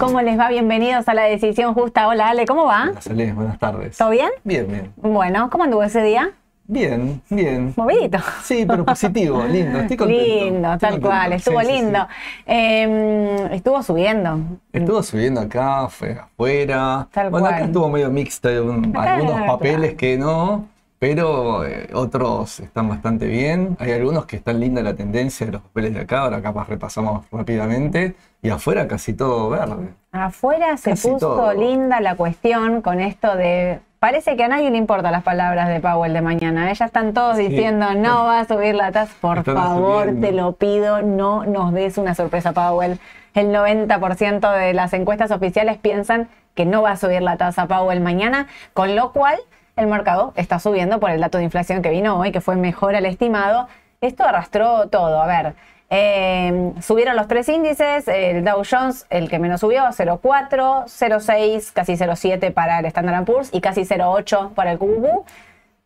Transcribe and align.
¿Cómo 0.00 0.22
les 0.22 0.38
va? 0.38 0.48
Bienvenidos 0.48 1.06
a 1.10 1.12
la 1.14 1.24
decisión 1.24 1.74
justa. 1.74 2.08
Hola 2.08 2.30
Ale, 2.30 2.46
¿cómo 2.46 2.64
va? 2.64 2.90
Hola, 3.10 3.34
buenas 3.34 3.58
tardes. 3.58 3.98
¿Todo 3.98 4.08
bien? 4.08 4.30
Bien, 4.44 4.66
bien. 4.66 4.92
Bueno, 4.96 5.50
¿cómo 5.50 5.64
anduvo 5.64 5.82
ese 5.82 6.02
día? 6.02 6.30
Bien, 6.66 7.20
bien. 7.28 7.74
Movidito. 7.76 8.16
Sí, 8.42 8.64
pero 8.66 8.82
positivo, 8.86 9.44
lindo. 9.44 9.80
Estoy 9.80 9.98
contento. 9.98 10.24
Lindo, 10.24 10.72
Estoy 10.72 10.78
tal 10.78 10.90
contento. 10.92 11.06
cual, 11.08 11.32
estuvo 11.34 11.60
Sí, 11.60 11.66
lindo. 11.66 11.98
sí. 12.08 12.42
Eh, 12.46 13.48
estuvo 13.52 13.82
subiendo. 13.82 14.38
Estuvo 14.72 15.02
subiendo 15.02 15.42
acá, 15.42 15.86
fue 15.90 16.12
afuera. 16.12 17.06
Tal 17.12 17.28
bueno, 17.28 17.44
cual. 17.48 17.54
acá 17.56 17.64
estuvo 17.66 17.88
medio 17.90 18.10
mixta, 18.10 18.48
algunos 18.48 19.46
papeles 19.46 19.96
que 19.96 20.16
no, 20.16 20.66
pero 21.00 21.64
eh, 21.64 21.88
otros 21.94 22.60
están 22.60 22.88
bastante 22.90 23.26
bien. 23.26 23.76
Hay 23.80 23.90
algunos 23.92 24.26
que 24.26 24.36
están 24.36 24.60
linda 24.60 24.82
la 24.82 24.94
tendencia 24.94 25.46
de 25.46 25.52
los 25.52 25.62
papeles 25.62 25.94
de 25.94 26.00
acá, 26.02 26.20
ahora 26.20 26.40
capaz 26.42 26.68
repasamos 26.68 27.24
rápidamente. 27.32 28.14
Y 28.42 28.50
afuera 28.50 28.86
casi 28.86 29.14
todo 29.14 29.48
verde. 29.50 29.88
Afuera 30.12 30.76
se 30.76 30.90
Casi 30.90 31.08
puso 31.08 31.34
todo. 31.36 31.52
linda 31.54 32.00
la 32.00 32.14
cuestión 32.14 32.82
con 32.82 33.00
esto 33.00 33.34
de. 33.34 33.80
Parece 33.98 34.34
que 34.36 34.44
a 34.44 34.48
nadie 34.48 34.70
le 34.70 34.76
importan 34.78 35.12
las 35.12 35.22
palabras 35.22 35.68
de 35.68 35.80
Powell 35.80 36.12
de 36.14 36.22
mañana. 36.22 36.64
Ellas 36.70 36.80
están 36.88 37.12
todos 37.14 37.36
Sí. 37.36 37.48
diciendo 37.48 37.94
no 37.94 38.24
va 38.24 38.40
a 38.40 38.44
subir 38.46 38.74
la 38.74 38.92
tasa. 38.92 39.12
Por 39.20 39.38
Están 39.38 39.56
favor, 39.56 40.04
subiendo. 40.04 40.26
te 40.26 40.32
lo 40.32 40.52
pido, 40.52 41.02
no 41.02 41.44
nos 41.44 41.72
des 41.72 41.96
una 41.98 42.14
sorpresa, 42.14 42.52
Powell. 42.52 42.98
El 43.34 43.52
90% 43.52 44.50
de 44.52 44.72
las 44.74 44.92
encuestas 44.94 45.30
oficiales 45.30 45.76
piensan 45.78 46.28
que 46.54 46.64
no 46.66 46.82
va 46.82 46.92
a 46.92 46.96
subir 46.96 47.22
la 47.22 47.36
tasa 47.36 47.66
Powell 47.66 48.00
mañana, 48.00 48.46
con 48.74 48.96
lo 48.96 49.12
cual 49.12 49.38
el 49.80 49.86
mercado 49.88 50.32
está 50.36 50.58
subiendo 50.58 51.00
por 51.00 51.10
el 51.10 51.20
dato 51.20 51.38
de 51.38 51.44
inflación 51.44 51.82
que 51.82 51.90
vino 51.90 52.18
hoy, 52.18 52.30
que 52.32 52.40
fue 52.40 52.54
mejor 52.56 52.94
al 52.94 53.06
estimado. 53.06 53.66
Esto 54.00 54.24
arrastró 54.24 54.88
todo. 54.88 55.20
A 55.20 55.26
ver, 55.26 55.54
eh, 55.90 56.72
subieron 56.80 57.16
los 57.16 57.26
tres 57.28 57.48
índices, 57.48 58.06
el 58.08 58.44
Dow 58.44 58.62
Jones, 58.70 59.06
el 59.10 59.28
que 59.28 59.38
menos 59.38 59.60
subió, 59.60 59.82
0,4, 59.92 60.84
0,6, 60.86 61.72
casi 61.72 61.94
0,7 61.96 62.52
para 62.52 62.78
el 62.78 62.86
Standard 62.86 63.24
Poor's 63.24 63.50
y 63.52 63.60
casi 63.60 63.82
0,8 63.84 64.54
para 64.54 64.72
el 64.72 64.78
QQQ. 64.78 65.24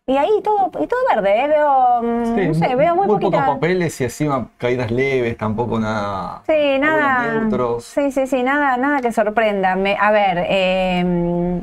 Y 0.07 0.19
ahí 0.19 0.29
todo, 0.45 0.71
y 0.83 0.87
todo 0.87 1.01
verde, 1.15 1.45
¿eh? 1.45 1.49
veo, 1.49 2.03
mm, 2.03 2.37
Sí, 2.37 2.47
no 2.49 2.55
sé, 2.55 2.75
veo 2.75 2.95
muy, 2.95 3.07
pocos 3.07 3.23
poquita- 3.23 3.47
papeles 3.47 3.99
y 4.03 4.05
encima 4.05 4.49
caídas 4.59 4.91
leves, 4.91 5.35
tampoco 5.39 5.81
nada. 5.81 6.43
Sí, 6.47 6.79
nada. 6.79 7.33
neutros. 7.41 7.85
Sí, 7.87 8.13
sí, 8.13 8.27
sí, 8.27 8.43
nada, 8.43 8.77
nada 8.77 9.01
que 9.01 9.11
sorprenda. 9.13 9.77
Me- 9.77 9.97
a 9.99 10.11
ver, 10.11 10.45
eh, 10.47 11.59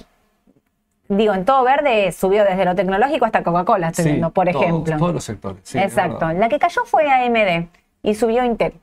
digo, 1.17 1.33
en 1.33 1.45
todo 1.45 1.63
verde 1.63 2.11
subió 2.11 2.43
desde 2.43 2.65
lo 2.65 2.75
tecnológico 2.75 3.25
hasta 3.25 3.43
Coca-Cola, 3.43 3.89
estoy 3.89 4.03
Sí, 4.03 4.09
viendo, 4.11 4.29
por 4.31 4.49
todos, 4.49 4.63
ejemplo. 4.63 4.97
Todos 4.97 5.13
los 5.13 5.23
sectores. 5.23 5.59
sí, 5.63 5.77
Exacto. 5.79 6.31
La 6.33 6.49
que 6.49 6.59
cayó 6.59 6.81
fue 6.85 7.09
AMD 7.09 7.67
y 8.03 8.15
subió 8.15 8.43
Intel. 8.43 8.73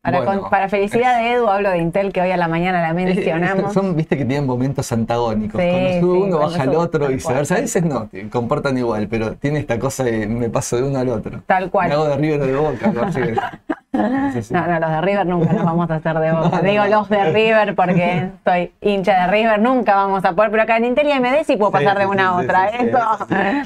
Para, 0.00 0.18
Bueno. 0.22 0.40
con- 0.42 0.50
para 0.50 0.68
felicidad 0.68 1.18
de 1.18 1.32
Edu, 1.32 1.48
hablo 1.48 1.70
de 1.70 1.78
Intel, 1.78 2.12
que 2.12 2.22
hoy 2.22 2.30
a 2.30 2.36
la 2.36 2.46
mañana 2.46 2.80
la 2.80 2.94
mencionamos. 2.94 3.72
Son, 3.74 3.96
viste 3.96 4.16
que 4.16 4.24
tienen 4.24 4.46
momentos 4.46 4.90
antagónicos. 4.92 5.60
Sí, 5.60 5.68
Cuando 5.68 5.88
sube 5.88 5.98
sí, 6.00 6.04
uno, 6.04 6.20
cuando 6.20 6.38
baja 6.38 6.62
el 6.62 6.68
sube, 6.70 6.76
otro 6.76 7.00
tal 7.00 7.10
y 7.10 7.14
viceversa. 7.14 7.54
A 7.56 7.60
veces 7.60 7.84
no, 7.84 8.08
comportan 8.30 8.78
igual, 8.78 9.08
pero 9.08 9.34
tiene 9.34 9.58
esta 9.58 9.78
cosa 9.78 10.04
de 10.04 10.26
me 10.28 10.48
paso 10.50 10.76
de 10.76 10.84
uno 10.84 10.98
al 11.00 11.08
otro. 11.08 11.42
Tal 11.46 11.68
cual. 11.70 11.88
Me 11.88 11.94
hago 11.94 12.04
de 12.08 12.16
River 12.16 12.40
o 12.42 12.46
de 12.46 12.56
Boca. 12.56 12.92
¿no? 14.02 14.32
Sí. 14.32 14.52
No, 14.52 14.66
no, 14.66 14.80
los 14.80 14.90
de 14.90 15.00
River 15.00 15.26
nunca 15.26 15.52
nos 15.52 15.64
vamos 15.64 15.90
a 15.90 15.94
hacer 15.96 16.18
de 16.18 16.32
boca. 16.32 16.60
Digo 16.62 16.84
los 16.86 17.08
de 17.08 17.24
River 17.32 17.74
porque 17.74 18.30
soy 18.44 18.72
hincha 18.80 19.22
de 19.22 19.32
River, 19.32 19.60
nunca 19.60 19.94
vamos 19.94 20.24
a 20.24 20.32
poder, 20.32 20.50
pero 20.50 20.62
acá 20.62 20.76
en 20.76 20.86
Intel 20.86 21.08
y 21.08 21.12
AMD 21.12 21.44
sí 21.44 21.56
puedo 21.56 21.72
pasar 21.72 21.98
de 21.98 22.06
una 22.06 22.28
a 22.28 22.36
otra. 22.36 22.70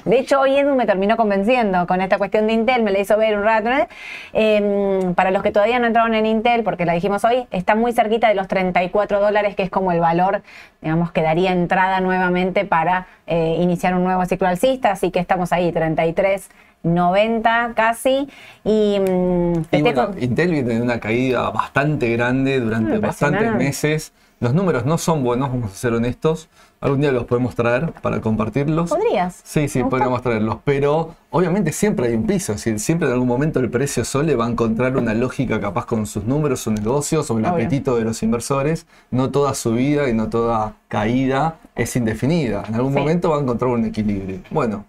De 0.04 0.18
hecho, 0.18 0.40
hoy 0.40 0.56
Edu 0.56 0.74
me 0.74 0.86
terminó 0.86 1.16
convenciendo 1.16 1.86
con 1.86 2.00
esta 2.00 2.18
cuestión 2.18 2.46
de 2.46 2.52
Intel, 2.52 2.82
me 2.82 2.90
la 2.90 3.00
hizo 3.00 3.16
ver 3.16 3.36
un 3.36 3.44
rato. 3.44 3.70
¿no? 3.70 3.86
Eh, 4.32 5.12
para 5.14 5.30
los 5.30 5.42
que 5.42 5.50
todavía 5.50 5.78
no 5.78 5.86
entraron 5.86 6.14
en 6.14 6.26
Intel, 6.26 6.62
porque 6.62 6.84
la 6.84 6.92
dijimos 6.92 7.24
hoy, 7.24 7.46
está 7.50 7.74
muy 7.74 7.92
cerquita 7.92 8.28
de 8.28 8.34
los 8.34 8.48
34 8.48 9.20
dólares, 9.20 9.54
que 9.54 9.62
es 9.62 9.70
como 9.70 9.92
el 9.92 10.00
valor, 10.00 10.42
digamos, 10.80 11.12
que 11.12 11.22
daría 11.22 11.52
entrada 11.52 12.00
nuevamente 12.00 12.64
para 12.64 13.06
eh, 13.26 13.56
iniciar 13.60 13.94
un 13.94 14.04
nuevo 14.04 14.24
ciclo 14.26 14.48
alcista, 14.48 14.92
así 14.92 15.10
que 15.10 15.18
estamos 15.18 15.52
ahí, 15.52 15.72
33. 15.72 16.48
90 16.82 17.72
casi 17.74 18.28
y, 18.64 18.98
mm, 19.00 19.52
Y 19.52 19.64
festejo- 19.64 19.82
bueno, 19.82 20.10
Intel 20.20 20.50
viene 20.50 20.74
de 20.74 20.82
una 20.82 21.00
caída 21.00 21.50
bastante 21.50 22.10
grande 22.12 22.60
durante 22.60 22.98
bastantes 22.98 23.54
meses. 23.54 24.12
Los 24.40 24.54
números 24.54 24.84
no 24.84 24.98
son 24.98 25.22
buenos, 25.22 25.50
vamos 25.50 25.72
a 25.72 25.76
ser 25.76 25.92
honestos. 25.92 26.48
Algún 26.80 27.00
día 27.00 27.12
los 27.12 27.26
podemos 27.26 27.54
traer 27.54 27.92
para 28.02 28.20
compartirlos. 28.20 28.90
¿Podrías? 28.90 29.40
Sí, 29.44 29.68
sí, 29.68 29.84
podríamos 29.84 30.20
traerlos, 30.20 30.56
pero 30.64 31.14
obviamente 31.30 31.70
siempre 31.70 32.08
hay 32.08 32.14
un 32.14 32.26
piso, 32.26 32.50
es 32.50 32.58
decir, 32.64 32.80
siempre 32.80 33.06
en 33.06 33.12
algún 33.14 33.28
momento 33.28 33.60
el 33.60 33.70
precio 33.70 34.04
sole 34.04 34.34
va 34.34 34.46
a 34.46 34.50
encontrar 34.50 34.96
una 34.96 35.14
lógica 35.14 35.60
capaz 35.60 35.86
con 35.86 36.06
sus 36.06 36.24
números, 36.24 36.58
sus 36.58 36.72
negocios, 36.72 37.30
o 37.30 37.38
el 37.38 37.44
Obvio. 37.44 37.54
apetito 37.54 37.94
de 37.94 38.02
los 38.02 38.20
inversores. 38.24 38.86
No 39.12 39.30
toda 39.30 39.54
subida 39.54 40.08
y 40.08 40.12
no 40.12 40.28
toda 40.28 40.74
caída 40.88 41.54
es 41.76 41.94
indefinida. 41.94 42.64
En 42.68 42.74
algún 42.74 42.94
Sí. 42.94 42.98
momento 42.98 43.30
va 43.30 43.36
a 43.36 43.40
encontrar 43.42 43.70
un 43.70 43.84
equilibrio. 43.84 44.40
Bueno, 44.50 44.84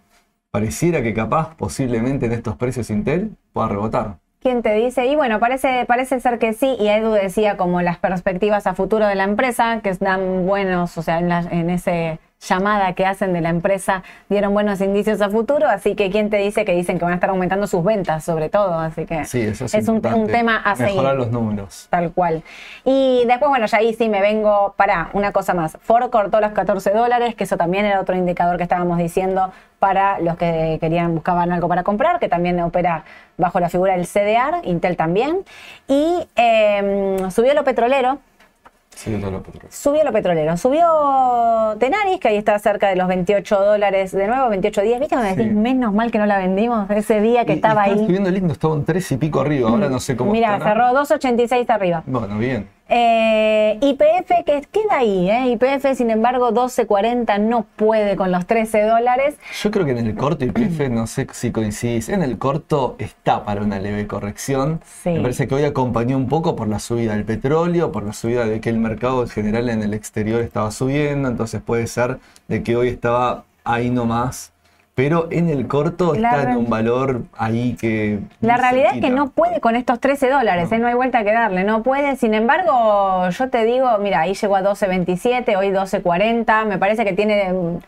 pareciera 0.54 1.02
que 1.02 1.16
capaz, 1.16 1.56
posiblemente 1.56 2.28
en 2.28 2.32
estos 2.32 2.56
precios 2.58 2.92
Intel, 2.92 3.32
pueda 3.54 3.70
rebotar. 3.70 4.18
¿Quién 4.40 4.62
te 4.62 4.72
dice? 4.76 5.08
Y 5.08 5.16
bueno, 5.16 5.40
parece, 5.40 5.86
parece 5.88 6.20
ser 6.20 6.38
que 6.38 6.54
sí, 6.54 6.76
y 6.80 6.90
Edu 6.90 7.12
decía 7.12 7.58
como 7.58 7.82
las 7.82 7.98
perspectivas 7.98 8.68
a 8.68 8.76
futuro 8.76 9.08
de 9.08 9.16
la 9.16 9.24
empresa, 9.24 9.80
que 9.82 9.92
dan 9.94 10.46
buenos, 10.46 10.96
o 10.98 11.02
sea, 11.02 11.18
en, 11.18 11.30
la- 11.30 11.48
en 11.50 11.72
ese 11.72 12.20
llamada 12.48 12.94
que 12.94 13.06
hacen 13.06 13.34
de 13.34 13.42
la 13.42 13.50
empresa, 13.50 14.04
dieron 14.30 14.54
buenos 14.54 14.82
indicios 14.82 15.22
a 15.22 15.30
futuro, 15.30 15.68
así 15.68 15.96
que 15.96 16.10
¿quién 16.10 16.30
te 16.30 16.38
dice 16.38 16.66
que 16.66 16.74
dicen 16.74 16.98
que 16.98 17.06
van 17.06 17.14
a 17.14 17.16
estar 17.16 17.30
aumentando 17.30 17.68
sus 17.68 17.84
ventas, 17.84 18.24
sobre 18.24 18.50
todo? 18.50 18.78
Así 18.80 19.06
que 19.06 19.26
Sí, 19.26 19.42
eso 19.42 19.66
es, 19.66 19.74
es 19.74 19.88
un, 19.88 20.02
tema 20.02 20.58
a 20.58 20.76
seguir. 20.76 20.96
Mejorar 20.96 21.16
los 21.16 21.32
números. 21.32 21.88
Tal 21.90 22.12
cual. 22.12 22.44
Y 22.86 23.24
después, 23.26 23.50
bueno, 23.50 23.66
ya 23.66 23.78
ahí 23.78 23.94
sí 23.94 24.10
me 24.10 24.22
vengo 24.22 24.74
para 24.78 25.10
una 25.14 25.32
cosa 25.32 25.54
más. 25.54 25.78
Ford 25.82 26.10
cortó 26.10 26.40
los 26.40 26.52
14 26.52 26.92
dólares, 26.92 27.36
que 27.36 27.46
eso 27.46 27.58
también 27.58 27.86
era 27.86 28.00
otro 28.00 28.16
indicador 28.16 28.58
que 28.58 28.64
estábamos 28.64 28.98
diciendo 28.98 29.52
para 29.80 30.20
los 30.20 30.38
que 30.38 30.78
querían, 30.80 31.14
buscaban 31.14 31.52
algo 31.52 31.68
para 31.68 31.84
comprar, 31.84 32.20
que 32.20 32.30
también 32.30 32.60
opera 32.62 33.04
bajo 33.38 33.60
la 33.60 33.68
figura 33.70 33.98
del 33.98 34.08
CDR, 34.08 34.66
Intel 34.66 34.96
también. 34.96 35.44
Y 35.88 36.26
eh, 36.38 37.18
subió 37.32 37.54
lo 37.54 37.64
petrolero, 37.64 38.20
Sí, 38.96 39.12
todo 39.20 39.32
lo 39.32 39.42
petróleo. 39.44 39.68
subió 39.72 40.04
lo 40.04 40.12
petrolero. 40.12 40.56
Subió 40.58 41.76
Tenaris, 41.80 42.20
que 42.20 42.28
ahí 42.30 42.38
está 42.38 42.58
cerca 42.60 42.90
de 42.90 42.96
los 42.96 43.08
28 43.08 43.60
dólares 43.62 44.12
de 44.12 44.28
nuevo, 44.28 44.50
28.10. 44.50 45.00
¿Viste 45.00 45.16
cuando 45.16 45.30
Sí. 45.32 45.36
decís, 45.36 45.54
menos 45.54 45.94
mal 45.94 46.12
que 46.12 46.20
no 46.20 46.26
la 46.26 46.38
vendimos 46.38 46.90
ese 46.92 47.20
día 47.22 47.46
que 47.46 47.54
Y- 47.54 47.56
y 47.56 47.58
estaba 47.58 47.84
estaba 47.86 48.00
ahí? 48.00 48.06
subiendo 48.06 48.30
lindo, 48.32 48.54
estaba 48.54 48.74
un 48.74 48.86
3 48.86 49.12
y 49.12 49.18
pico 49.18 49.42
arriba, 49.42 49.70
ahora 49.70 49.90
no 49.90 50.00
sé 50.00 50.16
cómo 50.16 50.32
Mira, 50.32 50.60
cerró 50.60 50.94
2.86 50.94 51.70
arriba. 51.70 52.04
Bueno, 52.06 52.38
bien. 52.38 52.68
Eh, 52.96 53.80
IPF 53.82 54.46
que 54.46 54.62
queda 54.72 54.98
ahí, 54.98 55.28
¿eh? 55.28 55.48
IPF 55.48 55.98
sin 55.98 56.12
embargo 56.12 56.52
12.40 56.52 57.40
no 57.40 57.66
puede 57.76 58.16
con 58.16 58.32
los 58.32 58.46
13 58.46 58.84
dólares. 58.84 59.36
Yo 59.64 59.72
creo 59.72 59.84
que 59.84 59.94
en 59.94 60.06
el 60.06 60.16
corto 60.16 60.46
YPF, 60.46 60.92
no 60.92 61.08
sé 61.08 61.26
si 61.32 61.52
coincidís, 61.52 62.10
en 62.10 62.22
el 62.22 62.38
corto 62.38 62.96
está 63.00 63.46
para 63.46 63.64
una 63.64 63.80
leve 63.80 64.06
corrección. 64.06 64.80
Sí. 65.02 65.10
Me 65.10 65.22
parece 65.22 65.48
que 65.48 65.56
hoy 65.56 65.64
acompañó 65.64 66.16
un 66.18 66.30
poco 66.30 66.56
por 66.56 66.68
la 66.68 66.78
subida 66.78 67.14
del 67.14 67.26
petróleo, 67.26 67.92
por 67.92 68.04
la 68.04 68.14
subida 68.14 68.46
de 68.46 68.62
que 68.62 68.70
el 68.70 68.78
mercado 68.78 69.24
en 69.24 69.30
general 69.30 69.70
en 69.70 69.82
el 69.82 69.96
exterior 69.96 70.42
estaba 70.42 70.70
subiendo, 70.70 71.28
entonces 71.28 71.64
puede 71.64 71.88
ser 71.88 72.20
de 72.48 72.62
que 72.62 72.76
hoy 72.76 72.90
estaba 72.90 73.46
ahí 73.64 73.90
nomás. 73.90 74.53
Pero 74.96 75.28
en 75.32 75.50
el 75.50 75.68
corto 75.68 76.14
La 76.14 76.30
está 76.38 76.52
en 76.52 76.58
un 76.58 76.70
valor 76.70 77.24
ahí 77.36 77.76
que... 77.80 78.20
La 78.42 78.58
realidad 78.58 78.92
es 78.94 79.02
que 79.02 79.10
no 79.10 79.30
puede 79.32 79.60
con 79.60 79.76
estos 79.76 80.00
13 80.00 80.30
dólares, 80.30 80.70
No. 80.70 80.76
¿eh? 80.76 80.80
no 80.80 80.88
hay 80.88 80.94
vuelta 80.94 81.24
que 81.24 81.32
darle, 81.34 81.64
no 81.64 81.82
puede. 81.82 82.16
Sin 82.16 82.36
embargo, 82.36 83.28
yo 83.30 83.50
te 83.50 83.66
digo, 83.66 83.98
mira, 84.00 84.22
ahí 84.22 84.36
llegó 84.36 84.56
a 84.56 84.62
12.27, 84.62 85.58
hoy 85.58 85.70
12.40, 85.72 86.66
me 86.68 86.78
parece 86.78 87.06
que 87.06 87.14
tiene... 87.14 87.52
mm, 87.52 87.80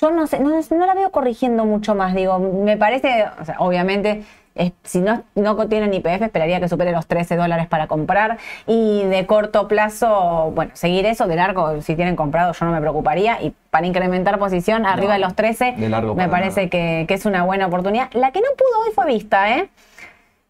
Yo 0.00 0.10
no 0.12 0.26
sé, 0.26 0.40
no, 0.40 0.48
no 0.70 0.86
la 0.86 0.94
veo 0.94 1.10
corrigiendo 1.10 1.66
mucho 1.66 1.94
más, 1.94 2.14
digo, 2.14 2.38
me 2.38 2.78
parece, 2.78 3.26
o 3.38 3.44
sea, 3.44 3.56
obviamente, 3.58 4.22
es- 4.54 4.72
si 4.82 5.00
no, 5.00 5.22
no 5.34 5.56
tienen 5.68 5.92
IPF, 5.94 6.22
esperaría 6.24 6.60
que 6.60 6.68
supere 6.68 6.92
los 6.92 7.06
13 7.06 7.36
dólares 7.36 7.66
para 7.68 7.86
comprar. 7.86 8.38
Y 8.66 9.04
de 9.04 9.26
corto 9.26 9.68
plazo, 9.68 10.52
bueno, 10.54 10.72
seguir 10.74 11.06
eso, 11.06 11.26
de 11.26 11.36
largo, 11.36 11.80
si 11.82 11.96
tienen 11.96 12.16
comprado, 12.16 12.52
yo 12.52 12.66
no 12.66 12.72
me 12.72 12.80
preocuparía. 12.80 13.40
Y 13.42 13.54
para 13.70 13.86
incrementar 13.86 14.38
posición 14.38 14.86
arriba 14.86 15.08
No, 15.08 15.14
de 15.14 15.18
los 15.20 15.34
13, 15.34 15.74
de 15.76 15.88
largo 15.88 16.14
me 16.14 16.28
parece 16.28 16.68
que, 16.68 17.04
que 17.08 17.14
es 17.14 17.26
una 17.26 17.44
buena 17.44 17.66
oportunidad. 17.66 18.10
La 18.12 18.32
que 18.32 18.40
no 18.40 18.48
pudo 18.56 18.80
hoy 18.86 18.92
fue 18.94 19.06
Vista, 19.06 19.56
¿eh? 19.56 19.68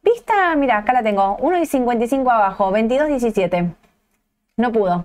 Vista, 0.02 0.54
mira, 0.56 0.78
acá 0.78 0.92
la 0.94 1.02
tengo, 1.02 1.36
1,55 1.38 2.30
abajo, 2.30 2.72
22,17. 2.72 3.74
No 4.56 4.72
pudo. 4.72 5.04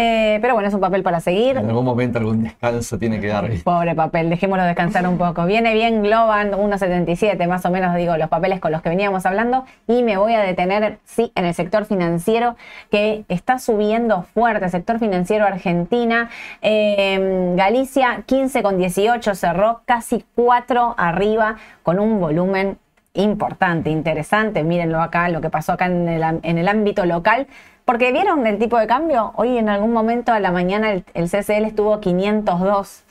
Eh, 0.00 0.38
pero 0.40 0.54
bueno, 0.54 0.68
es 0.68 0.74
un 0.74 0.80
papel 0.80 1.02
para 1.02 1.18
seguir. 1.18 1.56
En 1.56 1.66
algún 1.66 1.84
momento 1.84 2.20
algún 2.20 2.44
descanso 2.44 3.00
tiene 3.00 3.20
que 3.20 3.26
dar. 3.26 3.50
Pobre 3.64 3.96
papel, 3.96 4.30
dejémoslo 4.30 4.62
descansar 4.62 5.04
un 5.08 5.18
poco. 5.18 5.44
Viene 5.44 5.74
bien 5.74 6.04
Globant 6.04 6.54
1.77, 6.54 7.48
más 7.48 7.64
o 7.64 7.70
menos 7.70 7.96
digo 7.96 8.16
los 8.16 8.28
papeles 8.28 8.60
con 8.60 8.70
los 8.70 8.80
que 8.80 8.90
veníamos 8.90 9.26
hablando. 9.26 9.64
Y 9.88 10.04
me 10.04 10.16
voy 10.16 10.34
a 10.34 10.40
detener, 10.40 11.00
sí, 11.04 11.32
en 11.34 11.46
el 11.46 11.54
sector 11.54 11.84
financiero 11.84 12.54
que 12.92 13.24
está 13.28 13.58
subiendo 13.58 14.22
fuerte, 14.22 14.68
sector 14.68 15.00
financiero 15.00 15.44
Argentina. 15.44 16.30
Eh, 16.62 17.54
Galicia 17.56 18.22
15,18 18.24 19.34
cerró, 19.34 19.80
casi 19.84 20.24
4 20.36 20.94
arriba, 20.96 21.56
con 21.82 21.98
un 21.98 22.20
volumen 22.20 22.78
importante, 23.14 23.90
interesante. 23.90 24.62
Mírenlo 24.62 25.02
acá, 25.02 25.28
lo 25.28 25.40
que 25.40 25.50
pasó 25.50 25.72
acá 25.72 25.86
en 25.86 26.08
el, 26.08 26.22
en 26.22 26.56
el 26.56 26.68
ámbito 26.68 27.04
local. 27.04 27.48
Porque 27.88 28.12
vieron 28.12 28.46
el 28.46 28.58
tipo 28.58 28.78
de 28.78 28.86
cambio. 28.86 29.32
Hoy 29.36 29.56
en 29.56 29.70
algún 29.70 29.94
momento 29.94 30.30
a 30.30 30.40
la 30.40 30.52
mañana 30.52 30.92
el, 30.92 31.04
el 31.14 31.30
CCL 31.30 31.64
estuvo 31.64 31.98
502 32.00 33.04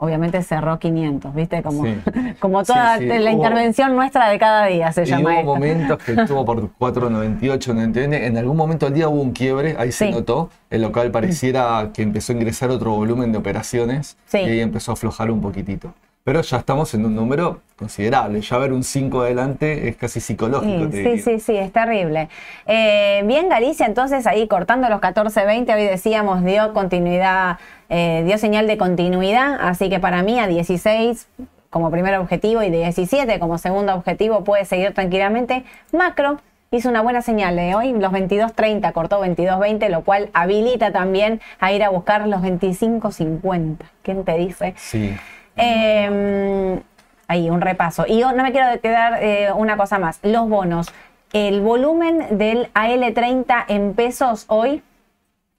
obviamente 0.00 0.42
cerró 0.42 0.80
500, 0.80 1.32
¿viste? 1.34 1.62
Como, 1.62 1.84
como 2.40 2.64
toda 2.64 2.98
la 2.98 3.30
intervención 3.30 3.94
nuestra 3.94 4.28
de 4.28 4.38
cada 4.40 4.66
día 4.66 4.90
se 4.90 5.02
y 5.02 5.06
llama. 5.06 5.34
Hubo 5.34 5.54
momentos 5.54 5.98
que 6.02 6.12
estuvo 6.12 6.44
por 6.44 6.68
498, 6.78 7.74
no 7.74 7.82
En 7.82 8.36
algún 8.36 8.56
momento 8.56 8.86
del 8.86 8.94
día 8.96 9.08
hubo 9.08 9.22
un 9.22 9.30
quiebre, 9.30 9.76
ahí 9.78 9.92
se 9.92 10.10
notó. 10.10 10.50
El 10.68 10.82
local 10.82 11.12
pareciera 11.12 11.90
que 11.94 12.02
empezó 12.02 12.32
a 12.32 12.36
ingresar 12.36 12.70
otro 12.70 12.90
volumen 12.90 13.30
de 13.30 13.38
operaciones 13.38 14.16
y 14.32 14.36
ahí 14.36 14.60
empezó 14.60 14.90
a 14.90 14.94
aflojar 14.94 15.30
un 15.30 15.40
poquitito. 15.40 15.94
Pero 16.28 16.42
ya 16.42 16.58
estamos 16.58 16.92
en 16.92 17.06
un 17.06 17.14
número 17.14 17.62
considerable. 17.74 18.42
Ya 18.42 18.58
ver 18.58 18.74
un 18.74 18.84
5 18.84 19.22
adelante 19.22 19.88
es 19.88 19.96
casi 19.96 20.20
psicológico. 20.20 20.92
Sí, 20.92 21.02
sí, 21.02 21.18
sí, 21.20 21.40
sí, 21.40 21.56
es 21.56 21.72
terrible. 21.72 22.28
Eh, 22.66 23.22
bien, 23.24 23.48
Galicia, 23.48 23.86
entonces 23.86 24.26
ahí 24.26 24.46
cortando 24.46 24.90
los 24.90 25.00
14-20, 25.00 25.74
hoy 25.74 25.84
decíamos, 25.84 26.44
dio 26.44 26.74
continuidad, 26.74 27.56
eh, 27.88 28.24
dio 28.26 28.36
señal 28.36 28.66
de 28.66 28.76
continuidad. 28.76 29.56
Así 29.58 29.88
que 29.88 30.00
para 30.00 30.22
mí 30.22 30.38
a 30.38 30.46
16 30.46 31.28
como 31.70 31.90
primer 31.90 32.14
objetivo 32.18 32.62
y 32.62 32.68
de 32.68 32.76
17 32.76 33.38
como 33.38 33.56
segundo 33.56 33.94
objetivo 33.94 34.44
puede 34.44 34.66
seguir 34.66 34.92
tranquilamente. 34.92 35.64
Macro 35.94 36.40
hizo 36.70 36.90
una 36.90 37.00
buena 37.00 37.22
señal 37.22 37.56
de 37.56 37.74
hoy, 37.74 37.94
los 37.94 38.12
22.30 38.12 38.92
cortó 38.92 39.24
22.20, 39.24 39.88
lo 39.88 40.04
cual 40.04 40.28
habilita 40.34 40.92
también 40.92 41.40
a 41.58 41.72
ir 41.72 41.82
a 41.82 41.88
buscar 41.88 42.28
los 42.28 42.42
25.50. 42.42 43.78
¿Quién 44.02 44.24
te 44.26 44.36
dice? 44.36 44.74
Sí. 44.76 45.16
Eh, 45.58 46.80
ahí, 47.28 47.50
un 47.50 47.60
repaso. 47.60 48.04
Y 48.08 48.18
yo 48.20 48.32
no 48.32 48.42
me 48.42 48.52
quiero 48.52 48.80
quedar 48.80 49.22
eh, 49.22 49.52
una 49.52 49.76
cosa 49.76 49.98
más. 49.98 50.18
Los 50.22 50.48
bonos. 50.48 50.88
El 51.32 51.60
volumen 51.60 52.38
del 52.38 52.72
AL30 52.72 53.66
en 53.68 53.94
pesos 53.94 54.46
hoy, 54.48 54.82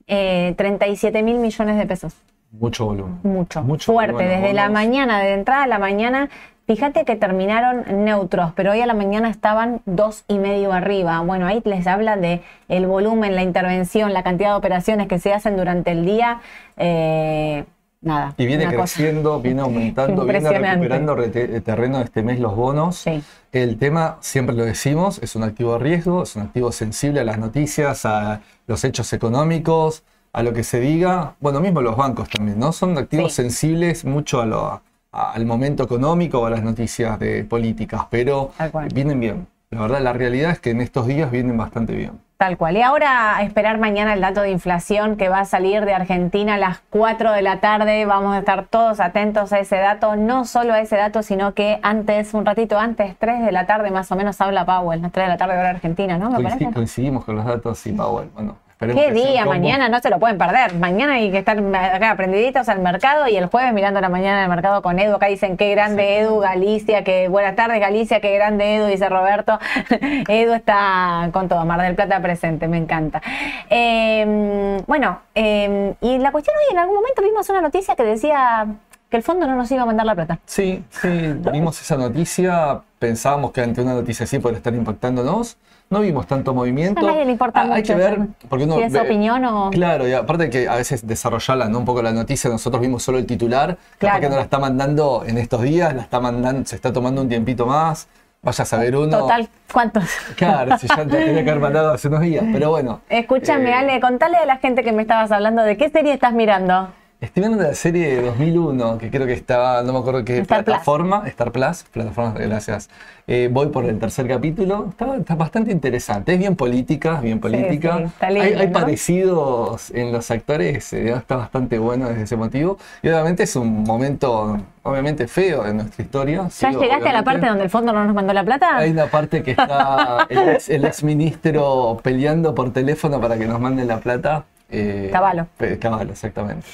eh, 0.07 0.56
37 0.57 1.22
mil 1.22 1.38
millones 1.38 1.78
de 1.78 1.86
pesos. 1.86 2.16
Mucho 2.51 2.86
volumen. 2.86 3.19
Mucho. 3.22 3.62
Mucho 3.62 3.94
Fuerte. 3.94 4.24
Desde 4.24 4.54
la 4.54 4.69
mañana, 4.69 5.19
de 5.19 5.34
entrada 5.34 5.63
a 5.63 5.68
la 5.68 5.78
mañana, 5.78 6.30
fíjate 6.66 7.06
que 7.06 7.16
terminaron 7.16 7.86
neutros, 8.04 8.52
pero 8.56 8.72
hoy 8.72 8.81
a 8.81 8.88
la 8.88 8.95
mañana 8.95 9.30
estaban 9.30 9.81
dos 9.86 10.24
y 10.28 10.40
medio 10.40 10.74
arriba. 10.74 11.19
Bueno, 11.19 11.45
ahí 11.45 11.62
les 11.63 11.86
habla 11.86 12.18
de 12.18 12.42
el 12.68 12.88
volumen, 12.88 13.36
la 13.36 13.44
intervención, 13.44 14.12
la 14.12 14.24
cantidad 14.24 14.50
de 14.50 14.56
operaciones 14.56 15.07
que 15.07 15.19
se 15.19 15.31
hacen 15.31 15.56
durante 15.56 15.92
el 15.92 16.04
día. 16.04 16.40
Eh, 16.78 17.66
nada. 18.01 18.34
Y 18.38 18.46
viene 18.46 18.68
creciendo, 18.68 19.42
viene 19.42 19.62
aumentando, 19.62 20.25
viene 20.25 20.50
recuperando 20.50 21.22
eh, 21.24 21.62
terreno 21.62 22.00
este 22.01 22.24
mes 22.24 22.40
los 22.40 22.56
bonos. 22.56 23.06
El 23.51 23.78
tema, 23.78 24.18
siempre 24.22 24.56
lo 24.56 24.66
decimos, 24.66 25.19
es 25.24 25.36
un 25.36 25.44
activo 25.44 25.74
de 25.74 25.80
riesgo, 25.80 26.24
es 26.24 26.36
un 26.36 26.44
activo 26.44 26.72
sensible 26.72 27.19
a 27.19 27.24
las 27.24 27.38
noticias, 27.40 28.06
a 28.06 28.42
los 28.68 28.84
hechos 28.84 29.12
económicos, 29.13 30.04
a 30.34 30.44
lo 30.44 30.54
que 30.54 30.63
se 30.63 30.80
diga. 30.80 31.36
Bueno, 31.40 31.60
mismo 31.60 31.81
los 31.81 31.98
bancos 31.98 32.30
también, 32.30 32.60
¿no? 32.60 32.72
Son 32.72 32.98
activos 32.98 33.34
sensibles 33.34 34.06
mucho 34.06 34.42
a 34.42 34.81
al 35.12 35.45
momento 35.45 35.84
económico 35.84 36.40
o 36.40 36.45
a 36.45 36.52
las 36.52 36.63
noticias 36.63 37.19
de 37.19 37.44
políticas, 37.44 38.04
pero 38.12 38.52
vienen 38.94 39.19
bien. 39.19 39.48
La 39.72 39.81
verdad, 39.81 40.02
la 40.02 40.13
realidad 40.13 40.52
es 40.52 40.60
que 40.60 40.69
en 40.72 40.81
estos 40.81 41.07
días 41.07 41.31
vienen 41.31 41.57
bastante 41.57 41.94
bien. 41.94 42.19
Tal 42.39 42.57
cual. 42.57 42.77
Y 42.77 42.81
ahora 42.81 43.36
a 43.36 43.44
esperar 43.44 43.80
mañana 43.80 44.13
el 44.13 44.21
dato 44.21 44.39
de 44.39 44.50
inflación 44.50 45.18
que 45.18 45.27
va 45.27 45.41
a 45.41 45.45
salir 45.45 45.83
de 45.83 45.94
Argentina 45.94 46.53
a 46.53 46.57
las 46.57 46.80
4 46.89 47.33
de 47.33 47.41
la 47.41 47.59
tarde. 47.59 48.06
Vamos 48.06 48.33
a 48.33 48.39
estar 48.39 48.65
todos 48.68 49.01
atentos 49.01 49.51
a 49.51 49.59
ese 49.59 49.75
dato, 49.75 50.15
no 50.15 50.45
solo 50.45 50.71
a 50.71 50.80
ese 50.80 50.95
dato, 50.95 51.21
sino 51.21 51.53
que 51.53 51.81
antes, 51.83 52.33
un 52.33 52.45
ratito 52.45 52.80
antes, 52.80 53.18
3 53.19 53.41
de 53.41 53.51
la 53.51 53.65
tarde 53.65 53.91
más 53.91 54.09
o 54.13 54.15
menos 54.15 54.39
habla 54.39 54.65
Powell, 54.65 55.01
3 55.01 55.13
de 55.13 55.27
la 55.27 55.36
tarde 55.36 55.57
hora 55.57 55.71
Argentina, 55.71 56.18
¿no? 56.18 56.30
¿Me 56.30 56.71
Coincidimos 56.71 57.25
con 57.25 57.36
los 57.36 57.44
datos 57.44 57.86
y 57.86 57.91
Powell. 57.91 58.30
Bueno, 58.33 58.56
¿Qué 58.80 59.12
día? 59.12 59.46
Mañana 59.46 59.90
no 59.90 60.00
se 60.00 60.10
lo 60.10 60.20
pueden 60.20 60.38
perder. 60.38 60.74
Mañana 60.76 61.16
hay 61.16 61.31
que 61.31 61.40
estar 61.40 61.58
acá 61.58 62.12
aprendiditos 62.12 62.70
al 62.70 62.80
mercado 62.80 63.28
y 63.28 63.36
el 63.36 63.48
jueves 63.48 63.74
mirando 63.74 64.00
la 64.00 64.08
mañana 64.08 64.40
del 64.40 64.50
mercado 64.50 64.81
con 64.81 64.98
Edu. 65.00 65.16
Acá 65.16 65.26
dicen 65.28 65.58
qué 65.58 65.72
grande 65.72 66.20
Edu, 66.20 66.40
Galicia, 66.40 67.04
que 67.04 67.28
buenas 67.28 67.58
tardes 67.58 67.81
Galicia, 67.81 68.22
qué 68.22 68.34
grande 68.34 68.78
Edu, 68.78 68.88
dice 68.88 69.10
Roberto. 69.10 69.60
Edu 70.30 70.54
está 70.54 71.30
con 71.34 71.50
todo, 71.50 71.66
Mar 71.66 71.81
del 71.81 71.96
Plata 71.96 72.22
presente, 72.22 72.70
me 72.70 72.78
encanta. 72.78 73.22
Em, 73.70 74.78
bueno, 74.88 75.24
em, 75.36 75.94
y 76.00 76.18
la 76.20 76.31
cuestión 76.31 76.56
hoy, 76.56 76.74
en 76.74 76.80
algún 76.80 76.96
momento 76.96 77.22
vimos 77.22 77.50
una 77.50 77.60
noticia 77.60 77.98
que 77.98 78.04
decía 78.04 78.66
que 79.10 79.18
el 79.18 79.24
fondo 79.24 79.46
no 79.46 79.58
nos 79.58 79.70
iba 79.72 79.81
a 79.81 79.86
mandar 79.86 80.06
la 80.06 80.16
plata. 80.16 80.40
Sí, 80.46 80.86
sí, 80.90 81.10
vimos 81.52 81.81
esa 81.81 81.98
noticia, 81.98 82.80
pensábamos 82.98 83.52
que 83.52 83.60
ante 83.60 83.81
una 83.81 83.94
noticia 83.94 84.24
así 84.24 84.40
podría 84.40 84.60
estar 84.60 84.74
impactándonos 84.74 85.58
no 85.89 86.01
vimos 86.01 86.27
tanto 86.27 86.53
movimiento. 86.53 87.01
A 87.01 87.12
nadie 87.12 87.25
le 87.25 87.31
importa 87.31 87.63
mucho. 87.63 87.75
Hay 87.75 87.83
que 87.83 87.95
ver, 87.95 88.19
porque 88.47 88.65
uno 88.65 88.75
si 88.75 88.83
es 88.83 88.95
opinión 88.95 89.44
o... 89.45 89.71
Claro, 89.71 90.07
y 90.07 90.13
aparte 90.13 90.50
que 90.50 90.68
a 90.68 90.75
veces 90.75 91.06
desarrollarla, 91.06 91.68
¿no? 91.68 91.80
Un 91.80 91.86
poco 91.86 92.01
la 92.01 92.12
noticia, 92.12 92.50
nosotros 92.50 92.81
vimos 92.81 93.01
solo 93.01 93.18
el 93.18 93.25
titular, 93.25 93.77
claro. 93.97 94.21
que 94.21 94.30
no 94.30 94.36
la 94.36 94.44
está 94.44 94.59
mandando 94.59 95.24
en 95.25 95.38
estos 95.38 95.62
días, 95.62 95.94
la 95.95 96.03
está 96.03 96.19
mandando, 96.19 96.65
se 96.65 96.75
está 96.75 96.94
tomando 96.94 97.21
un 97.21 97.30
tiempito 97.30 97.65
más. 97.65 98.07
Vaya 98.41 98.62
a 98.62 98.65
saber 98.65 98.95
uno. 98.95 99.18
Total, 99.18 99.50
¿cuántos? 99.71 100.06
Claro, 100.38 100.77
si 100.77 100.88
ya 100.88 100.95
te 101.06 101.06
tenía 101.06 101.44
que 101.44 101.50
haber 101.50 101.62
mandado 101.62 101.92
hace 101.92 102.07
unos 102.07 102.21
días, 102.21 102.45
pero 102.53 102.69
bueno. 102.69 103.01
Escúchame, 103.09 103.71
eh, 103.71 103.74
Ale, 103.74 104.00
contale 104.00 104.38
a 104.38 104.45
la 104.45 104.57
gente 104.57 104.81
que 104.81 104.94
me 104.94 105.01
estabas 105.01 105.31
hablando 105.31 105.62
de 105.63 105.75
qué 105.75 105.89
serie 105.89 106.13
estás 106.13 106.31
mirando. 106.31 106.89
Estoy 107.21 107.44
viendo 107.44 107.62
la 107.62 107.75
serie 107.75 108.16
de 108.16 108.21
2001, 108.21 108.98
que 108.98 109.12
creo 109.12 109.27
que 109.27 109.33
estaba, 109.33 109.83
no 109.83 109.92
me 109.92 110.00
acuerdo 110.00 110.24
qué 110.24 110.45
plataforma, 110.45 111.24
Star 111.27 111.51
Plus, 111.51 111.83
plataforma, 111.92 112.31
gracias. 112.39 112.89
Eh, 113.27 113.50
voy 113.51 113.68
por 113.68 113.83
el 113.83 114.00
tercer 114.00 114.25
capítulo, 114.25 114.88
está, 114.89 115.36
bastante 115.36 115.74
interesante, 115.74 116.31
es 116.36 116.39
bien 116.39 116.56
política, 116.56 117.19
bien 117.19 117.42
política. 117.42 118.10
hay, 118.21 118.69
parecidos 118.69 119.92
en 119.92 120.13
los 120.13 120.31
actores, 120.31 120.94
eh, 120.94 121.12
está 121.12 121.36
bastante 121.36 121.77
bueno 121.77 122.07
desde 122.07 122.24
ese 122.24 122.38
motivo. 122.38 122.77
Y 123.01 123.10
obviamente 123.10 123.44
es 123.44 123.54
un 123.57 123.83
momento, 123.83 124.57
obviamente 124.83 125.27
feo 125.27 125.66
de 125.66 125.74
nuestra 125.74 126.01
historia. 126.01 126.48
¿Ya 126.57 126.71
llegaste 126.71 127.10
a 127.10 127.13
la 127.13 127.24
parte 127.25 127.48
donde 127.48 127.66
el 127.66 127.69
fondo 127.69 127.92
no 127.92 128.06
nos 128.06 128.16
mandó 128.16 128.31
la 128.31 128.45
plata? 128.45 128.77
Hay 128.77 128.92
una 128.92 129.07
parte 129.07 129.44
que 129.44 129.51
está 129.51 130.25
el 130.30 130.86
ex 130.86 131.04
ministro 131.04 132.00
peleando 132.01 132.56
por 132.56 132.71
teléfono 132.71 133.19
para 133.19 133.38
que 133.38 133.45
nos 133.45 133.60
manden 133.60 133.89
la 133.89 134.00
plata. 134.00 134.45
Eh, 134.71 135.10
Caballo. 135.12 135.48
Caballo, 135.80 136.12
exactamente. 136.12 136.66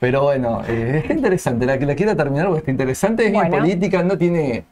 Pero 0.00 0.22
bueno, 0.22 0.62
eh, 0.66 0.98
está 1.02 1.14
interesante. 1.14 1.66
La 1.66 1.78
que 1.78 1.86
la 1.86 1.94
quiero 1.94 2.16
terminar 2.16 2.46
porque 2.46 2.60
está 2.60 2.70
interesante. 2.70 3.26
Es 3.26 3.32
bien 3.32 3.50
política, 3.50 4.02
no 4.02 4.18
tiene 4.18 4.64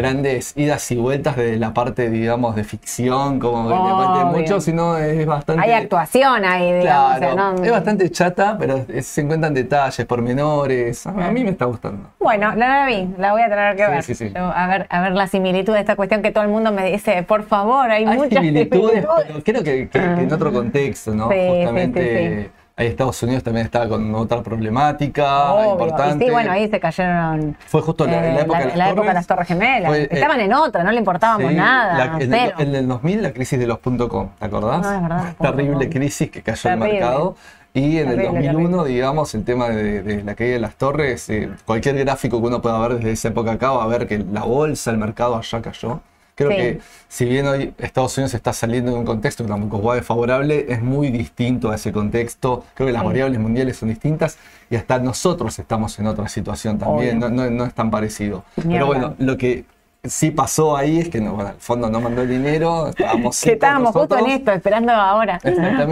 grandes 0.00 0.52
idas 0.56 0.90
y 0.90 0.96
vueltas 0.96 1.36
de 1.36 1.56
la 1.58 1.74
parte, 1.74 2.08
digamos, 2.08 2.56
de 2.56 2.64
ficción, 2.64 3.38
como 3.38 3.68
que 3.68 4.18
le 4.18 4.24
mucho, 4.24 4.60
sino 4.60 4.96
es 4.96 5.26
bastante... 5.26 5.62
Hay 5.62 5.72
actuación 5.72 6.44
ahí, 6.44 6.72
digamos. 6.72 7.18
Claro, 7.18 7.62
Es 7.62 7.70
bastante 7.70 8.10
chata, 8.10 8.56
pero 8.58 8.86
se 9.00 9.20
encuentran 9.20 9.52
detalles, 9.52 10.06
pormenores. 10.06 11.06
A, 11.06 11.10
a 11.10 11.30
mí 11.30 11.44
me 11.44 11.50
está 11.50 11.66
gustando. 11.66 12.08
Bueno, 12.18 12.54
la 12.56 12.86
vi, 12.86 13.08
la 13.18 13.32
voy 13.32 13.42
a 13.42 13.48
tener 13.48 13.76
que 13.76 13.86
ver. 13.86 14.02
Sí, 14.02 14.14
sí, 14.14 14.32
a 14.34 14.66
ver. 14.68 14.86
A 14.88 15.02
ver 15.02 15.12
la 15.12 15.26
similitud 15.26 15.74
de 15.74 15.80
esta 15.80 15.96
cuestión 15.96 16.22
que 16.22 16.32
todo 16.32 16.44
el 16.44 16.50
mundo 16.50 16.72
me 16.72 16.90
dice, 16.90 17.22
por 17.22 17.44
favor, 17.44 17.90
hay, 17.90 18.06
muchas 18.06 18.42
similitudes, 18.42 19.06
pero 19.26 19.42
creo 19.44 19.62
que, 19.62 19.88
en 19.92 20.32
otro 20.32 20.52
contexto, 20.52 21.14
¿no? 21.14 21.24
Justamente 21.24 22.50
Ahí 22.80 22.86
Estados 22.86 23.22
Unidos 23.22 23.42
también 23.42 23.66
estaba 23.66 23.86
con 23.90 24.14
otra 24.14 24.42
problemática 24.42 25.70
importante. 25.70 26.24
sí, 26.24 26.30
bueno, 26.30 26.50
ahí 26.50 26.66
se 26.66 26.80
cayeron. 26.80 27.54
Fue 27.66 27.82
justo 27.82 28.06
en 28.06 28.12
la, 28.12 28.26
eh, 28.26 28.40
época, 28.40 28.58
de, 28.60 28.74
las 28.74 28.96
de 28.96 29.12
las 29.12 29.26
Torres 29.26 29.48
Gemelas. 29.48 29.94
Eh, 29.94 30.08
Estaban 30.10 30.40
en 30.40 30.54
otra, 30.54 30.82
no 30.82 30.90
le 30.90 30.96
importábamos 30.96 31.52
nada. 31.52 32.16
en, 32.18 32.74
el, 32.74 32.88
2000, 32.88 33.22
la 33.22 33.32
crisis 33.32 33.58
de 33.58 33.66
los 33.66 33.80
.com, 33.80 34.30
¿te 34.38 34.46
acordás? 34.46 34.80
No, 34.80 34.94
es 34.94 35.02
verdad. 35.02 35.34
Terrible 35.38 35.90
crisis 35.90 36.30
que 36.30 36.40
cayó 36.40 36.70
el 36.70 36.78
mercado. 36.78 37.36
Y 37.74 37.98
en 37.98 38.12
el 38.12 38.22
2001, 38.22 38.84
digamos, 38.84 39.34
el 39.34 39.44
tema 39.44 39.68
de, 39.68 40.22
la 40.24 40.34
caída 40.34 40.54
de 40.54 40.60
las 40.60 40.76
torres, 40.76 41.28
eh, 41.28 41.50
cualquier 41.66 41.98
gráfico 41.98 42.40
que 42.40 42.46
uno 42.46 42.62
pueda 42.62 42.78
ver 42.78 42.96
desde 42.96 43.12
esa 43.12 43.28
época 43.28 43.52
acá 43.52 43.72
va 43.72 43.84
a 43.84 43.88
ver 43.88 44.06
que 44.06 44.18
la 44.20 44.44
bolsa, 44.44 44.90
el 44.90 44.96
mercado 44.96 45.36
allá 45.36 45.60
cayó. 45.60 46.00
Creo 46.46 46.56
que 46.56 46.80
si 47.08 47.24
bien 47.26 47.46
hoy 47.46 47.74
Estados 47.78 48.16
Unidos 48.16 48.34
está 48.34 48.52
saliendo 48.52 48.92
de 48.92 48.98
un 48.98 49.04
contexto 49.04 49.44
que 49.44 49.50
tampoco 49.50 49.94
es 49.94 50.04
favorable, 50.04 50.66
es 50.68 50.80
muy 50.80 51.10
distinto 51.10 51.70
a 51.70 51.74
ese 51.74 51.92
contexto. 51.92 52.64
Creo 52.74 52.86
que 52.86 52.92
las 52.92 53.04
variables 53.04 53.38
mundiales 53.38 53.76
son 53.76 53.90
distintas 53.90 54.38
y 54.70 54.76
hasta 54.76 54.98
nosotros 54.98 55.58
estamos 55.58 55.98
en 55.98 56.06
otra 56.06 56.28
situación 56.28 56.78
también, 56.78 57.18
no, 57.18 57.28
no, 57.28 57.64
es 57.64 57.74
tan 57.74 57.90
parecido. 57.90 58.44
Pero 58.56 58.86
bueno, 58.86 59.14
lo 59.18 59.36
que 59.36 59.64
sí 60.04 60.30
pasó 60.30 60.76
ahí 60.76 60.98
es 60.98 61.08
que 61.08 61.20
no, 61.20 61.34
bueno, 61.34 61.50
el 61.50 61.56
fondo 61.56 61.90
no 61.90 62.00
mandó 62.00 62.22
el 62.22 62.28
dinero, 62.28 62.88
estábamos 62.88 63.40
Que 63.40 63.52
estábamos 63.52 63.92
justo 63.92 64.16
en 64.18 64.26
esto, 64.26 64.52
esperando 64.52 64.92
ahora. 64.92 65.38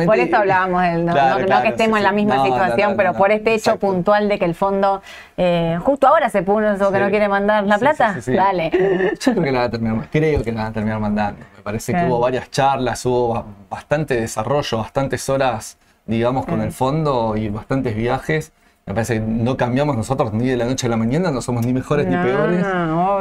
Por 0.07 0.19
eso 0.19 0.37
hablábamos 0.37 0.83
del 0.83 1.05
no, 1.05 1.39
no, 1.39 1.63
que 1.63 1.69
estemos 1.69 1.99
en 1.99 2.05
la 2.05 2.13
misma 2.13 2.45
situación, 2.45 2.95
pero 2.97 3.15
por 3.15 3.31
este 3.31 3.55
hecho 3.55 3.79
puntual 3.79 4.29
de 4.29 4.39
que 4.39 4.45
el 4.45 4.55
fondo 4.55 5.03
eh, 5.37 5.79
justo 5.83 6.07
ahora 6.07 6.31
se 6.31 6.43
puso 6.43 6.91
que 6.91 6.99
no 6.99 7.11
quiere 7.11 7.29
mandar 7.29 7.65
la 7.65 7.79
plata. 7.79 8.17
Dale. 8.27 8.71
Yo 9.21 9.33
creo 9.33 9.45
que 9.45 9.53
la 9.53 9.59
van 9.59 9.69
a 9.69 9.71
terminar, 9.71 10.09
creo 10.11 10.43
que 10.43 10.53
la 10.53 10.63
van 10.63 10.71
a 10.71 10.73
terminar 10.73 11.01
mandando. 11.01 11.41
Me 11.57 11.63
parece 11.63 11.93
que 11.93 12.05
hubo 12.05 12.21
varias 12.21 12.51
charlas, 12.51 13.05
hubo 13.05 13.45
bastante 13.69 14.21
desarrollo, 14.21 14.79
bastantes 14.79 15.29
horas, 15.29 15.77
digamos, 16.07 16.47
con 16.47 16.63
el 16.63 16.73
fondo 16.73 17.37
y 17.37 17.49
bastantes 17.49 17.95
viajes 17.95 18.53
Me 18.89 18.95
parece 18.95 19.15
que 19.15 19.21
no 19.21 19.55
cambiamos 19.59 19.97
nosotros 19.97 20.33
ni 20.33 20.49
de 20.49 20.57
la 20.57 20.65
noche 20.65 20.87
a 20.87 20.91
la 20.91 20.97
mañana, 20.97 21.31
no 21.31 21.43
somos 21.43 21.67
ni 21.67 21.75
mejores 21.75 22.07
ni 22.07 22.17
peores. 22.17 22.65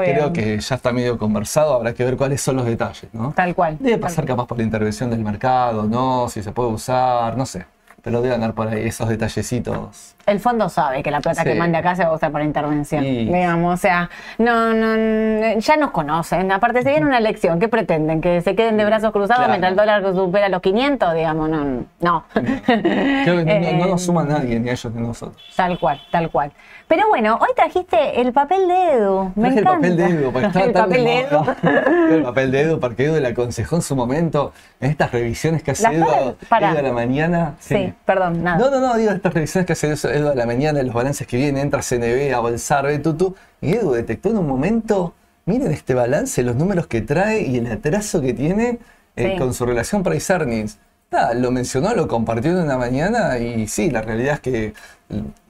Creo 0.05 0.31
que 0.31 0.57
ya 0.57 0.75
está 0.75 0.93
medio 0.93 1.17
conversado, 1.17 1.74
habrá 1.74 1.93
que 1.93 2.05
ver 2.05 2.15
cuáles 2.15 2.39
son 2.39 2.55
los 2.55 2.65
detalles, 2.65 3.09
¿no? 3.12 3.33
Tal 3.36 3.53
cual. 3.53 3.75
Debe 3.77 3.97
pasar 3.97 4.25
capaz 4.25 4.45
por 4.47 4.57
la 4.57 4.63
intervención 4.63 5.09
del 5.09 5.25
mercado, 5.25 5.83
¿no? 5.83 6.29
Si 6.29 6.41
se 6.41 6.53
puede 6.53 6.69
usar, 6.69 7.38
no 7.38 7.45
sé. 7.45 7.65
Pero 8.04 8.22
debe 8.22 8.36
andar 8.36 8.54
por 8.54 8.68
ahí 8.68 8.88
esos 8.88 9.10
detallecitos. 9.10 10.16
El 10.25 10.39
fondo 10.39 10.70
sabe 10.70 11.01
que 11.04 11.10
la 11.12 11.20
plata 11.20 11.42
Sí. 11.44 11.50
que 11.50 11.56
mande 11.56 11.77
acá 11.77 11.96
se 11.96 12.04
va 12.04 12.10
a 12.10 12.13
usar 12.13 12.32
para 12.32 12.44
intervención. 12.46 13.04
Sí. 13.04 13.25
Digamos, 13.25 13.74
o 13.74 13.77
sea, 13.77 14.10
no, 14.38 14.74
no, 14.74 15.58
ya 15.60 15.77
nos 15.77 15.92
conocen. 15.92 16.51
Aparte, 16.51 16.84
si 16.84 16.89
viene 16.89 17.06
una 17.06 17.18
elección, 17.18 17.60
¿qué 17.60 17.68
pretenden? 17.68 18.22
¿Que 18.22 18.42
se 18.42 18.56
queden 18.56 18.77
de 18.77 18.86
brazos 18.86 19.12
cruzados 19.12 19.38
Claro. 19.46 19.51
mientras 19.51 19.72
el 19.72 19.77
dólar 19.77 20.13
supera 20.13 20.48
los 20.50 20.62
500? 20.62 21.13
Digamos, 21.16 21.50
no. 21.50 21.86
no. 22.00 22.24
No, 22.38 23.34
no 23.44 23.51
Eh, 23.51 23.84
nos 23.88 24.01
suma 24.04 24.24
nadie, 24.24 24.60
ni 24.60 24.70
a 24.70 24.74
ellos 24.74 24.94
ni 24.94 25.00
a 25.04 25.08
nosotros. 25.08 25.42
Tal 25.56 25.77
cual, 25.80 26.00
tal 26.12 26.30
cual. 26.30 26.51
Pero 26.88 27.10
bueno, 27.10 27.38
hoy 27.41 27.50
trajiste 27.53 28.22
el 28.22 28.32
papel 28.32 28.65
de 28.67 28.94
Edu. 28.94 29.32
Me 29.36 29.51
Traje 29.51 29.60
el 29.60 29.60
encanta. 29.60 29.74
papel 29.75 29.98
de 29.98 30.06
Edu, 30.06 30.32
porque 30.32 30.48
estaba 30.48 30.65
el 30.65 30.74
tan 30.74 30.84
papel 30.86 31.03
de 31.03 31.20
Edu. 31.20 31.46
el 32.15 32.24
papel 32.24 32.51
de 32.51 32.62
Edu, 32.62 32.79
porque 32.79 33.06
Edu 33.06 33.20
le 33.20 33.27
aconsejó 33.27 33.75
en 33.75 33.82
su 33.82 33.96
momento, 33.96 34.53
en 34.79 34.91
estas 34.91 35.12
revisiones 35.12 35.63
que 35.63 35.72
hace 35.72 35.86
Edu, 35.88 36.06
para-. 36.48 36.70
Edu 36.72 36.79
a 36.79 36.82
la 36.84 36.94
mañana. 36.94 37.56
Sí, 37.60 37.94
perdón, 38.06 38.41
nada. 38.41 38.58
No, 38.58 38.70
no, 38.72 38.79
no, 38.79 38.96
digo 38.96 39.12
estas 39.12 39.34
revisiones 39.34 39.65
que 39.65 39.74
hace 39.74 39.91
Edu 39.91 40.29
a 40.29 40.36
la 40.36 40.46
mañana, 40.46 40.82
los 40.82 40.94
balances 40.96 41.27
que 41.27 41.36
vienen, 41.36 41.63
entra 41.63 41.82
CNB 41.82 42.34
a 42.34 42.39
bolsar, 42.39 42.86
ve 42.86 43.00
tutu, 43.00 43.36
y 43.60 43.74
Edu 43.74 43.91
detectó 43.91 44.29
en 44.29 44.38
un 44.38 44.48
momento, 44.48 45.13
miren 45.46 45.74
este 45.74 45.94
balance, 45.94 46.41
los 46.41 46.56
números 46.56 46.88
que 46.88 47.01
trae 47.01 47.41
y 47.41 47.58
el 47.58 47.70
atraso 47.70 48.22
que 48.22 48.34
tiene 48.34 48.79
eh, 49.17 49.32
Sí. 49.34 49.38
con 49.39 49.53
su 49.53 49.65
relación 49.65 50.03
price 50.03 50.32
earnings. 50.32 50.77
Nada, 51.12 51.34
lo 51.34 51.51
mencionó, 51.51 51.94
lo 51.96 52.08
compartió 52.08 52.51
en 52.51 52.58
una 52.60 52.77
mañana 52.77 53.38
y 53.39 53.67
sí, 53.67 53.89
la 53.91 54.01
realidad 54.03 54.36
es 54.36 54.39
que 54.41 54.74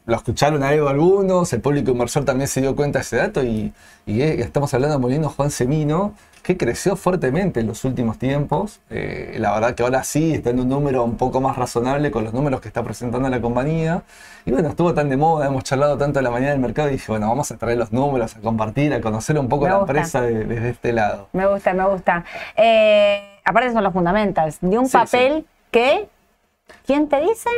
lo 0.08 0.16
escucharon 0.16 0.64
a 0.64 0.74
Edu 0.74 0.88
algunos, 0.88 1.54
el 1.54 1.62
público 1.62 1.92
inversor 1.92 2.26
también 2.26 2.48
se 2.48 2.62
dio 2.62 2.76
cuenta 2.76 2.98
de 3.00 3.04
ese 3.04 3.18
dato 3.18 3.44
y, 3.44 3.72
y, 4.06 4.22
eh, 4.22 4.42
estamos 4.42 4.74
hablando 4.74 4.96
de 4.96 5.02
Molino 5.02 5.30
Juan 5.30 5.52
Semino, 5.52 6.14
que 6.44 6.56
creció 6.56 6.96
fuertemente 6.96 7.60
en 7.60 7.68
los 7.68 7.84
últimos 7.84 8.18
tiempos. 8.18 8.80
Eh, 8.90 9.36
la 9.38 9.54
verdad 9.54 9.76
que 9.76 9.84
ahora 9.84 10.04
sí 10.06 10.34
está 10.34 10.50
en 10.52 10.62
un 10.62 10.70
número 10.70 11.04
un 11.04 11.18
poco 11.18 11.42
más 11.42 11.58
razonable 11.58 12.10
con 12.10 12.24
los 12.24 12.34
números 12.34 12.62
que 12.62 12.70
está 12.70 12.84
presentando 12.84 13.28
la 13.28 13.42
compañía. 13.42 14.04
Y 14.46 14.52
bueno, 14.52 14.70
estuvo 14.70 14.94
tan 14.94 15.10
de 15.10 15.18
moda, 15.18 15.48
hemos 15.48 15.66
charlado 15.66 15.98
tanto 15.98 16.20
a 16.20 16.22
la 16.22 16.32
mañana 16.32 16.52
del 16.54 16.62
mercado 16.62 16.88
y 16.88 16.94
dije, 16.94 17.12
bueno, 17.12 17.28
vamos 17.28 17.52
a 17.52 17.58
traer 17.58 17.78
los 17.78 17.92
números, 17.92 18.34
a 18.38 18.40
compartir, 18.40 18.94
a 18.94 19.02
conocer 19.02 19.38
un 19.38 19.50
poco 19.50 19.66
Me 19.66 19.72
la 19.72 19.78
gusta. 19.80 19.92
empresa 19.92 20.22
de- 20.22 20.46
desde 20.46 20.70
este 20.70 20.94
lado. 20.94 21.28
Me 21.34 21.46
gusta, 21.48 21.74
me 21.74 21.86
gusta. 21.86 22.24
Eh, 22.56 23.22
aparte 23.44 23.74
son 23.74 23.84
los 23.84 23.92
fundamentals. 23.92 24.58
De 24.62 24.78
un 24.78 24.86
Sí, 24.88 24.94
papel 24.98 25.46
que... 25.70 26.08
¿Quién 26.86 27.10
te 27.10 27.20
dice? 27.20 27.50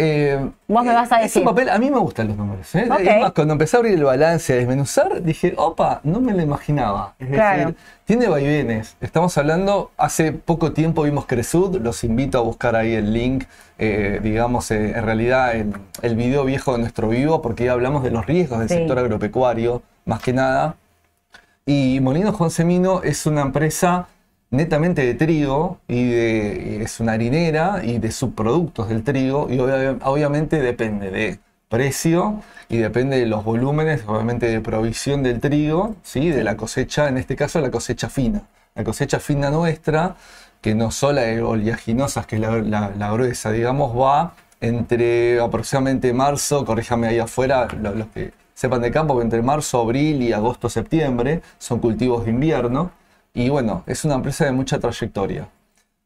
Eh, 0.00 0.50
Vos 0.68 0.84
me 0.84 0.92
vas 0.94 1.10
a 1.10 1.16
ese 1.16 1.24
decir. 1.24 1.44
papel, 1.44 1.68
a 1.68 1.78
mí 1.78 1.90
me 1.90 1.98
gustan 1.98 2.28
los 2.28 2.36
números. 2.36 2.72
¿eh? 2.76 2.86
Ok. 2.90 3.00
Es 3.00 3.20
más, 3.20 3.32
cuando 3.32 3.52
empecé 3.54 3.76
a 3.76 3.80
abrir 3.80 3.94
el 3.94 4.04
balance, 4.04 4.52
a 4.52 4.56
desmenuzar, 4.56 5.22
dije, 5.22 5.54
opa, 5.56 6.00
no 6.04 6.20
me 6.20 6.32
lo 6.32 6.40
imaginaba. 6.42 7.14
Es 7.18 7.28
Claro. 7.28 7.58
decir, 7.58 7.76
tiene 8.04 8.28
vaivenes. 8.28 8.96
Estamos 9.00 9.36
hablando, 9.36 9.90
hace 9.96 10.30
poco 10.32 10.72
tiempo 10.72 11.02
vimos 11.02 11.26
Cresud, 11.26 11.80
los 11.80 12.04
invito 12.04 12.38
a 12.38 12.42
buscar 12.42 12.76
ahí 12.76 12.94
el 12.94 13.12
link, 13.12 13.44
eh, 13.78 14.20
digamos, 14.22 14.70
eh, 14.70 14.92
en 14.96 15.04
realidad 15.04 15.56
el, 15.56 15.72
el 16.02 16.14
video 16.16 16.44
viejo 16.44 16.72
de 16.72 16.78
nuestro 16.78 17.08
vivo, 17.08 17.42
porque 17.42 17.64
ya 17.64 17.72
hablamos 17.72 18.02
de 18.04 18.10
los 18.12 18.24
riesgos 18.24 18.60
del 18.60 18.68
Sí. 18.68 18.74
sector 18.76 18.98
agropecuario, 19.00 19.82
más 20.04 20.20
que 20.22 20.32
nada. 20.32 20.76
Y 21.66 21.98
Molino 22.00 22.32
Juan 22.32 22.50
Semino 22.50 23.02
es 23.02 23.26
una 23.26 23.42
empresa 23.42 24.06
netamente 24.50 25.04
de 25.04 25.14
trigo 25.14 25.78
y, 25.88 26.08
de, 26.10 26.82
es 26.82 27.00
una 27.00 27.12
harinera 27.12 27.82
y 27.84 27.98
de 27.98 28.10
subproductos 28.12 28.88
del 28.88 29.02
trigo 29.04 29.48
y 29.50 29.58
obvia- 29.58 29.98
obviamente 30.04 30.60
depende 30.60 31.10
de 31.10 31.38
precio 31.68 32.42
y 32.68 32.78
depende 32.78 33.18
de 33.18 33.26
los 33.26 33.44
volúmenes, 33.44 34.02
obviamente 34.06 34.46
de 34.46 34.60
provisión 34.60 35.22
del 35.22 35.40
trigo, 35.40 35.96
¿sí? 36.02 36.30
de 36.30 36.44
la 36.44 36.56
cosecha, 36.56 37.08
en 37.08 37.18
este 37.18 37.36
caso 37.36 37.60
la 37.60 37.70
cosecha 37.70 38.08
fina. 38.08 38.42
La 38.74 38.84
cosecha 38.84 39.18
fina 39.20 39.50
nuestra, 39.50 40.16
que 40.60 40.74
no 40.74 40.90
son 40.90 41.16
las 41.16 41.40
oleaginosas, 41.40 42.26
que 42.26 42.36
es 42.36 42.42
la, 42.42 42.58
la- 42.58 42.92
la 42.96 43.12
gruesa, 43.12 43.50
digamos, 43.52 43.96
va 43.96 44.34
entre 44.60 45.40
aproximadamente 45.40 46.12
marzo, 46.12 46.64
corríjame 46.64 47.08
ahí 47.08 47.18
afuera, 47.18 47.68
lo- 47.80 47.94
los 47.94 48.08
que 48.08 48.32
sepan 48.54 48.80
de 48.82 48.90
campo, 48.90 49.16
que 49.18 49.22
entre 49.24 49.42
marzo, 49.42 49.80
abril 49.80 50.22
y 50.22 50.32
agosto, 50.32 50.68
septiembre 50.68 51.42
son 51.58 51.78
cultivos 51.80 52.24
de 52.24 52.30
invierno. 52.32 52.90
Y 53.38 53.48
bueno, 53.50 53.84
es 53.86 54.04
una 54.04 54.14
empresa 54.16 54.44
de 54.46 54.52
mucha 54.52 54.78
trayectoria. 54.80 55.46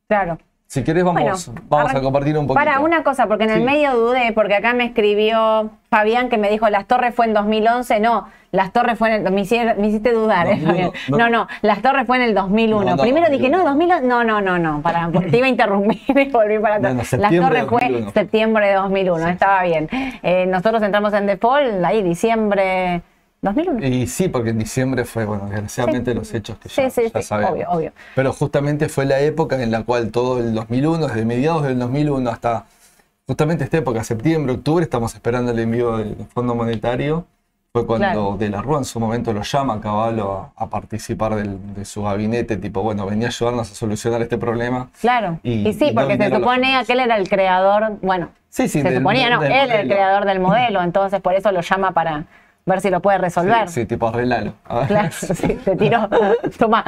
Claro. 0.07 0.39
Si 0.67 0.83
querés, 0.85 1.05
vamos, 1.05 1.21
Bueno, 1.51 1.62
vamos 1.69 1.95
a 1.95 2.01
compartir 2.01 2.37
un 2.39 2.47
poquito. 2.47 2.65
Para 2.65 2.81
una 2.81 3.03
cosa, 3.03 3.27
porque 3.27 3.45
en 3.45 3.51
el 3.51 3.59
Sí. 3.59 3.65
medio 3.65 3.95
dudé, 3.95 4.33
porque 4.35 4.55
acá 4.55 4.73
me 4.73 4.85
escribió 4.87 5.71
Fabián 5.91 6.31
que 6.31 6.39
me 6.39 6.49
dijo 6.49 6.67
Las 6.71 6.87
Torres 6.87 7.15
fue 7.15 7.27
en 7.27 7.35
2011. 7.35 8.01
No, 8.01 8.27
Las 8.53 8.73
Torres 8.73 8.99
fue 8.99 9.15
en 9.15 9.27
el. 9.27 9.33
Me 9.33 9.43
hiciste, 9.43 9.75
me 9.75 9.89
hiciste 9.89 10.12
dudar, 10.12 10.47
¿eh, 10.47 10.57
2001, 10.62 10.93
Fabián? 10.93 10.93
no. 11.09 11.19
No, 11.19 11.29
no, 11.31 11.49
Las 11.61 11.83
Torres 11.83 12.07
fue 12.07 12.17
en 12.17 12.23
el 12.23 12.35
2001. 12.35 12.85
No, 12.91 12.97
no, 12.97 13.03
Primero 13.03 13.31
dije, 13.31 13.51
no, 13.51 13.65
2001. 13.65 14.01
2001. 14.01 14.09
No, 14.09 14.25
no, 14.25 14.41
no, 14.41 14.59
no. 14.77 14.83
Para, 14.83 15.09
porque 15.11 15.31
te 15.31 15.37
iba 15.39 15.47
a 15.47 15.51
interrumpir 15.51 15.99
y 16.09 16.31
volví 16.31 16.59
para 16.59 16.77
atrás. 16.77 16.95
No, 16.95 17.03
no, 17.19 17.23
Las 17.23 17.31
Torres 17.49 17.65
fue 17.67 17.81
2001. 17.83 18.11
septiembre 18.12 18.67
de 18.69 18.75
2001. 18.75 19.29
Estaba 19.29 19.62
bien. 19.65 19.89
Eh, 20.23 20.47
nosotros 20.47 20.83
entramos 20.83 21.12
en 21.12 21.27
default 21.27 21.85
ahí, 21.85 22.03
diciembre 22.03 23.03
2001. 23.42 23.84
Y 23.87 24.06
sí, 24.06 24.28
porque 24.28 24.50
en 24.50 24.58
diciembre 24.58 25.04
fue, 25.04 25.25
bueno, 25.25 25.46
desgraciadamente 25.46 26.14
los 26.14 26.32
hechos 26.32 26.56
que 26.58 26.68
ya, 26.68 26.88
Sí, 26.90 27.02
sí, 27.02 27.11
ya 27.12 27.20
sí, 27.20 27.26
sabemos. 27.26 27.52
obvio, 27.54 27.66
obvio. 27.70 27.92
Pero 28.14 28.32
justamente 28.32 28.88
fue 28.88 29.04
la 29.04 29.18
época 29.20 29.61
en 29.62 29.70
la 29.72 29.82
cual 29.82 30.11
todo 30.12 30.38
el 30.38 30.54
2001, 30.54 31.08
desde 31.08 31.25
mediados 31.25 31.64
del 31.64 31.78
2001 31.78 32.30
hasta 32.30 32.66
justamente 33.26 33.64
esta 33.64 33.78
época, 33.78 34.04
septiembre, 34.04 34.54
octubre, 34.54 34.84
estamos 34.84 35.14
esperando 35.14 35.50
el 35.52 35.58
envío 35.58 35.96
del 35.99 36.16
Fondo 36.32 36.54
Monetario. 36.54 37.26
Fue 37.72 37.87
cuando 37.87 38.04
Claro. 38.06 38.37
De 38.38 38.50
la 38.50 38.61
Rúa 38.61 38.78
en 38.78 38.84
su 38.84 39.00
momento 39.00 39.32
lo 39.32 39.42
llama 39.42 39.75
a 39.75 39.80
Caballo 39.80 40.32
a, 40.32 40.52
a 40.62 40.68
participar 40.68 41.34
del- 41.37 41.75
de 41.75 41.87
su 41.87 42.02
gabinete, 42.02 42.58
tipo, 42.58 42.82
bueno, 42.82 43.06
venía 43.06 43.28
a 43.28 43.30
ayudarnos 43.30 43.72
a 43.72 43.75
solucionar 43.75 44.20
este 44.20 44.37
problema. 44.37 44.90
Claro. 45.00 45.40
Y- 45.42 45.66
Y, 45.66 45.72
sí, 45.72 45.87
y 45.87 45.94
no 45.94 46.02
porque 46.02 46.18
se 46.18 46.28
los 46.28 46.38
supone 46.38 46.66
fondos. 46.66 46.82
aquel 46.82 47.00
era 47.00 47.16
el 47.16 47.28
creador, 47.30 47.96
bueno, 48.02 48.28
Sí, 48.50 48.68
sí, 48.68 48.82
se 48.82 48.88
del- 48.90 48.99
suponía, 48.99 49.30
no, 49.30 49.40
del 49.40 49.50
él 49.52 49.70
era 49.70 49.80
el 49.80 49.88
creador 49.88 50.26
del 50.26 50.38
modelo, 50.38 50.82
entonces 50.82 51.20
por 51.22 51.32
eso 51.34 51.50
lo 51.50 51.62
llama 51.62 51.92
para 51.92 52.26
ver 52.64 52.81
si 52.81 52.90
lo 52.90 53.00
puede 53.00 53.19
resolver. 53.19 53.69
Sí, 53.69 53.81
sí, 53.81 53.87
tipo 53.87 54.09
arreglalo. 54.09 54.54
Claro, 54.88 55.09
sí, 55.12 55.59
te 55.64 55.76
tiró. 55.76 56.09
Toma. 56.59 56.83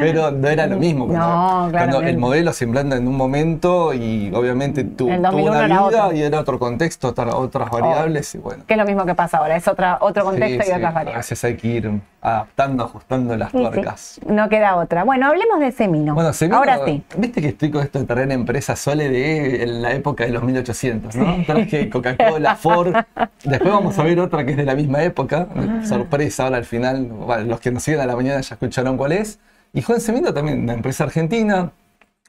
Pero 0.00 0.30
no 0.30 0.48
era 0.48 0.66
lo 0.66 0.76
mismo. 0.78 1.06
Cuando, 1.06 1.26
No, 1.26 1.48
cuando 1.48 1.70
claramente. 1.72 2.10
el 2.10 2.18
modelo 2.18 2.52
se 2.52 2.64
implanta 2.64 2.96
en 2.96 3.06
un 3.08 3.16
momento 3.16 3.92
y 3.94 4.32
obviamente 4.34 4.84
tuvo 4.84 5.10
2001 5.16 5.50
una 5.50 5.66
vida 5.66 5.82
otro. 6.06 6.12
y 6.16 6.22
era 6.22 6.40
otro 6.40 6.58
contexto, 6.58 7.08
otra- 7.08 7.36
otras 7.36 7.70
variables 7.70 8.34
y 8.34 8.38
bueno. 8.38 8.64
Que 8.66 8.74
es 8.74 8.78
lo 8.78 8.84
mismo 8.86 9.04
que 9.06 9.14
pasa 9.14 9.38
ahora, 9.38 9.56
es 9.56 9.68
otra, 9.68 9.98
otro 10.00 10.24
contexto 10.24 10.64
Sí, 10.64 10.70
y 10.70 10.74
otras 10.74 10.94
variables. 10.94 11.16
veces 11.28 11.44
hay 11.44 11.56
que 11.56 11.68
ir 11.68 12.00
adaptando, 12.20 12.84
ajustando 12.84 13.36
las 13.36 13.52
tuercas. 13.52 14.20
no 14.26 14.48
queda 14.48 14.76
otra. 14.76 15.04
Bueno, 15.04 15.26
hablemos 15.28 15.60
de 15.60 15.72
Semino. 15.72 16.14
Bueno, 16.14 16.32
Semino, 16.32 16.58
Ahora 16.58 16.80
sí. 16.84 17.02
Viste 17.16 17.40
que 17.40 17.48
estoy 17.48 17.70
con 17.70 17.82
esto 17.82 17.98
de 17.98 18.06
traer 18.06 18.30
empresas 18.32 18.78
Sole 18.78 19.08
de 19.08 19.62
en 19.62 19.82
la 19.82 19.92
época 19.92 20.24
de 20.24 20.30
los 20.30 20.42
1800, 20.42 21.14
¿no? 21.16 21.44
Traje 21.46 21.88
Coca-Cola, 21.90 22.56
Ford. 22.56 22.94
Después 23.44 23.72
vamos 23.72 23.98
a 23.98 24.02
ver 24.02 24.18
otra 24.20 24.44
que 24.44 24.52
es 24.52 24.56
de 24.56 24.64
la 24.64 24.74
misma 24.74 25.02
época. 25.02 25.17
Sorpresa, 25.86 26.44
ahora 26.44 26.56
al 26.58 26.64
final, 26.64 27.04
bueno, 27.06 27.44
los 27.44 27.60
que 27.60 27.70
nos 27.70 27.82
siguen 27.82 28.00
a 28.00 28.06
la 28.06 28.14
mañana 28.16 28.40
ya 28.40 28.54
escucharon 28.54 28.96
cuál 28.96 29.12
es. 29.12 29.38
Y 29.72 29.82
Juan 29.82 30.00
Semino 30.00 30.32
también, 30.32 30.62
una 30.62 30.74
empresa 30.74 31.04
argentina, 31.04 31.72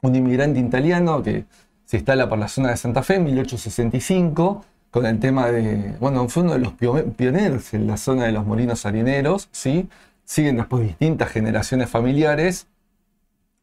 un 0.02 0.14
inmigrante 0.14 0.60
italiano 0.60 1.22
que 1.22 1.44
se 1.84 1.96
instala 1.98 2.28
por 2.28 2.38
la 2.38 2.48
zona 2.48 2.70
de 2.70 2.76
Santa 2.76 3.02
Fe 3.02 3.14
en 3.16 3.24
1865 3.24 4.64
con 4.90 5.06
el 5.06 5.18
tema 5.20 5.46
de, 5.50 5.94
bueno, 6.00 6.28
fue 6.28 6.42
uno 6.42 6.52
de 6.54 6.58
los 6.58 6.72
pio- 6.74 7.12
pioneros 7.14 7.72
en 7.74 7.86
la 7.86 7.96
zona 7.96 8.24
de 8.24 8.32
los 8.32 8.44
molinos 8.44 8.84
harineros, 8.86 9.48
¿sí? 9.52 9.88
Siguen 10.24 10.56
después 10.56 10.82
distintas 10.82 11.30
generaciones 11.30 11.88
familiares 11.88 12.66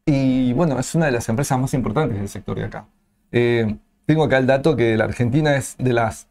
y 0.06 0.52
bueno, 0.54 0.78
es 0.78 0.94
una 0.94 1.06
de 1.06 1.12
las 1.12 1.28
empresas 1.28 1.58
más 1.58 1.74
importantes 1.74 2.18
del 2.18 2.28
sector 2.28 2.56
de 2.58 2.64
acá. 2.64 2.86
Eh, 3.30 3.76
tengo 4.06 4.24
acá 4.24 4.38
el 4.38 4.46
dato 4.46 4.74
que 4.74 4.96
la 4.96 5.04
Argentina 5.04 5.54
es 5.56 5.76
de 5.78 5.92
las 5.92 6.28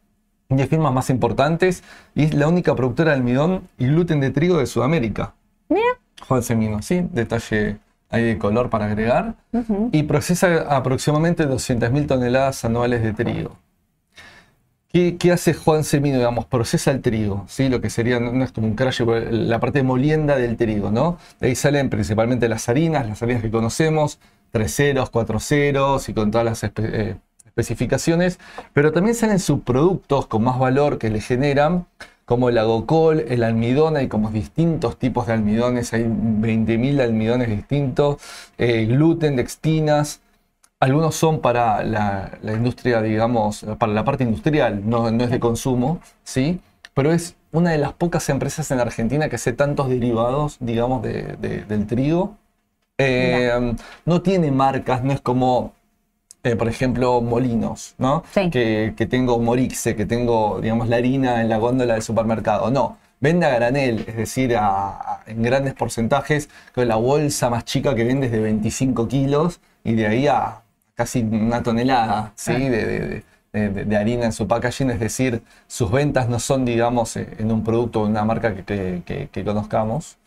10 0.50 0.70
firmas 0.70 0.94
más 0.94 1.10
importantes 1.10 1.84
y 2.16 2.24
es 2.24 2.34
la 2.34 2.48
única 2.48 2.75
productora 2.75 3.12
de 3.12 3.18
almidón 3.18 3.68
y 3.77 3.88
gluten 3.88 4.20
de 4.22 4.32
trigo 4.32 4.58
de 4.58 4.66
Sudamérica. 4.66 5.34
Mira. 5.70 5.84
Juan 6.27 6.42
Semino, 6.44 6.82
¿sí? 6.82 7.08
Detalle 7.12 7.77
ahí 8.10 8.24
de 8.24 8.38
color 8.38 8.70
para 8.70 8.86
agregar. 8.86 9.36
Y 9.92 10.04
procesa 10.04 10.75
aproximadamente 10.75 11.46
200.000 11.46 12.08
toneladas 12.08 12.63
anuales 12.66 13.04
de 13.04 13.13
trigo. 13.13 13.58
¿Qué, 14.92 15.18
qué 15.18 15.34
hace 15.34 15.54
Juan 15.54 15.84
Semino? 15.84 16.18
Digamos, 16.18 16.46
procesa 16.46 16.92
el 16.92 17.01
trigo, 17.01 17.44
¿sí? 17.50 17.68
Lo 17.68 17.82
que 17.82 17.89
sería, 17.89 18.20
no 18.22 18.32
no 18.32 18.44
es 18.46 18.51
como 18.54 18.68
un 18.68 18.75
crash, 18.75 19.01
la 19.01 19.60
parte 19.60 19.84
molienda 19.84 20.38
del 20.38 20.56
trigo, 20.56 20.92
¿no? 20.92 21.18
De 21.42 21.48
ahí 21.48 21.56
salen 21.56 21.89
principalmente 21.89 22.48
las 22.48 22.70
harinas, 22.70 23.06
las 23.08 23.22
harinas 23.22 23.42
que 23.42 23.51
conocemos, 23.51 24.18
tres 24.51 24.74
ceros, 24.75 25.10
cuatro 25.10 25.39
ceros 25.42 26.08
y 26.08 26.13
con 26.13 26.32
todas 26.32 26.46
las 26.46 26.63
espe- 26.63 26.89
eh, 26.94 27.18
especificaciones, 27.58 28.40
pero 28.74 28.92
también 28.92 29.16
salen 29.16 29.40
subproductos 29.40 30.28
con 30.28 30.44
más 30.44 30.60
valor 30.60 31.00
que 31.00 31.10
le 31.10 31.22
generan, 31.22 31.88
como 32.26 32.50
el 32.50 32.58
agocol, 32.58 33.24
el 33.28 33.44
almidón, 33.44 33.98
hay 33.98 34.08
como 34.08 34.30
distintos 34.30 34.98
tipos 34.98 35.28
de 35.28 35.34
almidones, 35.34 35.94
hay 35.94 36.04
20.000 36.04 37.02
almidones 37.02 37.50
distintos, 37.50 38.18
eh, 38.58 38.86
gluten, 38.86 39.36
dextinas, 39.36 40.22
Algunos 40.80 41.16
son 41.16 41.42
para 41.42 41.84
la, 41.84 42.38
industria, 42.44 43.02
digamos, 43.02 43.66
para 43.80 43.94
la 43.94 44.04
parte 44.04 44.24
industrial, 44.24 44.88
no, 44.88 45.10
no 45.10 45.24
es 45.24 45.32
de 45.32 45.40
consumo, 45.40 46.00
¿sí? 46.24 46.60
Pero 46.94 47.12
es 47.12 47.36
una 47.52 47.72
de 47.72 47.80
las 47.80 47.94
pocas 47.94 48.30
empresas 48.30 48.70
en 48.72 48.80
Argentina 48.80 49.30
que 49.30 49.38
hace 49.38 49.54
tantos 49.54 49.90
derivados, 49.90 50.58
digamos, 50.60 51.02
del 51.02 51.88
trigo. 51.88 52.36
Eh, 53.00 53.76
no 54.06 54.22
tiene 54.22 54.52
marcas, 54.52 55.04
no 55.04 55.14
es 55.14 55.22
como, 55.22 55.74
eh, 56.44 56.56
por 56.56 56.67
ejemplo, 56.67 57.22
Molinos, 57.22 57.96
¿no? 57.98 58.24
Que, 58.34 58.94
tengo 59.10 59.39
Morixe, 59.39 59.96
que 59.96 60.06
tengo, 60.06 60.60
digamos, 60.62 60.88
la 60.88 60.98
harina 60.98 61.41
en 61.41 61.50
la 61.50 61.58
góndola 61.58 61.96
del 61.96 62.03
supermercado. 62.03 62.72
No, 62.72 62.98
vende 63.20 63.46
a 63.46 63.56
granel, 63.56 64.06
es 64.08 64.15
decir, 64.15 64.56
en 65.25 65.44
grandes 65.44 65.74
porcentajes, 65.74 66.50
con 66.74 66.88
la 66.88 66.96
bolsa 66.96 67.50
más 67.50 67.65
chica 67.65 67.96
que 67.96 68.03
vende 68.03 68.27
es 68.27 68.32
de 68.32 68.39
25 68.39 69.08
kilos 69.08 69.60
y 69.84 69.96
de 69.96 70.08
ahí 70.08 70.27
a 70.27 70.62
casi 70.96 71.22
una 71.22 71.62
tonelada 71.62 72.32
¿sí? 72.36 72.53
de, 72.53 73.24
harina 73.98 74.25
en 74.25 74.32
su 74.32 74.48
packaging, 74.48 74.91
es 74.91 75.00
decir, 75.00 75.41
sus 75.67 75.91
ventas 75.91 76.29
no 76.29 76.39
son, 76.39 76.65
digamos, 76.65 77.15
eh, 77.17 77.27
en 77.39 77.51
un 77.51 77.63
producto 77.63 78.01
o 78.01 78.06
una 78.06 78.24
marca 78.24 78.53
que, 78.53 79.44
conozcamos. 79.44 80.17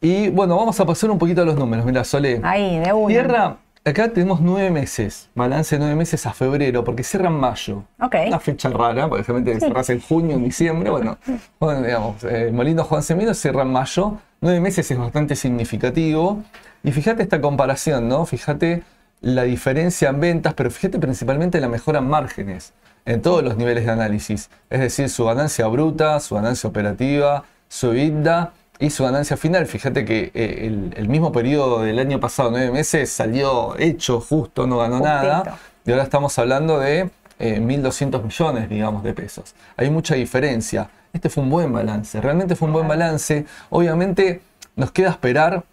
Y 0.00 0.28
bueno, 0.28 0.56
vamos 0.56 0.78
a 0.80 0.84
pasar 0.84 1.10
un 1.10 1.18
poquito 1.18 1.42
a 1.42 1.44
los 1.44 1.56
números. 1.56 1.84
Mira, 1.84 2.04
Sole. 2.04 2.40
Ahí, 2.42 2.78
de 2.78 2.92
una. 2.92 3.08
Tierra, 3.08 3.56
acá 3.84 4.08
tenemos 4.08 4.40
nueve 4.40 4.70
meses, 4.70 5.28
balance 5.34 5.74
de 5.74 5.80
nueve 5.80 5.94
meses 5.94 6.24
a 6.26 6.32
febrero, 6.32 6.84
porque 6.84 7.02
cierra 7.02 7.28
en 7.28 7.34
mayo. 7.34 7.84
Ok. 8.00 8.16
Una 8.28 8.40
fecha 8.40 8.70
rara, 8.70 9.08
porque 9.08 9.24
realmente 9.24 9.60
cerras 9.60 9.90
en 9.90 10.00
junio, 10.00 10.36
en 10.36 10.44
diciembre. 10.44 10.90
Bueno, 10.90 11.18
bueno 11.60 11.82
digamos, 11.82 12.24
eh, 12.24 12.50
Molino 12.52 12.84
Juan 12.84 13.02
Semino 13.02 13.34
cierra 13.34 13.62
en 13.62 13.72
mayo. 13.72 14.18
Nueve 14.40 14.60
meses 14.60 14.90
es 14.90 14.98
bastante 14.98 15.36
significativo. 15.36 16.42
Y 16.82 16.92
fíjate 16.92 17.22
esta 17.22 17.40
comparación, 17.40 18.08
¿no? 18.08 18.26
Fíjate 18.26 18.82
la 19.20 19.44
diferencia 19.44 20.10
en 20.10 20.20
ventas, 20.20 20.54
pero 20.54 20.70
fíjate 20.70 20.98
principalmente 20.98 21.60
la 21.60 21.68
mejora 21.68 21.98
en 21.98 22.08
márgenes 22.08 22.74
en 23.06 23.22
todos 23.22 23.42
los 23.42 23.56
niveles 23.56 23.84
de 23.86 23.92
análisis. 23.92 24.50
Es 24.70 24.80
decir, 24.80 25.08
su 25.08 25.24
ganancia 25.24 25.66
bruta, 25.66 26.20
su 26.20 26.34
ganancia 26.34 26.68
operativa, 26.68 27.44
su 27.68 27.92
EBITDA 27.92 28.52
y 28.78 28.90
su 28.90 29.04
ganancia 29.04 29.36
final. 29.36 29.66
Fíjate 29.66 30.04
que 30.04 30.30
eh, 30.34 30.90
el, 30.96 31.08
mismo 31.08 31.32
periodo 31.32 31.82
del 31.82 31.98
año 31.98 32.20
pasado, 32.20 32.50
nueve 32.50 32.70
meses, 32.70 33.10
salió 33.10 33.78
hecho 33.78 34.20
justo, 34.20 34.66
no 34.66 34.78
ganó 34.78 35.00
nada. 35.00 35.58
Y 35.86 35.90
ahora 35.90 36.02
estamos 36.02 36.38
hablando 36.38 36.78
de 36.78 37.10
1.200 37.38 38.18
eh, 38.18 38.22
millones, 38.22 38.68
digamos, 38.68 39.02
de 39.02 39.12
pesos. 39.12 39.54
Hay 39.76 39.90
mucha 39.90 40.14
diferencia. 40.14 40.88
Este 41.12 41.28
fue 41.28 41.44
un 41.44 41.50
buen 41.50 41.72
balance, 41.72 42.20
realmente 42.20 42.56
fue 42.56 42.66
un 42.66 42.74
buen 42.74 42.88
balance. 42.88 43.46
Obviamente 43.70 44.40
nos 44.76 44.90
queda 44.90 45.10
esperar 45.10 45.64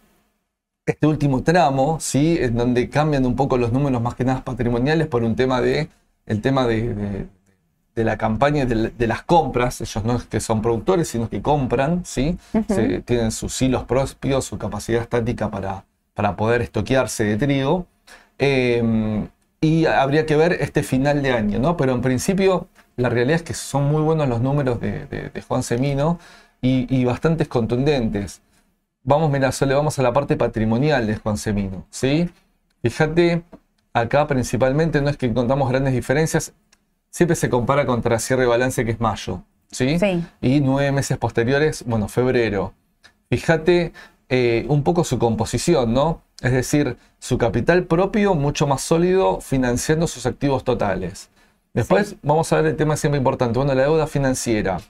este 0.85 1.07
último 1.07 1.43
tramo, 1.43 1.99
¿sí? 1.99 2.37
En 2.39 2.57
donde 2.57 2.89
cambian 2.89 3.25
un 3.25 3.35
poco 3.35 3.57
los 3.57 3.71
números 3.71 4.01
más 4.01 4.15
que 4.15 4.25
nada 4.25 4.43
patrimoniales 4.43 5.07
por 5.07 5.23
un 5.23 5.35
tema 5.35 5.61
de, 5.61 5.89
el 6.25 6.41
tema 6.41 6.67
de, 6.67 7.27
la 7.95 8.17
campaña 8.17 8.65
de, 8.65 9.07
las 9.07 9.23
compras. 9.23 9.81
Ellos 9.81 10.03
no 10.03 10.15
es 10.15 10.23
que 10.23 10.39
son 10.39 10.61
productores, 10.61 11.07
sino 11.07 11.29
que 11.29 11.41
compran, 11.41 12.03
¿sí? 12.05 12.37
tienen 13.05 13.31
sus 13.31 13.61
hilos 13.61 13.83
propios, 13.83 14.45
su 14.45 14.57
capacidad 14.57 15.01
estática 15.01 15.49
para, 15.49 15.85
para 16.13 16.35
poder 16.35 16.61
estoquearse 16.61 17.23
de 17.23 17.37
trigo. 17.37 17.85
Em, 18.37 19.27
y 19.59 19.85
habría 19.85 20.25
que 20.25 20.35
ver 20.35 20.53
este 20.53 20.81
final 20.83 21.21
de 21.21 21.31
año, 21.31 21.59
¿no? 21.59 21.77
Pero 21.77 21.93
en 21.93 22.01
principio 22.01 22.67
la 22.95 23.09
realidad 23.09 23.37
es 23.37 23.43
que 23.43 23.53
son 23.53 23.85
muy 23.85 24.01
buenos 24.01 24.27
los 24.27 24.41
números 24.41 24.79
de, 24.79 25.29
Juan 25.47 25.63
Semino 25.63 26.19
y, 26.61 26.87
y 26.95 27.05
bastantes 27.05 27.47
contundentes. 27.47 28.41
Vamos, 29.03 29.31
mira, 29.31 29.51
solo 29.51 29.75
vamos 29.75 29.97
a 29.99 30.03
la 30.03 30.13
parte 30.13 30.37
patrimonial 30.37 31.07
de 31.07 31.15
Juan 31.17 31.37
Semino, 31.37 31.85
¿sí? 31.89 32.29
Fíjate, 32.83 33.43
acá 33.93 34.27
principalmente 34.27 35.01
no 35.01 35.09
es 35.09 35.17
que 35.17 35.27
encontramos 35.27 35.69
grandes 35.69 35.93
diferencias, 35.93 36.53
siempre 37.11 37.35
se 37.35 37.49
compara 37.49 37.85
contra 37.85 38.17
cierre 38.17 38.43
de 38.43 38.47
balance 38.47 38.83
que 38.83 38.91
es 38.91 38.99
mayo, 38.99 39.43
¿sí? 39.69 39.99
sí. 39.99 40.23
Y 40.41 40.61
nueve 40.61 40.91
meses 40.91 41.19
posteriores, 41.19 41.83
bueno, 41.85 42.07
febrero. 42.07 42.73
Fíjate 43.29 43.93
eh, 44.29 44.65
un 44.69 44.83
poco 44.83 45.03
su 45.03 45.19
composición, 45.19 45.93
¿no? 45.93 46.23
Es 46.41 46.53
decir, 46.53 46.97
su 47.19 47.37
capital 47.37 47.83
propio 47.83 48.33
mucho 48.33 48.65
más 48.65 48.81
sólido 48.81 49.41
financiando 49.41 50.07
sus 50.07 50.25
activos 50.25 50.63
totales. 50.63 51.29
Después 51.73 52.15
vamos 52.23 52.51
a 52.51 52.57
ver 52.57 52.65
el 52.65 52.75
tema 52.75 52.97
siempre 52.97 53.19
importante, 53.19 53.59
bueno, 53.59 53.73
la 53.75 53.83
deuda 53.83 54.07
financiera. 54.07 54.81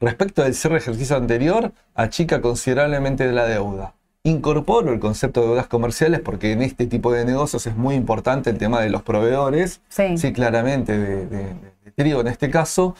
Respecto 0.00 0.42
del 0.42 0.54
cierre 0.54 0.76
de 0.76 0.80
ejercicio 0.80 1.16
anterior, 1.16 1.72
achica 1.94 2.40
considerablemente 2.40 3.26
de 3.26 3.32
la 3.32 3.44
deuda. 3.44 3.94
Incorporo 4.22 4.92
el 4.92 5.00
concepto 5.00 5.40
de 5.40 5.46
deudas 5.46 5.66
comerciales 5.66 6.20
porque 6.20 6.52
en 6.52 6.60
este 6.60 6.86
tipo 6.86 7.10
de 7.10 7.24
negocios 7.24 7.66
es 7.66 7.74
muy 7.74 7.94
importante 7.94 8.50
el 8.50 8.58
tema 8.58 8.80
de 8.80 8.90
los 8.90 9.02
proveedores. 9.02 9.80
Sí, 9.88 10.32
claramente, 10.32 10.98
de, 10.98 11.54
trigo 11.96 12.20
en 12.20 12.28
este 12.28 12.50
caso. 12.50 12.94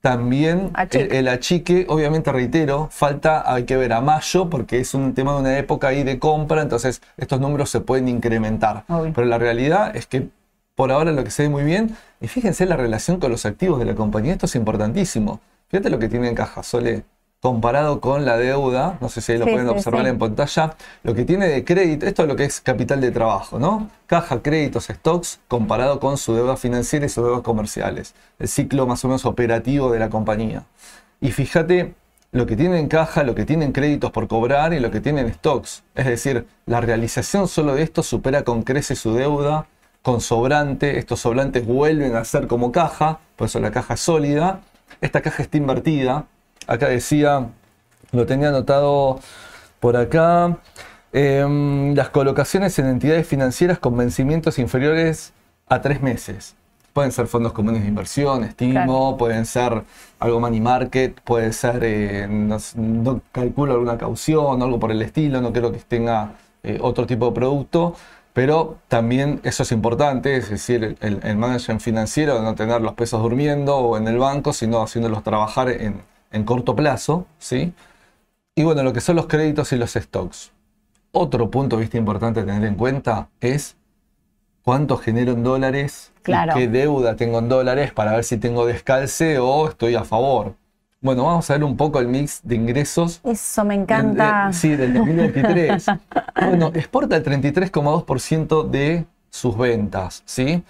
También 0.00 0.70
El, 0.90 1.28
achique, 1.28 1.86
obviamente 1.88 2.30
reitero, 2.30 2.88
falta, 2.90 3.50
hay 3.50 3.64
que 3.64 3.76
ver 3.76 3.94
a 3.94 4.02
mayo 4.02 4.50
porque 4.50 4.78
es 4.78 4.92
un 4.92 5.14
tema 5.14 5.32
de 5.32 5.40
una 5.40 5.58
época 5.58 5.88
ahí 5.88 6.02
de 6.02 6.18
compra, 6.18 6.60
entonces 6.60 7.00
estos 7.16 7.40
números 7.40 7.70
se 7.70 7.80
pueden 7.80 8.08
incrementar. 8.08 8.84
Pero 8.86 9.24
la 9.26 9.38
realidad 9.38 9.96
es 9.96 10.06
que 10.06 10.28
por 10.74 10.92
ahora 10.92 11.12
lo 11.12 11.24
que 11.24 11.30
se 11.30 11.44
ve 11.44 11.48
muy 11.48 11.62
bien, 11.62 11.96
y 12.20 12.28
fíjense 12.28 12.66
la 12.66 12.76
relación 12.76 13.18
con 13.18 13.30
los 13.30 13.46
activos 13.46 13.78
de 13.78 13.86
la 13.86 13.94
compañía, 13.94 14.32
esto 14.32 14.44
es 14.46 14.56
importantísimo. 14.56 15.40
Fíjate 15.68 15.88
lo 15.88 15.98
que 15.98 16.08
tiene 16.08 16.28
en 16.28 16.34
caja, 16.34 16.62
Sole, 16.62 17.04
comparado 17.44 18.00
con 18.00 18.24
la 18.24 18.38
deuda, 18.38 18.96
no 19.02 19.10
sé 19.10 19.20
si 19.20 19.32
ahí 19.32 19.38
lo 19.38 19.44
pueden 19.44 19.68
observar 19.68 20.06
en 20.06 20.18
pantalla, 20.18 20.76
lo 21.02 21.14
que 21.14 21.26
tiene 21.26 21.46
de 21.46 21.62
crédito, 21.62 22.06
esto 22.06 22.22
es 22.22 22.28
lo 22.28 22.36
que 22.36 22.44
es 22.44 22.62
capital 22.62 23.02
de 23.02 23.10
trabajo, 23.10 23.58
¿no? 23.58 23.90
Caja, 24.06 24.40
créditos, 24.40 24.86
stocks, 24.86 25.40
comparado 25.46 26.00
con 26.00 26.16
su 26.16 26.34
deuda 26.34 26.56
financiera 26.56 27.04
y 27.04 27.10
sus 27.10 27.22
deudas 27.22 27.42
comerciales, 27.42 28.14
el 28.38 28.48
ciclo 28.48 28.86
más 28.86 29.04
o 29.04 29.08
menos 29.08 29.26
operativo 29.26 29.92
de 29.92 29.98
la 29.98 30.08
compañía. 30.08 30.64
Y 31.20 31.32
fíjate 31.32 31.92
lo 32.32 32.46
que 32.46 32.56
tiene 32.56 32.78
en 32.78 32.88
caja, 32.88 33.24
lo 33.24 33.34
que 33.34 33.44
tienen 33.44 33.72
créditos 33.72 34.10
por 34.10 34.26
cobrar 34.26 34.72
y 34.72 34.80
lo 34.80 34.90
que 34.90 35.02
tienen 35.02 35.30
stocks. 35.34 35.82
Es 35.94 36.06
decir, 36.06 36.46
la 36.64 36.80
realización 36.80 37.46
solo 37.46 37.74
de 37.74 37.82
esto 37.82 38.02
supera 38.02 38.44
con 38.44 38.62
crece 38.62 38.96
su 38.96 39.12
deuda 39.12 39.66
con 40.00 40.22
sobrante. 40.22 40.98
Estos 40.98 41.20
sobrantes 41.20 41.66
vuelven 41.66 42.16
a 42.16 42.24
ser 42.24 42.46
como 42.46 42.72
caja, 42.72 43.20
por 43.36 43.48
eso 43.48 43.60
la 43.60 43.70
caja 43.70 43.92
es 43.92 44.00
sólida 44.00 44.62
esta 45.00 45.20
caja 45.20 45.42
está 45.42 45.56
invertida. 45.56 46.26
Acá 46.66 46.88
decía, 46.88 47.48
lo 48.12 48.26
tenía 48.26 48.48
anotado 48.48 49.20
por 49.80 49.96
acá. 49.96 50.58
Em, 51.12 51.94
las 51.94 52.08
colocaciones 52.08 52.76
en 52.78 52.86
entidades 52.86 53.26
financieras 53.26 53.78
con 53.78 53.96
vencimientos 53.96 54.58
inferiores 54.58 55.32
a 55.68 55.80
tres 55.80 56.02
meses. 56.02 56.56
Pueden 56.92 57.12
ser 57.12 57.26
fondos 57.26 57.52
comunes 57.52 57.82
de 57.82 57.88
inversión, 57.88 58.44
estimo, 58.44 59.16
pueden 59.16 59.46
ser 59.46 59.84
algo 60.20 60.40
money 60.40 60.60
market, 60.60 61.20
puede 61.20 61.52
ser, 61.52 61.80
eh, 61.82 62.26
no, 62.28 63.20
calculo 63.32 63.74
alguna 63.74 63.98
caución, 63.98 64.62
algo 64.62 64.78
por 64.80 64.90
el 64.90 65.02
estilo, 65.02 65.40
no 65.40 65.52
creo 65.52 65.72
que 65.72 65.78
tenga 65.78 66.32
eh, 66.62 66.78
otro 66.80 67.06
tipo 67.06 67.26
de 67.26 67.32
producto. 67.32 67.94
Pero 68.32 68.78
también 68.88 69.40
eso 69.44 69.62
es 69.62 69.70
importante, 69.70 70.36
es 70.36 70.50
decir, 70.50 70.96
el, 71.00 71.20
el 71.22 71.36
management 71.36 71.80
financiero 71.80 72.34
de 72.36 72.42
no 72.42 72.56
tener 72.56 72.80
los 72.80 72.94
pesos 72.94 73.22
durmiendo 73.22 73.76
o 73.76 73.96
en 73.96 74.08
el 74.08 74.18
banco, 74.18 74.52
sino 74.52 74.82
haciéndolos 74.82 75.22
trabajar 75.22 75.68
en, 75.68 76.00
corto 76.42 76.74
plazo, 76.74 77.28
¿sí? 77.38 77.72
Y 78.56 78.64
bueno, 78.64 78.82
lo 78.82 78.92
que 78.92 79.00
son 79.00 79.14
los 79.14 79.26
créditos 79.26 79.72
y 79.72 79.76
los 79.76 79.92
stocks. 79.92 80.50
Otro 81.12 81.48
punto 81.50 81.76
de 81.76 81.82
vista 81.82 81.96
importante 81.96 82.40
a 82.40 82.44
tener 82.44 82.64
en 82.64 82.74
cuenta 82.74 83.28
es 83.40 83.76
cuánto 84.62 84.96
genero 84.96 85.32
en 85.32 85.44
dólares, 85.44 86.12
qué 86.24 86.66
deuda 86.66 87.14
tengo 87.14 87.38
en 87.38 87.48
dólares 87.48 87.92
para 87.92 88.12
ver 88.12 88.24
si 88.24 88.38
tengo 88.38 88.66
descalce 88.66 89.38
o 89.38 89.68
estoy 89.68 89.94
a 89.94 90.02
favor. 90.02 90.56
Bueno, 91.00 91.24
vamos 91.24 91.50
a 91.50 91.52
ver 91.52 91.64
un 91.64 91.76
poco 91.76 92.00
el 92.00 92.08
mix 92.08 92.40
de 92.42 92.54
ingresos. 92.56 93.20
Eso 93.24 93.64
me 93.64 93.74
encanta. 93.74 94.50
sí, 94.52 94.74
del 94.74 94.94
2023. 94.94 95.86
bueno, 96.48 96.72
exporta 96.74 97.16
el 97.16 97.22
33,2% 97.22 98.70
de 98.70 99.04
sus 99.28 99.56
ventas, 99.58 100.22
¿sí? 100.24 100.64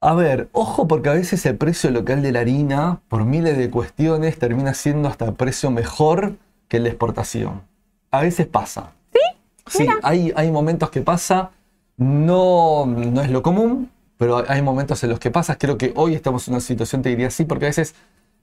A 0.00 0.14
ver, 0.14 0.48
ojo 0.52 0.86
porque 0.86 1.08
a 1.08 1.14
veces 1.14 1.44
el 1.46 1.56
precio 1.56 1.90
local 1.90 2.22
de 2.22 2.32
la 2.32 2.40
harina, 2.40 3.00
por 3.08 3.24
miles 3.24 3.56
de 3.56 3.70
cuestiones, 3.70 4.38
termina 4.38 4.74
siendo 4.74 5.08
hasta 5.08 5.32
precio 5.32 5.70
mejor 5.70 6.36
que 6.68 6.78
la 6.80 6.88
exportación. 6.88 7.62
A 8.10 8.20
veces 8.20 8.46
pasa. 8.46 8.92
¿Sí? 9.12 9.20
Sí, 9.66 9.88
hay, 10.02 10.32
hay 10.36 10.50
momentos 10.50 10.90
que 10.90 11.00
pasa. 11.00 11.50
No, 11.96 12.84
no 12.86 13.22
es 13.22 13.30
lo 13.30 13.42
común, 13.42 13.90
pero 14.18 14.44
hay 14.48 14.60
momentos 14.60 15.02
en 15.02 15.10
los 15.10 15.18
que 15.18 15.30
pasa. 15.30 15.56
Creo 15.56 15.78
que 15.78 15.92
hoy 15.96 16.14
estamos 16.14 16.46
en 16.46 16.54
una 16.54 16.60
situación, 16.60 17.02
te 17.02 17.08
diría 17.08 17.28
así, 17.28 17.44
porque 17.44 17.64
a 17.64 17.68
veces 17.68 17.94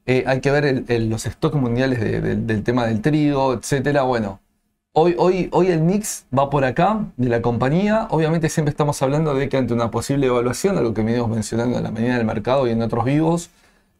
eh, 0.05 0.23
hay 0.27 0.41
que 0.41 0.51
ver 0.51 0.83
los 1.01 1.23
stocks 1.23 1.55
mundiales 1.55 1.99
del 2.01 2.63
tema 2.63 2.87
del 2.87 3.01
trigo, 3.01 3.53
etcétera. 3.53 4.01
Bueno, 4.03 4.39
hoy, 4.93 5.15
hoy, 5.17 5.49
hoy 5.51 5.67
el 5.67 5.81
mix 5.81 6.25
va 6.37 6.49
por 6.49 6.63
acá 6.63 7.05
de 7.17 7.29
la 7.29 7.41
compañía. 7.41 8.07
Obviamente 8.09 8.49
siempre 8.49 8.69
estamos 8.71 9.01
hablando 9.01 9.33
de 9.33 9.49
que 9.49 9.57
ante 9.57 9.73
una 9.73 9.91
posible 9.91 10.27
evaluación, 10.27 10.77
algo 10.77 10.93
que 10.93 11.03
venimos 11.03 11.29
mencionando 11.29 11.77
en 11.77 11.83
la 11.83 11.91
medida 11.91 12.17
del 12.17 12.25
mercado 12.25 12.67
y 12.67 12.71
en 12.71 12.81
otros 12.81 13.05
vivos, 13.05 13.49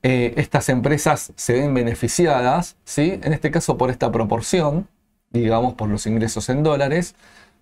eh, 0.04 0.34
estas 0.38 0.70
empresas 0.70 1.34
se 1.36 1.54
ven 1.54 1.74
beneficiadas, 1.74 2.78
¿sí? 2.84 3.20
En 3.24 3.34
este 3.34 3.52
caso 3.52 3.78
por 3.78 3.90
esta 3.90 4.12
proporción, 4.12 4.88
digamos, 5.32 5.74
por 5.74 5.90
los 5.90 6.06
ingresos 6.06 6.50
en 6.50 6.64
dólares. 6.64 7.16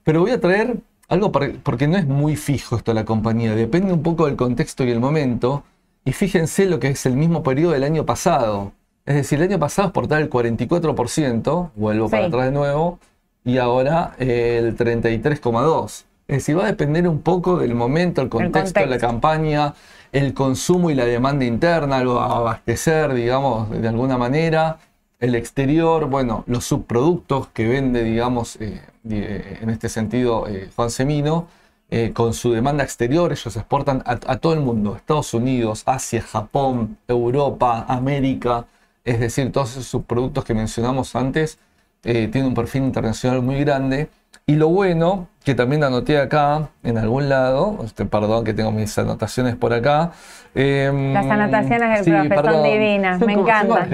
Pero 0.04 0.22
voy 0.22 0.32
a 0.32 0.40
traer 0.40 0.78
algo 1.08 1.32
porque 1.32 1.88
no 1.88 1.98
es 1.98 2.06
muy 2.06 2.36
fijo 2.36 2.78
esto 2.78 2.94
la 2.94 3.06
compañía, 3.06 3.54
depende 3.56 3.94
un 3.94 4.02
poco 4.02 4.26
del 4.26 4.36
contexto 4.36 4.84
y 4.84 4.92
el 4.92 5.00
momento. 5.00 5.64
Y 6.04 6.14
fíjense 6.14 6.66
lo 6.66 6.80
que 6.80 6.90
es 6.90 7.06
el 7.06 7.16
mismo 7.16 7.44
periodo 7.44 7.74
del 7.74 7.84
año 7.84 8.06
pasado. 8.06 8.74
Es 9.06 9.16
decir, 9.16 9.40
el 9.40 9.50
año 9.50 9.60
pasado 9.60 9.90
exportaba 9.90 10.22
el 10.22 10.30
44%, 10.30 11.72
vuelvo 11.76 12.10
para 12.10 12.26
atrás 12.26 12.46
de 12.46 12.52
nuevo, 12.52 13.00
y 13.44 13.58
ahora 13.58 14.14
el 14.18 14.76
33,2%. 14.76 16.06
Es 16.28 16.38
decir, 16.38 16.58
va 16.58 16.64
a 16.64 16.68
depender 16.68 17.08
un 17.10 17.22
poco 17.22 17.58
del 17.58 17.76
momento, 17.76 18.22
el 18.22 18.30
contexto, 18.30 18.80
de 18.80 18.86
la 18.86 18.98
campaña, 18.98 19.74
el 20.14 20.34
consumo 20.34 20.90
y 20.90 20.96
la 20.96 21.04
demanda 21.04 21.44
interna, 21.44 22.02
lo 22.04 22.22
abastecer, 22.22 23.14
digamos, 23.14 23.70
de 23.70 23.88
alguna 23.88 24.18
manera, 24.18 24.78
el 25.20 25.36
exterior, 25.36 26.10
bueno, 26.10 26.46
los 26.48 26.66
subproductos 26.66 27.48
que 27.50 27.68
vende, 27.68 28.04
digamos, 28.04 28.58
eh, 28.62 28.82
en 29.04 29.70
este 29.70 29.90
sentido, 29.90 30.48
eh, 30.48 30.70
Juan 30.76 30.90
Semino, 30.90 31.48
eh, 31.90 32.12
con 32.14 32.34
su 32.34 32.54
demanda 32.54 32.86
exterior, 32.86 33.34
ellos 33.34 33.56
exportan 33.58 34.02
a, 34.06 34.38
todo 34.38 34.54
el 34.54 34.62
mundo, 34.62 34.96
Estados 34.96 35.34
Unidos, 35.34 35.84
Asia, 35.86 36.22
Japón, 36.22 36.98
Europa, 37.08 37.86
América, 37.90 38.66
es 39.04 39.20
decir, 39.20 39.52
todos 39.52 39.72
esos 39.72 39.88
subproductos 39.88 40.46
que 40.46 40.54
mencionamos 40.54 41.16
antes 41.16 41.60
tienen 42.02 42.46
un 42.46 42.54
perfil 42.54 42.84
internacional 42.84 43.42
muy 43.42 43.60
grande. 43.64 44.10
Y 44.46 44.56
lo 44.56 44.70
bueno, 44.70 45.28
que 45.44 45.56
también 45.56 45.84
anoté 45.84 46.20
acá, 46.20 46.70
en 46.84 46.98
algún 46.98 47.30
lado, 47.30 47.80
este, 47.84 48.06
perdón 48.06 48.44
que 48.44 48.54
tengo 48.54 48.72
mis 48.72 48.98
anotaciones 48.98 49.56
por 49.56 49.74
acá. 49.74 50.12
Em, 50.54 51.14
Las 51.14 51.26
anotaciones 51.26 52.06
del 52.06 52.28
profesor 52.28 52.64
divinas, 52.64 53.22
me 53.22 53.34
encanta. 53.34 53.88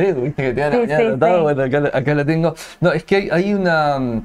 acá, 1.94 2.16
la 2.16 2.26
tengo. 2.26 2.56
No, 2.82 2.92
es 2.92 3.04
que 3.04 3.30
hay, 3.32 3.54
una, 3.54 4.24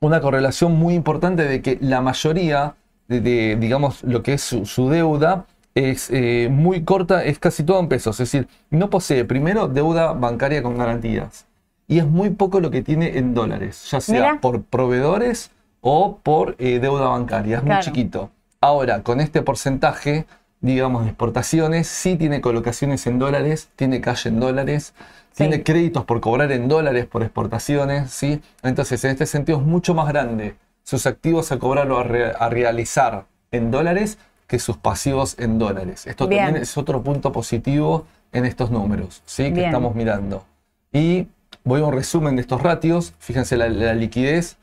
una 0.00 0.20
correlación 0.20 0.74
muy 0.74 0.94
importante 0.94 1.44
de 1.44 1.62
que 1.62 1.78
la 1.80 2.00
mayoría 2.00 2.74
de, 3.06 3.56
digamos, 3.56 4.02
lo 4.04 4.22
que 4.22 4.34
es 4.34 4.42
su, 4.42 4.90
deuda 4.90 5.46
es 5.74 6.10
eh, 6.10 6.48
muy 6.50 6.82
corta, 6.82 7.24
es 7.24 7.38
casi 7.38 7.62
todo 7.62 7.78
en 7.78 7.88
pesos. 7.88 8.18
Es 8.20 8.30
decir, 8.32 8.48
no 8.70 8.90
posee 8.90 9.24
primero 9.24 9.68
deuda 9.68 10.12
bancaria 10.12 10.62
con 10.62 10.76
garantías. 10.76 11.47
Y 11.88 11.98
es 11.98 12.06
muy 12.06 12.30
poco 12.30 12.60
lo 12.60 12.70
que 12.70 12.82
tiene 12.82 13.16
en 13.16 13.32
dólares, 13.32 13.88
ya 13.90 14.00
sea 14.00 14.40
por 14.40 14.62
proveedores 14.62 15.50
o 15.80 16.18
por 16.22 16.54
eh, 16.58 16.78
deuda 16.80 17.08
bancaria, 17.08 17.58
es 17.58 17.64
muy 17.64 17.78
chiquito. 17.80 18.30
Ahora, 18.60 19.02
con 19.02 19.20
este 19.20 19.40
porcentaje, 19.40 20.26
digamos, 20.60 21.04
de 21.04 21.08
exportaciones, 21.08 21.88
sí 21.88 22.16
tiene 22.16 22.42
colocaciones 22.42 23.06
en 23.06 23.18
dólares, 23.18 23.70
tiene 23.74 24.02
calle 24.02 24.28
en 24.28 24.38
dólares, 24.38 24.92
tiene 25.34 25.62
créditos 25.62 26.04
por 26.04 26.20
cobrar 26.20 26.52
en 26.52 26.68
dólares 26.68 27.06
por 27.06 27.22
exportaciones, 27.22 28.10
¿sí? 28.10 28.42
Entonces, 28.62 29.02
en 29.04 29.12
este 29.12 29.24
sentido 29.24 29.58
es 29.58 29.64
mucho 29.64 29.94
más 29.94 30.08
grande 30.08 30.56
sus 30.82 31.06
activos 31.06 31.52
a 31.52 31.58
cobrar 31.58 31.90
o 31.90 31.98
a, 31.98 32.48
realizar 32.48 33.24
en 33.50 33.70
dólares 33.70 34.18
que 34.46 34.58
sus 34.58 34.76
pasivos 34.76 35.36
en 35.38 35.58
dólares. 35.58 36.06
Esto 36.06 36.28
también 36.28 36.56
es 36.56 36.76
otro 36.76 37.02
punto 37.02 37.30
positivo 37.30 38.06
en 38.32 38.44
estos 38.44 38.70
números, 38.70 39.22
¿sí? 39.24 39.52
Que 39.54 39.66
estamos 39.66 39.94
mirando. 39.94 40.44
Y 40.92 41.28
voy 41.68 41.82
a 41.82 41.84
un 41.84 41.92
resumen 41.92 42.36
de 42.36 42.42
estos 42.42 42.62
ratios. 42.62 43.14
Fíjense 43.18 43.56
la 43.56 43.94
liquidez 43.94 44.56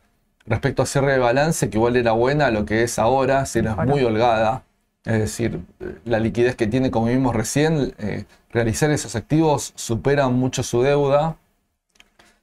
respecto 0.45 0.83
a 0.83 0.85
cierre 0.85 1.13
de 1.13 1.19
balance, 1.19 1.69
que 1.69 1.77
igual 1.77 1.95
era 1.95 2.11
buena, 2.11 2.51
lo 2.51 2.65
que 2.65 2.83
es 2.83 2.99
ahora, 2.99 3.45
si 3.45 3.59
era 3.59 3.75
muy 3.75 4.03
holgada. 4.03 4.63
Es 5.03 5.19
decir, 5.19 5.59
la 6.03 6.19
liquidez 6.19 6.55
que 6.55 6.67
tiene, 6.67 6.91
como 6.91 7.07
vimos 7.07 7.35
recién, 7.35 7.93
eh, 7.99 8.25
realizar 8.51 8.89
esos 8.91 9.15
activos 9.15 9.73
supera 9.75 10.27
mucho 10.29 10.63
su 10.63 10.81
deuda. 10.81 11.37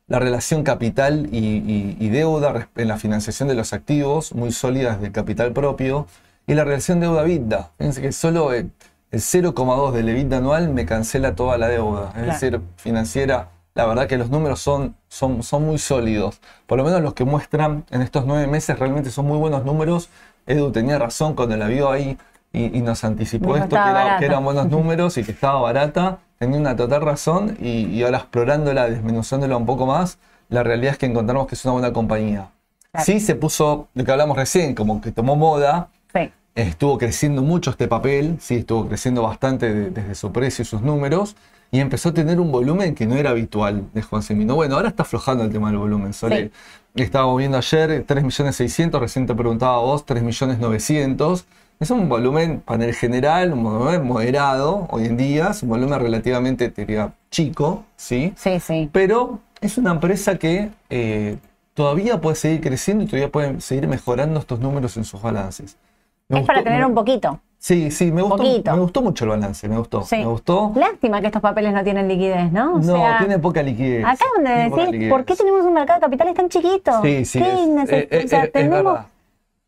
La 0.07 0.18
relación 0.18 0.62
capital 0.62 1.29
y, 1.33 2.09
deuda 2.11 2.68
en 2.77 2.88
la 2.88 2.98
financiación 2.98 3.48
de 3.48 3.55
los 3.55 3.72
activos, 3.72 4.35
muy 4.35 4.53
sólidas 4.53 5.01
de 5.01 5.11
capital 5.11 5.53
propio. 5.53 6.07
Y 6.46 6.55
la 6.55 6.64
relación 6.64 7.01
deuda-vida. 7.01 7.70
Fíjense 7.79 8.03
que 8.03 8.12
solo 8.12 8.53
el, 8.53 8.70
0,2 9.12 9.92
del 9.92 10.09
EBITDA 10.09 10.38
anual 10.38 10.70
me 10.70 10.87
cancela 10.87 11.35
toda 11.35 11.59
la 11.59 11.68
deuda. 11.68 12.12
Es 12.16 12.27
decir, 12.27 12.61
financiera 12.77 13.51
la 13.75 13.87
verdad 13.87 14.07
que 14.07 14.19
los 14.19 14.29
números 14.31 14.61
son, 14.61 14.97
son, 15.09 15.43
son 15.43 15.65
muy 15.65 15.79
sólidos. 15.79 16.41
Por 16.67 16.79
lo 16.79 16.85
menos 16.85 17.01
los 17.01 17.15
que 17.15 17.25
muestran 17.25 17.85
en 17.91 18.03
estos 18.03 18.27
nueve 18.27 18.47
meses 18.47 18.79
realmente 18.79 19.11
son 19.11 19.27
muy 19.27 19.39
buenos 19.39 19.65
números. 19.65 20.11
Edu 20.47 20.71
tenía 20.73 20.99
razón 20.99 21.35
cuando 21.35 21.57
la 21.57 21.69
vio 21.69 21.91
ahí 21.91 22.19
y, 22.53 22.81
nos 22.83 23.03
anticipó 23.05 23.57
esto, 23.57 23.77
que, 24.19 24.27
eran 24.27 24.45
buenos 24.45 24.67
números 24.71 25.17
y 25.17 25.25
que 25.25 25.33
estaba 25.33 25.61
barata. 25.61 26.19
Tenía 26.39 26.59
una 26.59 26.77
total 26.77 27.03
razón 27.03 27.57
y, 27.61 28.03
ahora 28.03 28.19
explorándola, 28.19 28.91
desmenuzándola 28.91 29.57
un 29.57 29.65
poco 29.65 29.87
más, 29.87 30.19
la 30.49 30.63
realidad 30.63 30.93
es 30.93 30.99
que 30.99 31.07
encontramos 31.07 31.47
que 31.47 31.55
es 31.55 31.65
una 31.65 31.73
buena 31.73 31.93
compañía. 31.93 32.51
Sí 32.99 33.21
se 33.21 33.37
puso, 33.37 33.89
de 33.95 34.05
que 34.05 34.11
hablamos 34.11 34.37
recién, 34.37 34.75
como 34.75 35.01
que 35.01 35.13
tomó 35.13 35.37
moda. 35.37 35.89
Estuvo 36.55 36.99
creciendo 36.99 37.41
mucho 37.41 37.71
este 37.71 37.89
papel, 37.89 38.37
sí, 38.39 38.57
estuvo 38.57 38.87
creciendo 38.87 39.23
bastante 39.23 39.73
desde 39.89 40.15
su 40.15 40.33
precio 40.33 40.61
y 40.61 40.67
sus 40.67 40.83
números 40.83 41.35
y 41.73 41.81
empezó 41.81 42.11
a 42.11 42.15
tener 42.15 42.39
un 42.39 42.53
volumen 42.53 42.95
que 42.95 43.07
no 43.07 43.17
era 43.17 43.31
habitual 43.31 43.87
de 43.95 44.03
Juan 44.03 44.23
Semino. 44.23 44.55
Bueno, 44.55 44.77
ahora 44.77 44.91
está 44.91 45.05
aflojando 45.05 45.43
el 45.43 45.51
tema 45.51 45.71
del 45.71 45.79
volumen, 45.79 46.13
Sole. 46.13 46.51
Estábamos 46.95 47.39
viendo 47.39 47.57
ayer 47.57 48.07
3.600.000, 48.07 49.01
recién 49.01 49.27
te 49.27 49.35
preguntaba 49.35 49.79
vos, 49.79 50.05
3.900.000. 50.05 51.45
Es 51.81 51.91
un 51.91 52.11
volumen, 52.11 52.61
panel 52.61 52.95
general, 52.95 53.55
un 53.55 53.65
volumen 53.65 54.05
moderado 54.07 54.87
hoy 54.91 55.07
en 55.07 55.17
día, 55.17 55.49
es 55.53 55.63
un 55.63 55.71
volumen 55.71 55.99
relativamente, 55.99 56.69
te 56.69 56.83
diría, 56.83 57.15
chico, 57.31 57.87
¿sí? 57.97 58.35
Sí, 58.37 58.61
sí. 58.61 58.91
Pero 58.93 59.41
es 59.63 59.79
una 59.79 59.93
empresa 59.93 60.37
que 60.37 60.69
eh, 60.91 61.39
todavía 61.73 62.21
puede 62.21 62.37
seguir 62.37 62.61
creciendo 62.61 63.05
y 63.05 63.07
todavía 63.07 63.33
puede 63.33 63.61
seguir 63.63 63.89
mejorando 63.89 64.39
estos 64.39 64.61
números 64.61 64.99
en 64.99 65.05
sus 65.05 65.23
balances. 65.23 65.79
es 66.29 66.45
para 66.45 66.63
tener 66.63 66.85
un 66.85 66.95
poquito. 66.95 67.41
Sí, 67.62 67.92
sí, 67.92 68.11
me 68.11 68.22
gustó, 68.22 68.42
me 68.42 68.81
gustó 68.81 69.03
mucho 69.03 69.22
el 69.25 69.31
balance, 69.31 69.68
me 69.68 69.79
gustó, 69.79 70.05
me 70.11 70.25
gustó. 70.25 70.72
Lástima 70.75 71.20
que 71.20 71.29
estos 71.29 71.40
papeles 71.40 71.72
no 71.72 71.85
tienen 71.85 72.09
liquidez, 72.09 72.51
¿no? 72.51 72.81
no, 72.81 73.05
tienen 73.20 73.40
poca 73.40 73.62
liquidez. 73.62 74.05
Acá 74.05 74.25
es 74.25 74.31
donde 74.35 74.90
decís, 74.90 75.09
¿por 75.09 75.25
qué 75.25 75.37
tenemos 75.37 75.64
un 75.64 75.72
mercado 75.72 76.01
de 76.01 76.07
capitales 76.07 76.35
tan 76.35 76.48
chiquito? 76.48 76.90
Sí, 77.05 77.25
sí, 77.25 77.38
¿Qué 77.38 78.09
es, 78.11 78.25
o 78.25 78.29
sea, 78.29 78.51
tenemos... 78.51 78.98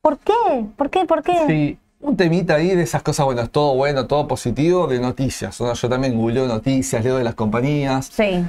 ¿Por 0.00 0.18
qué? 0.18 0.66
¿Por 0.76 0.90
qué? 0.90 1.04
¿Por 1.04 1.22
qué? 1.22 1.46
Sí, 1.46 1.78
un 2.00 2.16
temita 2.16 2.56
ahí 2.56 2.74
de 2.74 2.82
esas 2.82 3.00
cosas, 3.04 3.26
bueno, 3.26 3.42
es 3.42 3.50
todo 3.50 3.76
bueno, 3.76 4.08
todo 4.08 4.26
positivo, 4.26 4.88
de 4.88 4.98
noticias. 4.98 5.56
Yo 5.56 5.88
también 5.88 6.16
googleo 6.16 6.48
noticias, 6.48 7.04
leo 7.04 7.16
de 7.18 7.22
las 7.22 7.36
compañías. 7.36 8.10
Sí. 8.12 8.44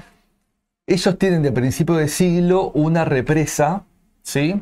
Ellos 0.88 1.20
tienen 1.20 1.44
de 1.44 1.52
principio 1.52 1.94
de 1.94 2.08
siglo 2.08 2.72
una 2.72 3.06
represa, 3.06 3.84
¿sí? 4.24 4.60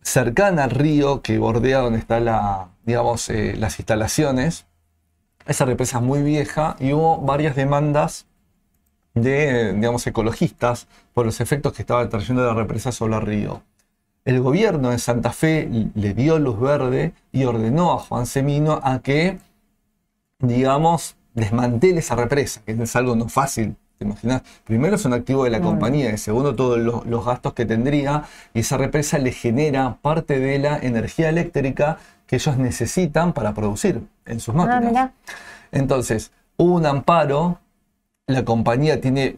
cercana 0.00 0.62
al 0.62 0.70
río 0.70 1.22
que 1.22 1.38
bordea 1.38 1.80
donde 1.80 1.98
están 1.98 2.26
la, 2.26 2.68
digamos, 2.84 3.28
eh, 3.28 3.54
las 3.56 3.78
instalaciones. 3.78 4.66
Esa 5.46 5.64
represa 5.64 5.98
es 5.98 6.04
muy 6.04 6.22
vieja 6.22 6.76
y 6.78 6.92
hubo 6.92 7.18
varias 7.18 7.56
demandas 7.56 8.26
de, 9.14 9.72
digamos, 9.74 10.06
ecologistas 10.06 10.86
por 11.12 11.26
los 11.26 11.40
efectos 11.40 11.72
que 11.72 11.82
estaba 11.82 12.08
trayendo 12.08 12.44
la 12.44 12.54
represa 12.54 12.92
sobre 12.92 13.16
el 13.16 13.22
río. 13.22 13.62
El 14.24 14.40
gobierno 14.40 14.90
de 14.90 14.98
Santa 14.98 15.32
Fe 15.32 15.68
le 15.94 16.14
dio 16.14 16.38
luz 16.38 16.60
verde 16.60 17.12
y 17.32 17.44
ordenó 17.44 17.92
a 17.92 17.98
Juan 17.98 18.26
Semino 18.26 18.80
a 18.82 19.00
que, 19.00 19.38
digamos, 20.38 21.16
desmantele 21.34 21.98
esa 21.98 22.14
represa, 22.14 22.62
que 22.64 22.72
es 22.72 22.96
algo 22.96 23.16
no 23.16 23.28
fácil 23.28 23.76
imaginas? 24.02 24.42
Primero 24.64 24.96
es 24.96 25.04
un 25.04 25.14
activo 25.14 25.44
de 25.44 25.50
la 25.50 25.60
compañía 25.60 26.12
y 26.12 26.18
segundo 26.18 26.54
todos 26.54 26.78
los, 26.78 27.24
gastos 27.24 27.54
que 27.54 27.64
tendría 27.64 28.24
y 28.52 28.60
esa 28.60 28.76
represa 28.76 29.18
le 29.18 29.32
genera 29.32 29.98
parte 30.02 30.38
de 30.38 30.58
la 30.58 30.78
energía 30.78 31.28
eléctrica 31.28 31.98
que 32.32 32.36
ellos 32.36 32.56
necesitan 32.56 33.34
para 33.34 33.52
producir 33.52 34.00
en 34.24 34.40
sus 34.40 34.54
ah, 34.54 34.64
máquinas. 34.64 35.10
Entonces, 35.70 36.32
hubo 36.56 36.76
un 36.76 36.86
amparo, 36.86 37.58
la 38.26 38.42
compañía 38.42 39.02
tiene 39.02 39.36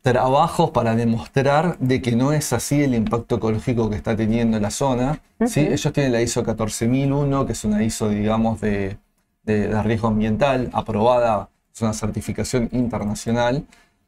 trabajos 0.00 0.70
para 0.70 0.94
demostrar 0.94 1.76
de 1.80 2.00
que 2.00 2.16
no 2.16 2.32
es 2.32 2.54
así 2.54 2.82
el 2.82 2.94
impacto 2.94 3.36
ecológico 3.36 3.90
que 3.90 3.96
está 3.96 4.16
teniendo 4.16 4.58
la 4.58 4.70
zona. 4.70 5.20
¿sí? 5.46 5.60
Ellos 5.60 5.92
tienen 5.92 6.12
la 6.12 6.22
ISO 6.22 6.42
14001, 6.42 7.44
que 7.44 7.52
es 7.52 7.62
una 7.64 7.82
ISO, 7.82 8.08
digamos, 8.08 8.58
de, 8.62 8.96
de 9.42 9.82
riesgo 9.82 10.08
ambiental, 10.08 10.70
aprobada, 10.72 11.50
es 11.74 11.82
una 11.82 11.92
certificación 11.92 12.70
internacional. 12.72 13.66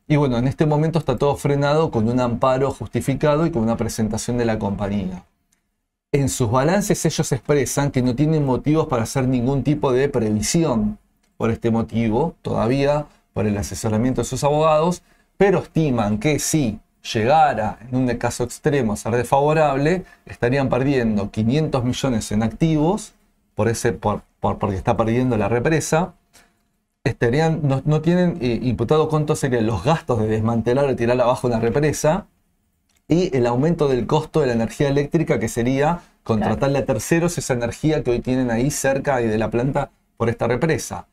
Y 0.08 0.16
bueno, 0.16 0.38
en 0.38 0.48
este 0.48 0.64
momento 0.64 0.98
está 0.98 1.18
todo 1.18 1.36
frenado 1.36 1.90
con 1.90 2.08
un 2.08 2.18
amparo 2.18 2.70
justificado 2.70 3.44
y 3.44 3.50
con 3.50 3.60
una 3.60 3.76
presentación 3.76 4.38
de 4.38 4.46
la 4.46 4.58
compañía. 4.58 5.22
En 6.14 6.28
sus 6.28 6.50
balances 6.50 7.06
ellos 7.06 7.32
expresan 7.32 7.90
que 7.90 8.02
no 8.02 8.14
tienen 8.14 8.44
motivos 8.44 8.86
para 8.86 9.04
hacer 9.04 9.26
ningún 9.26 9.64
tipo 9.64 9.92
de 9.92 10.10
previsión 10.10 10.98
por 11.38 11.50
este 11.50 11.70
motivo, 11.70 12.34
todavía 12.42 13.06
por 13.32 13.46
el 13.46 13.56
asesoramiento 13.56 14.20
de 14.20 14.26
sus 14.26 14.44
abogados, 14.44 15.02
pero 15.38 15.60
estiman 15.60 16.18
que 16.18 16.38
si 16.38 16.78
llegara 17.14 17.78
en 17.88 17.96
un 17.96 18.06
caso 18.18 18.44
extremo 18.44 18.92
a 18.92 18.96
ser 18.96 19.16
desfavorable, 19.16 20.04
estarían 20.26 20.68
perdiendo 20.68 21.30
500 21.30 21.82
millones 21.82 22.30
en 22.30 22.42
activos 22.42 23.14
por 23.54 23.68
ese, 23.68 23.94
por, 23.94 24.20
porque 24.38 24.76
está 24.76 24.94
perdiendo 24.98 25.38
la 25.38 25.48
represa, 25.48 26.12
estarían, 27.04 27.62
no, 27.62 28.02
tienen 28.02 28.36
eh, 28.42 28.60
imputado 28.62 29.08
cuánto 29.08 29.34
serían 29.34 29.66
los 29.66 29.82
gastos 29.82 30.20
de 30.20 30.26
desmantelar 30.26 30.84
o 30.84 30.94
tirar 30.94 31.18
abajo 31.18 31.46
una 31.46 31.58
represa 31.58 32.26
y 33.12 33.30
el 33.36 33.46
aumento 33.46 33.88
del 33.88 34.06
costo 34.06 34.40
de 34.40 34.46
la 34.48 34.52
energía 34.54 34.88
eléctrica, 34.88 35.38
que 35.38 35.48
sería 35.48 36.00
contratarle 36.22 36.78
a 36.78 36.84
terceros 36.84 37.36
esa 37.38 37.54
energía 37.54 38.02
que 38.02 38.10
hoy 38.10 38.20
tienen 38.20 38.50
ahí 38.50 38.70
cerca 38.70 39.20
y 39.20 39.26
de 39.26 39.38
la 39.38 39.50
planta 39.50 39.90
por 40.16 40.28
esta 40.28 40.46
represa. 40.46 41.06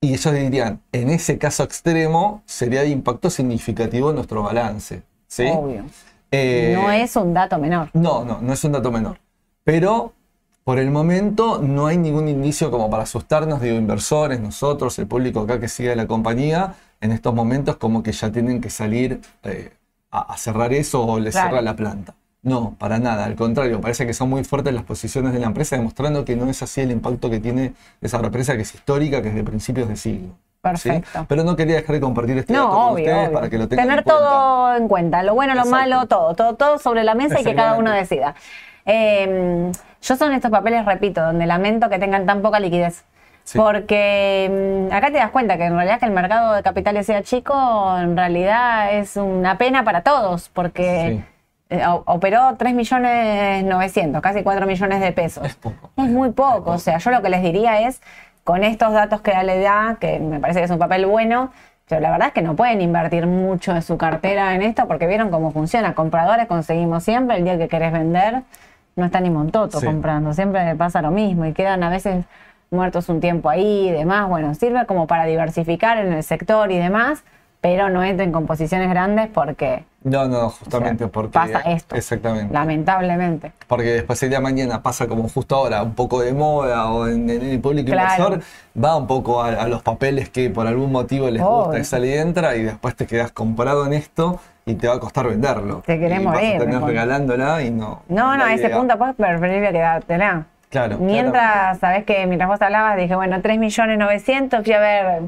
Y 0.00 0.14
ellos 0.14 0.34
dirían, 0.34 0.80
en 0.92 1.10
ese 1.10 1.38
caso 1.38 1.64
extremo, 1.64 2.42
sería 2.44 2.82
de 2.82 2.90
impacto 2.90 3.30
significativo 3.30 4.10
en 4.10 4.16
nuestro 4.16 4.42
balance. 4.42 5.02
¿sí? 5.26 5.46
Obvio. 5.52 5.84
Eh, 6.30 6.76
no 6.76 6.90
es 6.90 7.16
un 7.16 7.32
dato 7.34 7.58
menor. 7.58 7.90
No, 7.94 8.24
no, 8.24 8.40
no 8.40 8.52
es 8.52 8.62
un 8.62 8.72
dato 8.72 8.92
menor. 8.92 9.18
Pero 9.64 10.12
por 10.64 10.78
el 10.78 10.90
momento 10.90 11.60
no 11.62 11.86
hay 11.86 11.96
ningún 11.96 12.28
indicio 12.28 12.70
como 12.70 12.90
para 12.90 13.04
asustarnos, 13.04 13.60
digo, 13.60 13.76
inversores, 13.76 14.38
nosotros, 14.38 14.98
el 14.98 15.06
público 15.06 15.40
acá 15.40 15.58
que 15.58 15.68
sigue 15.68 15.96
la 15.96 16.06
compañía, 16.06 16.74
en 17.00 17.12
estos 17.12 17.34
momentos 17.34 17.76
como 17.76 18.02
que 18.02 18.12
ya 18.12 18.30
tienen 18.30 18.60
que 18.60 18.70
salir 18.70 19.20
eh, 19.44 19.70
a, 20.10 20.20
a 20.32 20.36
cerrar 20.36 20.72
eso 20.72 21.04
o 21.04 21.18
le 21.18 21.30
Claro. 21.30 21.48
cerrar 21.48 21.62
la 21.64 21.76
planta. 21.76 22.14
No, 22.42 22.74
para 22.78 22.98
nada, 22.98 23.24
al 23.24 23.34
contrario, 23.34 23.80
parece 23.80 24.06
que 24.06 24.14
son 24.14 24.30
muy 24.30 24.44
fuertes 24.44 24.72
las 24.72 24.84
posiciones 24.84 25.32
de 25.32 25.40
la 25.40 25.46
empresa, 25.46 25.76
demostrando 25.76 26.24
que 26.24 26.36
no 26.36 26.48
es 26.48 26.62
así 26.62 26.80
el 26.80 26.92
impacto 26.92 27.28
que 27.28 27.40
tiene 27.40 27.74
esa 28.00 28.18
represa 28.18 28.54
que 28.56 28.62
es 28.62 28.74
histórica, 28.74 29.20
que 29.20 29.28
es 29.28 29.34
de 29.34 29.42
principios 29.44 29.88
de 29.88 29.96
siglo. 29.96 30.28
¿sí? 30.28 30.34
Perfecto. 30.60 31.26
Pero 31.28 31.44
no 31.44 31.56
quería 31.56 31.76
dejar 31.76 31.94
de 31.96 32.00
compartir 32.00 32.38
este 32.38 32.52
dato 32.52 32.64
No, 32.68 32.70
con 32.72 32.82
obvio, 32.94 33.04
ustedes 33.04 33.18
obvio. 33.28 33.32
para 33.32 33.50
que 33.50 33.58
lo 33.58 33.68
tengan 33.68 33.86
Tener 33.86 33.98
en 33.98 34.04
cuenta. 34.04 34.20
todo 34.24 34.76
en 34.76 34.88
cuenta, 34.88 35.22
lo 35.24 35.34
bueno, 35.34 35.54
lo 35.54 35.60
Exacto. 35.60 35.76
malo, 35.76 36.06
todo, 36.06 36.34
todo, 36.34 36.54
todo 36.54 36.78
sobre 36.78 37.04
la 37.04 37.14
mesa 37.14 37.40
y 37.40 37.44
que 37.44 37.54
cada 37.54 37.74
uno 37.76 37.90
decida. 37.90 38.34
Eh, 38.86 39.70
yo 40.00 40.16
son 40.16 40.32
estos 40.32 40.50
papeles, 40.50 40.84
repito, 40.86 41.20
donde 41.22 41.44
lamento 41.46 41.88
que 41.90 41.98
tengan 41.98 42.24
tan 42.24 42.40
poca 42.40 42.60
liquidez. 42.60 43.04
Sí. 43.48 43.58
Porque 43.58 44.86
mm, 44.90 44.92
acá 44.94 45.06
te 45.06 45.14
das 45.16 45.30
cuenta 45.30 45.56
que 45.56 45.64
en 45.64 45.74
realidad 45.74 45.98
que 45.98 46.04
el 46.04 46.12
mercado 46.12 46.52
de 46.52 46.62
capitales 46.62 47.06
sea 47.06 47.22
chico, 47.22 47.54
en 47.98 48.14
realidad 48.14 48.92
es 48.94 49.16
una 49.16 49.56
pena 49.56 49.84
para 49.84 50.02
todos, 50.02 50.50
porque 50.50 51.22
eh, 51.70 51.86
o- 51.86 52.02
operó 52.04 52.56
3 52.58 52.74
millones 52.74 53.64
900, 53.64 54.20
casi 54.20 54.42
4 54.42 54.66
millones 54.66 55.00
de 55.00 55.12
pesos. 55.12 55.46
Es 55.46 55.54
poco. 55.54 55.90
Es 55.96 56.10
muy 56.10 56.32
poco, 56.32 56.72
o 56.72 56.78
sea, 56.78 56.98
yo 56.98 57.10
lo 57.10 57.22
que 57.22 57.30
les 57.30 57.42
diría 57.42 57.80
es, 57.88 58.02
con 58.44 58.64
estos 58.64 58.92
datos 58.92 59.22
que 59.22 59.32
le 59.42 59.60
da, 59.60 59.96
que 59.98 60.18
me 60.20 60.40
parece 60.40 60.58
que 60.60 60.66
es 60.66 60.70
un 60.70 60.78
papel 60.78 61.06
bueno, 61.06 61.50
pero 61.88 62.02
la 62.02 62.10
verdad 62.10 62.28
es 62.28 62.34
que 62.34 62.42
no 62.42 62.54
pueden 62.54 62.82
invertir 62.82 63.26
mucho 63.26 63.72
de 63.72 63.80
su 63.80 63.96
cartera 63.96 64.54
en 64.54 64.60
esto 64.60 64.86
porque 64.86 65.06
vieron 65.06 65.30
cómo 65.30 65.52
funciona. 65.52 65.94
Compradores 65.94 66.46
conseguimos 66.48 67.02
siempre, 67.02 67.38
el 67.38 67.44
día 67.44 67.56
que 67.56 67.68
querés 67.68 67.92
vender, 67.92 68.42
no 68.94 69.06
está 69.06 69.20
ni 69.20 69.30
Montoto 69.30 69.80
Sí. 69.80 69.86
comprando, 69.86 70.34
siempre 70.34 70.74
pasa 70.74 71.00
lo 71.00 71.10
mismo 71.12 71.46
y 71.46 71.54
quedan 71.54 71.82
a 71.82 71.88
veces 71.88 72.26
muertos 72.70 73.08
un 73.08 73.20
tiempo 73.20 73.48
ahí 73.48 73.88
y 73.88 73.90
demás. 73.92 74.28
Bueno, 74.28 74.54
sirve 74.54 74.86
como 74.86 75.06
para 75.06 75.24
diversificar 75.24 75.98
en 75.98 76.12
el 76.12 76.22
sector 76.22 76.70
y 76.70 76.78
demás, 76.78 77.24
pero 77.60 77.88
no 77.90 78.04
entren 78.04 78.30
con 78.30 78.46
posiciones 78.46 78.88
grandes 78.88 79.28
porque 79.34 79.84
No, 80.04 80.28
no, 80.28 80.46
o 80.46 80.50
sea, 80.50 80.58
justamente 80.60 81.06
porque... 81.08 81.32
pasa 81.32 81.58
esto. 81.62 81.96
Exactamente. 81.96 82.54
Lamentablemente. 82.54 83.50
Porque 83.66 83.88
después 83.94 84.22
el 84.22 84.28
día 84.28 84.38
de 84.38 84.44
mañana 84.44 84.80
pasa 84.82 85.08
como 85.08 85.28
justo 85.28 85.56
ahora, 85.56 85.82
un 85.82 85.94
poco 85.94 86.20
de 86.20 86.32
moda 86.32 86.90
o 86.92 87.08
en, 87.08 87.28
en 87.28 87.42
el 87.42 87.60
público 87.60 87.90
Claro. 87.90 88.24
inversor, 88.24 88.42
va 88.80 88.96
un 88.96 89.06
poco 89.08 89.42
a, 89.42 89.48
a 89.48 89.66
los 89.66 89.82
papeles 89.82 90.28
que 90.30 90.50
por 90.50 90.66
algún 90.68 90.92
motivo 90.92 91.28
les 91.30 91.42
gusta 91.42 91.78
y 91.80 91.84
sale 91.84 92.08
y 92.08 92.14
entra 92.14 92.54
y 92.54 92.62
después 92.62 92.94
te 92.94 93.06
quedas 93.06 93.32
comprado 93.32 93.84
en 93.86 93.92
esto 93.92 94.38
y 94.64 94.74
te 94.74 94.86
va 94.86 94.94
a 94.94 95.00
costar 95.00 95.26
venderlo. 95.26 95.82
Te 95.84 95.98
querés 95.98 96.20
y 96.20 96.24
Vas 96.24 96.36
a 96.36 96.40
terminar 96.58 96.82
regalándola 96.84 97.62
y 97.64 97.70
no. 97.70 98.02
No, 98.08 98.36
no, 98.36 98.44
a 98.44 98.52
ese 98.54 98.68
punto 98.70 98.96
pues 98.98 99.16
preferible 99.16 99.72
quedártela. 99.72 100.44
Claro. 100.70 100.98
Mientras, 100.98 101.78
sabes 101.78 102.04
que 102.04 102.26
mientras 102.26 102.48
vos 102.48 102.60
hablabas, 102.60 102.96
dije, 102.96 103.14
bueno, 103.16 103.40
3 103.40 103.58
millones 103.58 103.98
900, 103.98 104.62
fui 104.64 104.72
a 104.74 104.80
ver 104.80 105.22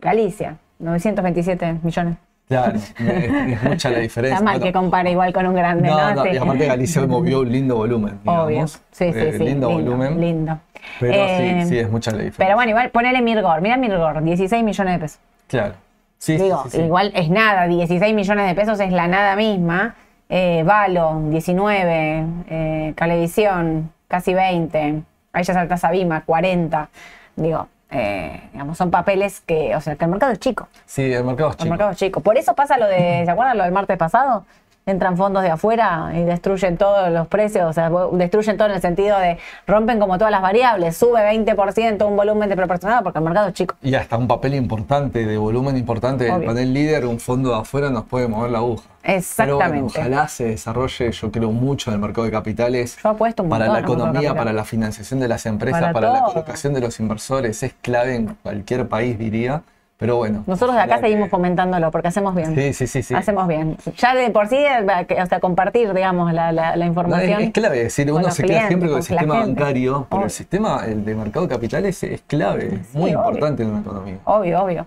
Galicia, 0.00 0.56
927 0.78 1.78
millones. 1.82 2.16
Claro, 2.48 2.74
es, 2.76 3.62
mucha 3.62 3.88
la 3.90 3.98
diferencia. 4.00 4.34
Está 4.36 4.44
mal 4.44 4.60
que 4.60 4.72
compare 4.72 5.10
igual 5.10 5.32
con 5.32 5.46
un 5.46 5.54
grande, 5.54 5.88
¿no? 5.88 5.96
no, 5.96 6.14
no, 6.16 6.22
Sí. 6.24 6.30
y 6.32 6.36
aparte 6.36 6.66
Galicia 6.66 7.00
hoy 7.00 7.08
movió 7.08 7.40
un 7.40 7.50
lindo 7.52 7.76
volumen. 7.76 8.18
Obvio. 8.26 8.46
digamos. 8.48 8.72
Sí, 8.90 9.10
sí, 9.12 9.18
Eh, 9.18 9.34
sí. 9.38 9.44
Lindo, 9.44 9.70
volumen. 9.70 10.20
Lindo. 10.20 10.58
Pero 11.00 11.14
Eh, 11.14 11.60
sí, 11.62 11.68
sí, 11.70 11.78
es 11.78 11.88
mucha 11.90 12.10
la 12.10 12.18
diferencia. 12.18 12.44
Pero 12.44 12.56
bueno, 12.56 12.70
igual 12.70 12.90
ponele 12.90 13.22
Mirgor. 13.22 13.62
Mira 13.62 13.76
Mirgor, 13.78 14.22
16 14.22 14.62
millones 14.64 14.94
de 14.94 14.98
pesos. 14.98 15.18
Claro. 15.46 15.74
Sí, 16.18 16.36
sí, 16.36 16.44
Digo, 16.44 16.62
sí, 16.64 16.70
sí. 16.76 16.82
igual 16.82 17.10
es 17.14 17.30
nada, 17.30 17.66
16 17.66 18.14
millones 18.14 18.46
de 18.46 18.54
pesos 18.54 18.78
es 18.80 18.92
la 18.92 19.06
nada 19.08 19.34
misma. 19.34 19.94
Eh, 20.28 20.62
Valo, 20.66 21.20
19. 21.30 22.26
Eh, 22.50 22.92
Calevisión, 22.96 23.90
casi 24.12 24.34
20. 24.34 25.02
Ahí 25.32 25.42
ya 25.42 25.54
saltas 25.54 25.82
a 25.84 25.90
Bima, 25.90 26.20
40. 26.26 26.90
Digo, 27.36 27.66
eh, 27.90 28.42
digamos, 28.52 28.76
son 28.76 28.90
papeles 28.90 29.40
que, 29.40 29.74
o 29.74 29.80
sea, 29.80 29.96
que 29.96 30.04
el 30.04 30.10
mercado 30.10 30.32
es 30.32 30.38
chico. 30.38 30.68
Sí, 30.84 31.10
el 31.10 31.24
mercado 31.24 31.48
es 31.48 31.54
El 31.54 31.58
chico. 31.60 31.70
mercado 31.70 31.90
es 31.92 31.96
chico. 31.96 32.20
Por 32.20 32.36
eso 32.36 32.54
pasa 32.54 32.76
lo 32.76 32.86
de, 32.86 33.22
¿se 33.24 33.30
acuerdan 33.30 33.56
lo 33.56 33.64
del 33.64 33.72
martes 33.72 33.96
pasado? 33.96 34.44
Entran 34.84 35.16
fondos 35.16 35.42
de 35.42 35.50
afuera 35.50 36.10
y 36.14 36.22
destruyen 36.22 36.76
todos 36.76 37.10
los 37.10 37.28
precios, 37.28 37.70
o 37.70 37.72
sea, 37.72 37.90
destruyen 38.12 38.56
todo 38.56 38.68
en 38.68 38.74
el 38.74 38.80
sentido 38.80 39.18
de 39.18 39.38
rompen 39.66 40.00
como 40.00 40.18
todas 40.18 40.32
las 40.32 40.42
variables, 40.42 40.96
sube 40.96 41.20
20% 41.20 42.04
un 42.04 42.16
volumen 42.16 42.48
de 42.48 42.56
proporcionado 42.56 43.04
porque 43.04 43.18
el 43.20 43.24
mercado 43.24 43.48
es 43.48 43.54
chico. 43.54 43.76
Y 43.80 43.94
hasta 43.94 44.16
un 44.16 44.26
papel 44.26 44.54
importante, 44.54 45.24
de 45.24 45.38
volumen 45.38 45.76
importante 45.76 46.24
del 46.24 46.44
panel 46.44 46.74
líder, 46.74 47.06
un 47.06 47.20
fondo 47.20 47.50
de 47.50 47.60
afuera 47.60 47.90
nos 47.90 48.04
puede 48.06 48.26
mover 48.26 48.50
la 48.50 48.58
aguja. 48.58 48.84
Pero 49.02 49.18
Exactamente. 49.18 49.66
bueno, 49.68 49.86
ojalá 49.86 50.28
se 50.28 50.44
desarrolle, 50.44 51.10
yo 51.10 51.32
creo 51.32 51.50
mucho 51.50 51.90
en 51.90 51.94
el 51.94 52.00
mercado 52.00 52.24
de 52.24 52.30
capitales. 52.30 52.96
Yo 53.02 53.10
apuesto 53.10 53.42
un 53.42 53.48
para 53.48 53.66
la 53.66 53.80
economía, 53.80 54.34
para 54.34 54.52
la 54.52 54.64
financiación 54.64 55.18
de 55.20 55.28
las 55.28 55.44
empresas, 55.46 55.80
Para 55.80 55.92
para, 55.92 56.12
la 56.12 56.22
colocación 56.22 56.72
de 56.72 56.80
los 56.80 57.00
inversores. 57.00 57.62
Es 57.62 57.74
clave 57.80 58.14
en 58.14 58.36
cualquier 58.42 58.88
país, 58.88 59.18
diría. 59.18 59.62
Pero 60.02 60.16
bueno. 60.16 60.44
Nosotros 60.46 60.76
de 60.76 60.82
acá 60.82 60.98
seguimos 60.98 61.24
que- 61.26 61.30
fomentándolo 61.30 61.90
porque 61.90 62.08
hacemos 62.08 62.34
bien. 62.34 62.54
Sí, 62.54 62.72
sí, 62.74 62.86
sí. 62.86 63.02
sí. 63.02 63.14
Hacemos 63.14 63.48
bien. 63.48 63.76
Ya 63.96 64.14
de 64.14 64.28
por 64.30 64.48
sí, 64.48 64.56
eh, 64.56 64.84
o 65.22 65.26
sea, 65.26 65.40
compartir, 65.40 65.94
digamos, 65.94 66.32
la, 66.34 66.52
la- 66.52 66.76
la 66.76 66.76
No, 66.76 66.82
es, 66.82 66.88
información. 66.88 67.40
es 67.40 67.50
clave, 67.52 67.76
es 67.78 67.84
decir, 67.84 68.12
uno 68.12 68.30
se 68.30 68.42
queda 68.42 68.68
siempre 68.68 68.88
con 68.90 68.98
el 68.98 69.02
sistema 69.04 69.36
gente. 69.42 69.60
bancario, 69.60 70.06
pero 70.10 70.16
Obvio. 70.18 70.24
el 70.26 70.30
sistema 70.30 70.80
el 70.84 71.04
de 71.04 71.14
mercado 71.14 71.46
de 71.46 71.54
capitales 71.54 72.02
es 72.02 72.20
clave, 72.26 72.80
es 72.82 72.94
muy 72.94 73.14
obvio. 73.14 73.24
importante 73.28 73.62
en 73.62 73.70
una 73.70 73.80
economía. 73.80 74.18
Obvio, 74.24 74.62
obvio. 74.62 74.86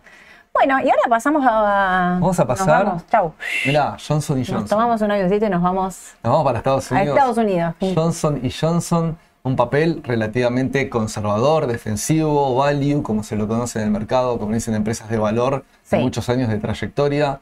Bueno, 0.53 0.79
y 0.79 0.83
ahora 0.89 1.01
pasamos 1.09 1.43
a. 1.45 2.17
Vamos 2.21 2.39
a 2.39 2.43
nos 2.45 2.57
pasar. 2.57 2.85
vamos. 2.85 3.07
Chau. 3.07 3.33
Mirá, 3.65 3.97
Johnson 4.07 4.37
y 4.37 4.41
Nos 4.41 4.49
Johnson. 4.49 4.67
tomamos 4.69 5.01
un 5.01 5.11
avioncito 5.11 5.45
y 5.45 5.49
nos 5.49 5.61
vamos 5.61 6.13
Nos 6.23 6.31
vamos 6.31 6.45
para 6.45 6.57
Estados 6.59 6.91
a 6.91 6.95
Unidos. 6.95 7.17
Estados 7.17 7.37
Unidos. 7.37 7.75
Johnson 7.93 8.39
y 8.41 8.49
Johnson, 8.51 9.17
un 9.45 9.55
papel 9.55 10.01
relativamente 10.03 10.89
conservador, 10.89 11.67
defensivo, 11.67 12.55
value, 12.55 13.01
como 13.03 13.23
se 13.23 13.35
lo 13.35 13.47
conoce 13.47 13.79
en 13.79 13.85
el 13.85 13.91
mercado, 13.91 14.37
como 14.39 14.53
dicen 14.53 14.73
empresas 14.73 15.09
de 15.09 15.17
valor, 15.17 15.63
Sí. 15.83 15.95
de 15.97 16.03
muchos 16.03 16.27
años 16.29 16.49
de 16.49 16.57
trayectoria. 16.57 17.39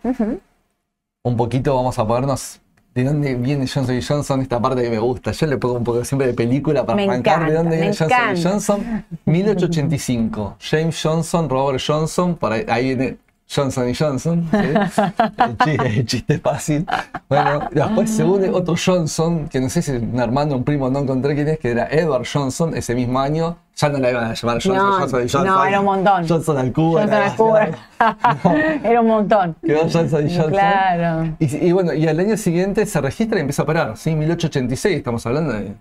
Un 1.23 1.37
poquito 1.37 1.75
vamos 1.75 1.97
a 1.97 2.05
ponernos 2.05 2.59
de 2.93 3.05
dónde 3.05 3.33
viene 3.35 3.65
Johnson 3.67 3.99
Johnson, 4.07 4.41
esta 4.41 4.61
parte 4.61 4.83
que 4.83 4.89
me 4.89 4.99
gusta. 4.99 5.31
Yo 5.31 5.47
le 5.47 5.57
pongo 5.57 5.75
un 5.75 5.83
poco 5.83 6.03
siempre 6.05 6.27
de 6.27 6.33
película 6.33 6.85
para 6.85 6.95
Me 6.97 7.05
arrancar 7.05 7.47
de 7.49 7.53
dónde 7.55 7.77
viene 7.77 7.87
Johnson 7.95 8.07
encanta. 8.11 8.49
Johnson. 8.49 9.05
1885. 9.25 10.57
James 10.59 10.99
Johnson, 11.01 11.49
Robert 11.49 11.81
Johnson, 11.85 12.35
por 12.35 12.51
ahí, 12.53 12.65
ahí 12.67 12.83
viene 12.95 13.17
Johnson 13.53 13.89
y 13.89 13.95
Johnson. 13.95 14.49
¿sí? 14.51 14.57
El, 14.57 15.57
chiste, 15.57 15.87
el 15.99 16.05
chiste 16.05 16.39
fácil. 16.39 16.85
Bueno, 17.29 17.69
después 17.71 18.09
se 18.09 18.23
une 18.23 18.49
otro 18.49 18.75
Johnson, 18.83 19.47
que 19.47 19.59
no 19.59 19.69
sé 19.69 19.81
si 19.81 19.91
un 19.91 20.19
hermano, 20.19 20.55
un 20.55 20.63
primo, 20.63 20.89
no 20.89 20.99
encontré 20.99 21.35
quién 21.35 21.47
es, 21.49 21.59
que 21.59 21.71
era 21.71 21.87
Edward 21.89 22.25
Johnson, 22.31 22.75
ese 22.75 22.95
mismo 22.95 23.19
año. 23.19 23.57
Ya 23.75 23.89
no 23.89 23.97
la 23.97 24.11
iban 24.11 24.25
a 24.25 24.33
llamar 24.35 24.55
Johnson, 24.61 24.75
No, 24.75 24.99
Johnson 24.99 25.19
y 25.19 25.23
Johnson. 25.23 25.45
no, 25.47 25.65
era 25.65 25.79
un 25.79 25.85
montón. 25.85 26.27
Johnson 26.27 26.57
al 26.57 26.71
cubo. 26.71 26.99
Johnson 26.99 27.13
al 27.23 27.35
cubo. 27.35 27.57
Era 28.83 29.01
un 29.01 29.07
montón. 29.07 29.55
Quedó 29.65 29.89
Johnson 29.89 30.27
y 30.27 30.29
Johnson. 30.35 30.51
Claro. 30.51 31.35
Y, 31.39 31.67
y 31.67 31.71
bueno, 31.71 31.93
y 31.93 32.07
al 32.07 32.19
año 32.19 32.37
siguiente 32.37 32.85
se 32.85 33.01
registra 33.01 33.39
y 33.39 33.41
empieza 33.41 33.63
a 33.63 33.65
operar, 33.65 33.97
¿sí? 33.97 34.13
1886, 34.15 34.97
estamos 34.97 35.25
hablando 35.25 35.53
de 35.53 35.73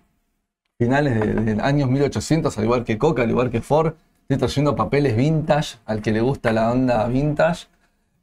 finales 0.78 1.20
de, 1.20 1.54
de 1.54 1.62
años 1.62 1.90
1800, 1.90 2.56
al 2.56 2.64
igual 2.64 2.84
que 2.84 2.96
Coca, 2.96 3.22
al 3.22 3.30
igual 3.30 3.50
que 3.50 3.60
Ford. 3.60 3.92
Estoy 4.32 4.48
trayendo 4.48 4.74
papeles 4.76 5.14
vintage, 5.14 5.76
al 5.84 6.00
que 6.00 6.10
le 6.10 6.22
gusta 6.22 6.52
la 6.52 6.72
onda 6.72 7.06
vintage. 7.06 7.66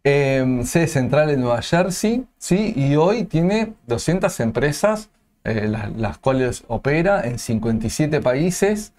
Eh, 0.03 0.61
sede 0.65 0.87
central 0.87 1.29
en 1.29 1.41
Nueva 1.41 1.61
Jersey, 1.61 2.25
¿sí? 2.39 2.73
Y 2.75 2.95
hoy 2.95 3.25
tiene 3.25 3.73
200 3.85 4.39
empresas, 4.39 5.09
eh, 5.43 5.67
las, 5.67 5.95
las 5.95 6.17
cuales 6.17 6.63
opera 6.67 7.21
en 7.27 7.37
57 7.37 8.21
países. 8.21 8.91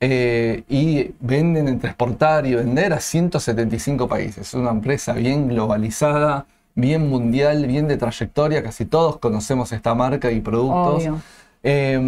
eh, 0.00 0.62
y 0.68 1.12
venden 1.20 1.68
entre 1.68 1.88
exportar 1.90 2.44
y 2.46 2.54
vender 2.54 2.92
a 2.92 3.00
175 3.00 4.06
países. 4.06 4.48
Es 4.48 4.54
una 4.54 4.70
empresa 4.70 5.14
bien 5.14 5.48
globalizada, 5.48 6.46
bien 6.74 7.08
mundial, 7.08 7.66
bien 7.66 7.88
de 7.88 7.96
trayectoria. 7.96 8.62
Casi 8.62 8.84
todos 8.84 9.16
conocemos 9.18 9.72
esta 9.72 9.94
marca 9.94 10.30
y 10.30 10.40
productos. 10.40 11.02
Obvio. 11.02 11.20
Eh, 11.64 11.98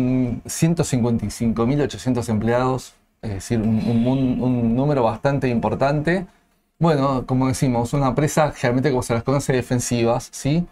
155.800 0.45 2.29
empleados, 2.29 2.95
es 3.23 3.31
decir, 3.31 3.61
un, 3.61 3.79
un- 4.07 4.41
un 4.43 4.75
número 4.77 5.03
bastante 5.03 5.49
importante. 5.49 6.27
Bueno, 6.79 7.27
como 7.27 7.49
decimos, 7.49 7.93
una 7.93 8.09
empresa 8.09 8.53
generalmente 8.53 8.91
como 8.91 9.03
se 9.03 9.15
las 9.15 9.23
conoce 9.23 9.53
defensivas, 9.53 10.29
¿sí? 10.33 10.67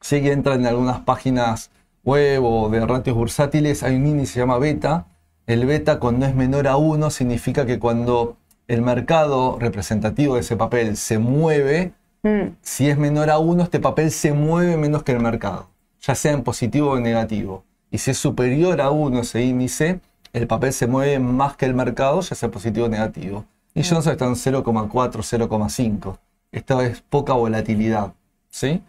Sí 0.00 0.22
que 0.22 0.32
entran 0.32 0.60
en 0.60 0.66
algunas 0.66 1.00
páginas 1.00 1.70
web 2.04 2.44
o 2.44 2.68
de 2.68 2.84
ratios 2.86 3.16
bursátiles, 3.16 3.82
hay 3.82 3.96
un 3.96 4.06
índice 4.06 4.26
que 4.30 4.34
se 4.34 4.40
llama 4.40 4.58
beta. 4.58 5.06
El 5.46 5.66
beta 5.66 5.98
cuando 5.98 6.26
es 6.26 6.34
menor 6.34 6.68
a 6.68 6.76
1 6.76 7.10
significa 7.10 7.66
que 7.66 7.78
cuando 7.78 8.36
el 8.68 8.82
mercado 8.82 9.58
representativo 9.60 10.34
de 10.34 10.40
ese 10.40 10.56
papel 10.56 10.96
se 10.96 11.18
mueve, 11.18 11.92
Mm, 12.22 12.56
si 12.60 12.88
es 12.88 12.98
menor 12.98 13.30
a 13.30 13.38
1, 13.38 13.62
este 13.62 13.78
papel 13.78 14.10
se 14.10 14.32
mueve 14.32 14.76
menos 14.76 15.04
que 15.04 15.12
el 15.12 15.20
mercado. 15.20 15.68
ya 16.00 16.14
sea 16.16 16.32
en 16.32 16.42
positivo 16.42 16.90
o 16.92 16.96
en 16.96 17.04
negativo. 17.04 17.64
Y 17.90 17.98
si 17.98 18.10
es 18.12 18.18
superior 18.18 18.80
a 18.80 18.90
1 18.90 19.20
ese 19.20 19.42
índice, 19.44 20.00
el 20.36 20.46
papel 20.46 20.72
se 20.74 20.86
mueve 20.86 21.18
más 21.18 21.56
que 21.56 21.64
el 21.64 21.74
mercado, 21.74 22.20
ya 22.20 22.34
sea 22.34 22.50
positivo 22.50 22.86
o 22.86 22.88
negativo. 22.90 23.46
Y 23.74 23.82
Johnson 23.82 24.12
está 24.12 24.26
en 24.26 24.34
0,4, 24.34 24.90
0,5. 24.90 26.18
Esto 26.52 26.80
es 26.82 27.00
poca 27.00 27.32
volatilidad. 27.32 28.12
¿Sí? 28.50 28.82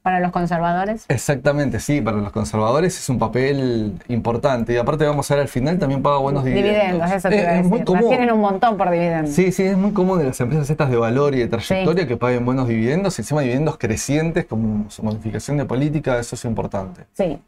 Para 0.00 0.20
los 0.20 0.32
conservadores. 0.32 1.04
Exactamente, 1.08 1.78
sí, 1.80 2.00
para 2.00 2.16
los 2.18 2.32
conservadores 2.32 2.98
es 2.98 3.08
un 3.10 3.18
papel 3.18 4.00
importante. 4.08 4.72
Y 4.72 4.76
aparte 4.78 5.04
vamos 5.04 5.30
a 5.30 5.34
ver 5.34 5.42
al 5.42 5.48
final 5.48 5.78
también 5.78 6.02
paga 6.02 6.18
buenos 6.18 6.42
dividendos. 6.42 6.74
Dividendos, 6.74 7.12
eso 7.12 7.28
te 7.28 7.40
iba 7.40 7.50
a 7.50 7.62
decir. 7.62 8.08
Tienen 8.08 8.32
un 8.32 8.40
montón 8.40 8.76
por 8.78 8.90
dividendos. 8.90 9.34
Sí, 9.34 9.52
sí, 9.52 9.62
es 9.62 9.76
muy 9.76 9.92
común 9.92 10.18
de 10.18 10.24
las 10.24 10.40
empresas 10.40 10.68
estas 10.70 10.90
de 10.90 10.96
valor 10.96 11.34
y 11.34 11.40
de 11.40 11.48
trayectoria 11.48 12.06
que 12.06 12.16
paguen 12.16 12.46
buenos 12.46 12.66
dividendos, 12.66 13.18
encima 13.18 13.42
dividendos 13.42 13.76
crecientes 13.76 14.46
como 14.46 14.90
su 14.90 15.02
modificación 15.02 15.58
de 15.58 15.66
política, 15.66 16.18
eso 16.18 16.34
es 16.34 16.44
importante. 16.46 17.02
Sí. 17.12 17.38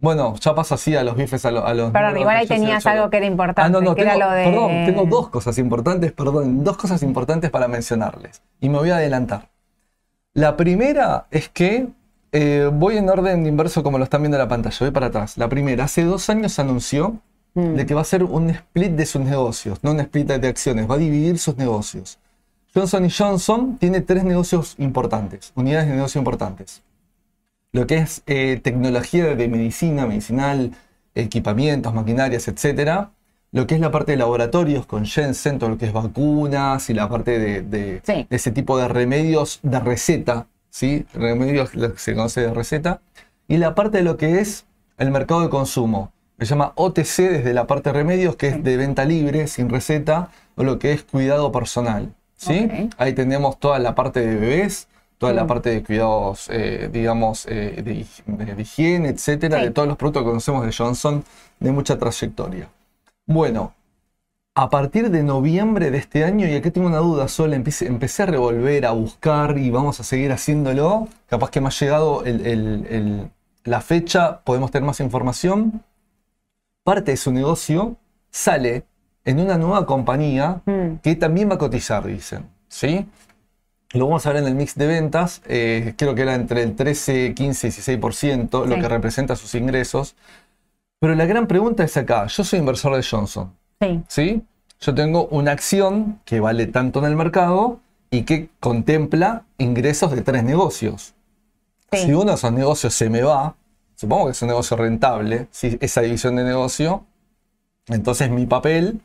Bueno, 0.00 0.34
ya 0.36 0.54
paso 0.54 0.74
así 0.74 0.96
a 0.96 1.04
los 1.04 1.14
bifes, 1.14 1.44
a, 1.44 1.50
los... 1.50 1.90
Perdón, 1.92 2.16
igual 2.16 2.36
ahí 2.36 2.46
tenías 2.46 2.86
algo 2.86 3.10
que 3.10 3.18
era 3.18 3.26
importante, 3.26 3.66
ah, 3.66 3.68
no, 3.68 3.82
no, 3.82 3.94
que 3.94 4.00
era 4.00 4.16
lo 4.16 4.30
de... 4.30 4.44
Perdón, 4.44 4.70
tengo 4.86 5.04
dos 5.04 5.28
cosas 5.28 5.58
importantes, 5.58 6.12
perdón, 6.12 6.64
dos 6.64 6.78
cosas 6.78 7.02
importantes 7.02 7.50
para 7.50 7.68
mencionarles. 7.68 8.42
Y 8.60 8.70
me 8.70 8.78
voy 8.78 8.90
a 8.90 8.96
adelantar. 8.96 9.50
La 10.32 10.56
primera 10.56 11.26
es 11.30 11.50
que 11.50 11.88
eh, 12.32 12.70
voy 12.72 12.96
en 12.96 13.10
orden 13.10 13.46
inverso 13.46 13.82
como 13.82 13.98
lo 13.98 14.04
están 14.04 14.22
viendo 14.22 14.38
en 14.38 14.42
la 14.42 14.48
pantalla, 14.48 14.76
voy 14.80 14.90
para 14.90 15.08
atrás. 15.08 15.36
La 15.36 15.48
primera, 15.48 15.84
hace 15.84 16.04
dos 16.04 16.30
años 16.30 16.58
anunció 16.58 17.18
mm. 17.54 17.74
de 17.74 17.84
que 17.84 17.92
va 17.94 18.00
a 18.00 18.04
ser 18.04 18.24
un 18.24 18.48
split 18.48 18.92
de 18.92 19.04
sus 19.04 19.20
negocios, 19.20 19.80
no 19.82 19.90
un 19.90 20.00
split 20.00 20.28
de 20.28 20.48
acciones, 20.48 20.90
va 20.90 20.94
a 20.94 20.98
dividir 20.98 21.38
sus 21.38 21.58
negocios. 21.58 22.18
Johnson 22.74 23.08
Johnson 23.10 23.76
tiene 23.78 24.00
tres 24.00 24.24
negocios 24.24 24.76
importantes, 24.78 25.52
unidades 25.56 25.88
de 25.88 25.96
negocio 25.96 26.20
importantes. 26.20 26.82
Lo 27.72 27.86
que 27.86 27.98
es 27.98 28.22
eh, 28.26 28.60
tecnología 28.62 29.34
de 29.34 29.48
medicina, 29.48 30.06
medicinal, 30.06 30.72
equipamientos, 31.14 31.94
maquinarias, 31.94 32.48
etc. 32.48 33.08
Lo 33.52 33.66
que 33.66 33.74
es 33.74 33.80
la 33.80 33.90
parte 33.90 34.12
de 34.12 34.18
laboratorios 34.18 34.86
con 34.86 35.06
Jensen, 35.06 35.58
todo 35.58 35.70
lo 35.70 35.78
que 35.78 35.86
es 35.86 35.92
vacunas 35.92 36.90
y 36.90 36.94
la 36.94 37.08
parte 37.08 37.38
de, 37.38 37.62
de 37.62 38.26
ese 38.30 38.50
tipo 38.50 38.78
de 38.78 38.88
remedios 38.88 39.60
de 39.62 39.80
receta 39.80 40.46
¿sí? 40.70 41.04
remedios 41.12 41.70
que 41.70 41.92
se 41.96 42.14
conoce 42.14 42.40
de 42.42 42.54
receta, 42.54 43.02
y 43.48 43.58
la 43.58 43.74
parte 43.74 43.98
de 43.98 44.04
lo 44.04 44.16
que 44.16 44.40
es 44.40 44.64
el 44.96 45.10
mercado 45.10 45.42
de 45.42 45.50
consumo. 45.50 46.12
Se 46.38 46.46
llama 46.46 46.72
OTC 46.76 47.16
desde 47.18 47.52
la 47.52 47.66
parte 47.66 47.90
de 47.90 47.94
remedios, 47.94 48.36
que 48.36 48.48
es 48.48 48.64
de 48.64 48.76
venta 48.76 49.04
libre, 49.04 49.46
sin 49.46 49.68
receta, 49.68 50.30
o 50.54 50.64
lo 50.64 50.78
que 50.78 50.92
es 50.92 51.02
cuidado 51.02 51.52
personal. 51.52 52.14
¿sí? 52.36 52.88
Ahí 52.96 53.12
tenemos 53.12 53.58
toda 53.58 53.78
la 53.78 53.94
parte 53.94 54.20
de 54.20 54.36
bebés, 54.36 54.88
toda 55.20 55.34
la 55.34 55.44
mm. 55.44 55.46
parte 55.46 55.68
de 55.68 55.82
cuidados, 55.82 56.48
eh, 56.48 56.88
digamos, 56.90 57.44
eh, 57.46 57.82
de, 57.84 58.62
higiene, 58.62 59.10
etcétera, 59.10 59.58
de 59.58 59.70
todos 59.70 59.86
los 59.86 59.98
productos 59.98 60.22
que 60.22 60.28
conocemos 60.28 60.64
de 60.64 60.72
Johnson, 60.72 61.22
de 61.58 61.72
mucha 61.72 61.98
trayectoria. 61.98 62.70
Bueno, 63.26 63.74
a 64.54 64.70
partir 64.70 65.10
de 65.10 65.22
noviembre 65.22 65.90
de 65.90 65.98
este 65.98 66.24
año, 66.24 66.48
y 66.48 66.54
aquí 66.54 66.70
tengo 66.70 66.86
una 66.86 67.00
duda 67.00 67.28
sola, 67.28 67.54
empecé, 67.54 68.22
a 68.22 68.26
revolver, 68.26 68.86
a 68.86 68.92
buscar 68.92 69.58
y 69.58 69.68
vamos 69.68 70.00
a 70.00 70.04
seguir 70.04 70.32
haciéndolo. 70.32 71.06
Capaz 71.26 71.50
que 71.50 71.60
me 71.60 71.66
ha 71.66 71.70
llegado 71.70 72.24
la 73.64 73.80
fecha, 73.82 74.40
podemos 74.40 74.70
tener 74.70 74.86
más 74.86 75.00
información. 75.00 75.82
Parte 76.82 77.10
de 77.10 77.18
su 77.18 77.30
negocio 77.30 77.96
sale 78.30 78.84
en 79.26 79.38
una 79.38 79.58
nueva 79.58 79.84
compañía 79.84 80.62
mm. 80.64 81.00
que 81.02 81.14
también 81.14 81.50
va 81.50 81.56
a 81.56 81.58
cotizar, 81.58 82.06
dicen. 82.06 82.48
¿Sí? 82.68 83.06
Lo 83.92 84.06
vamos 84.06 84.24
a 84.24 84.32
ver 84.32 84.42
en 84.42 84.48
el 84.48 84.54
mix 84.54 84.76
de 84.76 84.86
ventas, 84.86 85.42
eh, 85.46 85.94
creo 85.96 86.14
que 86.14 86.22
era 86.22 86.34
entre 86.34 86.62
el 86.62 86.76
13, 86.76 87.34
15 87.34 87.66
y 87.66 87.70
16%, 87.70 88.66
lo 88.66 88.76
que 88.76 88.88
representa 88.88 89.34
sus 89.34 89.54
ingresos. 89.56 90.14
Pero 91.00 91.14
la 91.16 91.26
gran 91.26 91.48
pregunta 91.48 91.82
es 91.82 91.96
acá, 91.96 92.26
yo 92.26 92.44
soy 92.44 92.60
inversor 92.60 92.94
de 92.94 93.02
Johnson. 93.02 93.52
Sí. 94.06 94.42
Yo 94.80 94.94
tengo 94.94 95.26
una 95.26 95.52
acción 95.52 96.20
que 96.24 96.38
vale 96.38 96.66
tanto 96.66 97.00
en 97.00 97.06
el 97.06 97.16
mercado 97.16 97.80
y 98.10 98.22
que 98.22 98.48
contempla 98.60 99.44
ingresos 99.58 100.12
de 100.12 100.22
tres 100.22 100.44
negocios. 100.44 101.14
Si 101.92 102.12
uno 102.12 102.26
de 102.26 102.34
esos 102.34 102.52
negocios 102.52 102.94
se 102.94 103.10
me 103.10 103.22
va, 103.22 103.56
supongo 103.96 104.26
que 104.26 104.32
es 104.32 104.42
un 104.42 104.48
negocio 104.48 104.76
rentable, 104.76 105.48
si 105.50 105.76
esa 105.80 106.00
división 106.00 106.36
de 106.36 106.44
negocio, 106.44 107.04
entonces 107.88 108.30
mi 108.30 108.46
papel, 108.46 109.00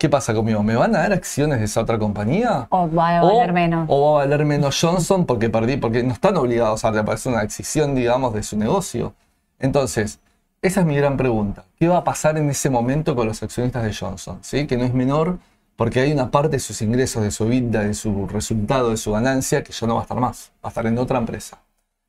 ¿qué 0.00 0.08
pasa 0.08 0.32
conmigo? 0.32 0.62
¿Me 0.62 0.74
van 0.76 0.96
a 0.96 1.00
dar 1.00 1.12
acciones 1.12 1.58
de 1.58 1.66
esa 1.66 1.82
otra 1.82 1.98
compañía? 1.98 2.66
O 2.70 2.90
va 2.90 3.18
a 3.18 3.22
valer 3.22 3.52
menos. 3.52 3.84
O 3.88 4.14
va 4.14 4.22
a 4.22 4.24
valer 4.24 4.46
menos 4.46 4.80
Johnson 4.80 5.26
porque 5.26 5.50
perdí, 5.50 5.76
porque 5.76 6.02
no 6.02 6.14
están 6.14 6.38
obligados 6.38 6.86
a 6.86 6.90
repartir 6.90 7.30
una 7.30 7.42
decisión, 7.42 7.94
digamos, 7.94 8.32
de 8.32 8.42
su 8.42 8.56
negocio. 8.56 9.12
Entonces, 9.58 10.18
esa 10.62 10.80
es 10.80 10.86
mi 10.86 10.96
gran 10.96 11.18
pregunta. 11.18 11.64
¿Qué 11.78 11.86
va 11.86 11.98
a 11.98 12.04
pasar 12.04 12.38
en 12.38 12.48
ese 12.48 12.70
momento 12.70 13.14
con 13.14 13.26
los 13.26 13.42
accionistas 13.42 13.84
de 13.84 13.92
Johnson? 13.92 14.38
¿Sí? 14.40 14.66
Que 14.66 14.78
no 14.78 14.84
es 14.84 14.94
menor 14.94 15.38
porque 15.76 16.00
hay 16.00 16.12
una 16.12 16.30
parte 16.30 16.56
de 16.56 16.60
sus 16.60 16.80
ingresos, 16.80 17.22
de 17.22 17.30
su 17.30 17.44
vida, 17.44 17.80
de 17.80 17.92
su 17.92 18.26
resultado, 18.26 18.90
de 18.90 18.96
su 18.96 19.12
ganancia 19.12 19.62
que 19.62 19.72
ya 19.72 19.86
no 19.86 19.96
va 19.96 20.00
a 20.00 20.04
estar 20.04 20.18
más. 20.18 20.50
Va 20.64 20.68
a 20.68 20.68
estar 20.68 20.86
en 20.86 20.96
otra 20.96 21.18
empresa. 21.18 21.58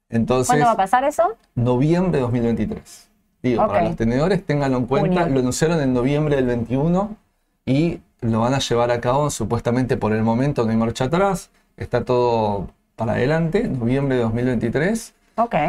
Entonces, 0.10 0.48
¿Cuándo 0.48 0.66
va 0.66 0.72
a 0.72 0.78
pasar 0.78 1.04
eso? 1.04 1.36
Noviembre 1.56 2.20
de 2.20 2.22
2023. 2.22 3.10
Digo, 3.44 3.68
para 3.68 3.84
los 3.84 3.98
tenedores, 3.98 4.46
ténganlo 4.46 4.78
en 4.78 4.86
cuenta. 4.86 5.28
Lo 5.28 5.42
anunciaron 5.42 5.82
en 5.82 5.94
noviembre 5.94 6.38
del 6.38 6.46
21 6.46 7.18
y 7.66 8.00
lo 8.22 8.42
van 8.42 8.54
a 8.54 8.60
llevar 8.60 8.92
a 8.92 9.02
cabo 9.02 9.30
supuestamente 9.30 9.98
por 9.98 10.14
el 10.14 10.24
momento, 10.24 10.64
no 10.66 10.72
hay 10.72 10.78
marcha 10.78 11.06
atrás. 11.06 11.50
Está 11.78 12.04
todo 12.04 12.70
para 12.96 13.14
adelante, 13.14 13.68
noviembre 13.68 14.18
de 14.18 14.24
2023 14.24 15.14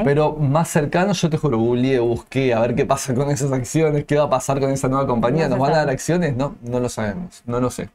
pero 0.05 0.35
más 0.35 0.69
cercano, 0.69 1.13
yo 1.13 1.31
te 1.31 1.37
juro, 1.37 1.59
googleé, 1.59 1.99
busqué 2.01 2.53
a 2.53 2.61
ver 2.61 2.75
qué 2.75 2.85
pasa 2.85 3.15
con 3.15 3.31
esas 3.31 3.53
acciones, 3.53 4.05
qué 4.05 4.17
va 4.17 4.25
a 4.25 4.31
pasar 4.31 4.61
con 4.61 4.71
esa 4.71 4.89
nueva 4.89 5.07
compañía. 5.07 5.49
¿Nos 5.49 5.59
van 5.59 5.73
a 5.73 5.79
dar 5.79 5.91
acciones? 5.91 6.37
No, 6.37 6.57
no 6.63 6.81
lo 6.81 6.89
sabemos, 6.89 7.43
no 7.47 7.61
lo 7.61 7.71
sé. 7.71 7.89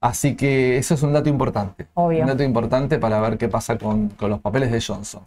Así 0.00 0.34
que 0.34 0.78
eso 0.78 0.94
es 0.94 1.02
un 1.02 1.12
dato 1.12 1.28
importante. 1.28 1.86
Un 1.94 2.26
dato 2.26 2.42
importante 2.42 2.98
para 2.98 3.20
ver 3.20 3.38
qué 3.38 3.48
pasa 3.48 3.76
con, 3.76 4.12
los 4.18 4.40
papeles 4.40 4.70
de 4.70 4.80
Johnson. 4.80 5.22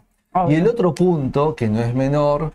Y 0.48 0.54
el 0.54 0.66
otro 0.66 0.94
punto, 0.94 1.54
que 1.54 1.68
no 1.68 1.80
es 1.80 1.94
menor, 1.94 2.52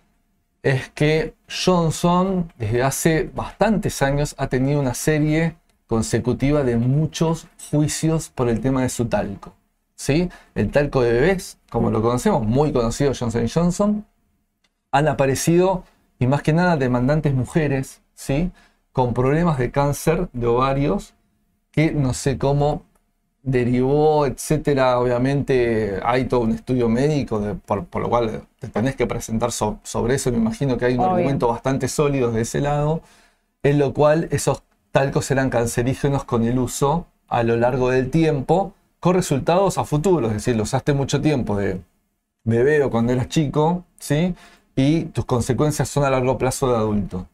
es 0.63 0.89
que 0.89 1.35
Johnson 1.47 2.51
desde 2.57 2.83
hace 2.83 3.31
bastantes 3.33 4.01
años 4.01 4.35
ha 4.37 4.47
tenido 4.47 4.79
una 4.79 4.93
serie 4.93 5.55
consecutiva 5.87 6.63
de 6.63 6.77
muchos 6.77 7.47
juicios 7.71 8.29
por 8.29 8.49
el 8.49 8.61
tema 8.61 8.81
de 8.81 8.89
su 8.89 9.05
talco. 9.05 9.53
¿sí? 9.95 10.29
El 10.55 10.71
talco 10.71 11.01
de 11.01 11.13
bebés, 11.13 11.57
como 11.69 11.91
lo 11.91 12.01
conocemos, 12.01 12.45
muy 12.45 12.71
conocido 12.71 13.13
Johnson 13.17 13.47
Johnson, 13.53 14.05
han 14.91 15.07
aparecido, 15.07 15.83
y 16.19 16.27
más 16.27 16.41
que 16.41 16.53
nada, 16.53 16.77
demandantes 16.77 17.33
mujeres, 17.33 18.01
¿sí? 18.13 18.51
Con 18.91 19.13
problemas 19.13 19.57
de 19.59 19.71
cáncer 19.71 20.29
de 20.33 20.47
ovarios, 20.47 21.13
que 21.71 21.91
no 21.91 22.13
sé 22.13 22.37
cómo 22.37 22.83
derivó, 23.51 24.25
etcétera. 24.25 24.99
Obviamente 24.99 25.99
hay 26.03 26.25
todo 26.25 26.41
un 26.41 26.51
estudio 26.51 26.89
médico, 26.89 27.57
por, 27.65 28.01
lo 28.01 28.09
cual 28.09 28.43
te 28.59 28.67
tenés 28.67 28.95
que 28.95 29.07
presentar 29.07 29.51
sobre 29.51 30.15
eso. 30.15 30.31
Me 30.31 30.37
imagino 30.37 30.77
que 30.77 30.85
hay 30.85 30.95
un 30.95 31.01
argumento 31.01 31.47
bastante 31.47 31.87
sólido 31.87 32.31
de 32.31 32.41
ese 32.41 32.61
lado, 32.61 33.01
en 33.63 33.79
lo 33.79 33.93
cual 33.93 34.27
esos 34.31 34.63
talcos 34.91 35.29
eran 35.31 35.49
cancerígenos 35.49 36.23
con 36.23 36.43
el 36.45 36.59
uso 36.59 37.07
a 37.27 37.43
lo 37.43 37.57
largo 37.57 37.89
del 37.91 38.09
tiempo 38.09 38.73
con 38.99 39.13
resultados 39.15 39.77
a 39.77 39.85
futuro, 39.85 40.27
es 40.27 40.33
decir, 40.33 40.55
lo 40.55 40.63
usaste 40.63 40.93
mucho 40.93 41.21
tiempo 41.21 41.55
de 41.55 41.81
bebé 42.43 42.83
o 42.83 42.89
cuando 42.89 43.13
eras 43.13 43.29
chico, 43.29 43.85
¿sí? 43.97 44.35
Y 44.75 45.05
tus 45.05 45.25
consecuencias 45.25 45.89
son 45.89 46.03
a 46.03 46.09
largo 46.09 46.37
plazo 46.37 46.69
de 46.69 46.77
adulto. 46.77 47.27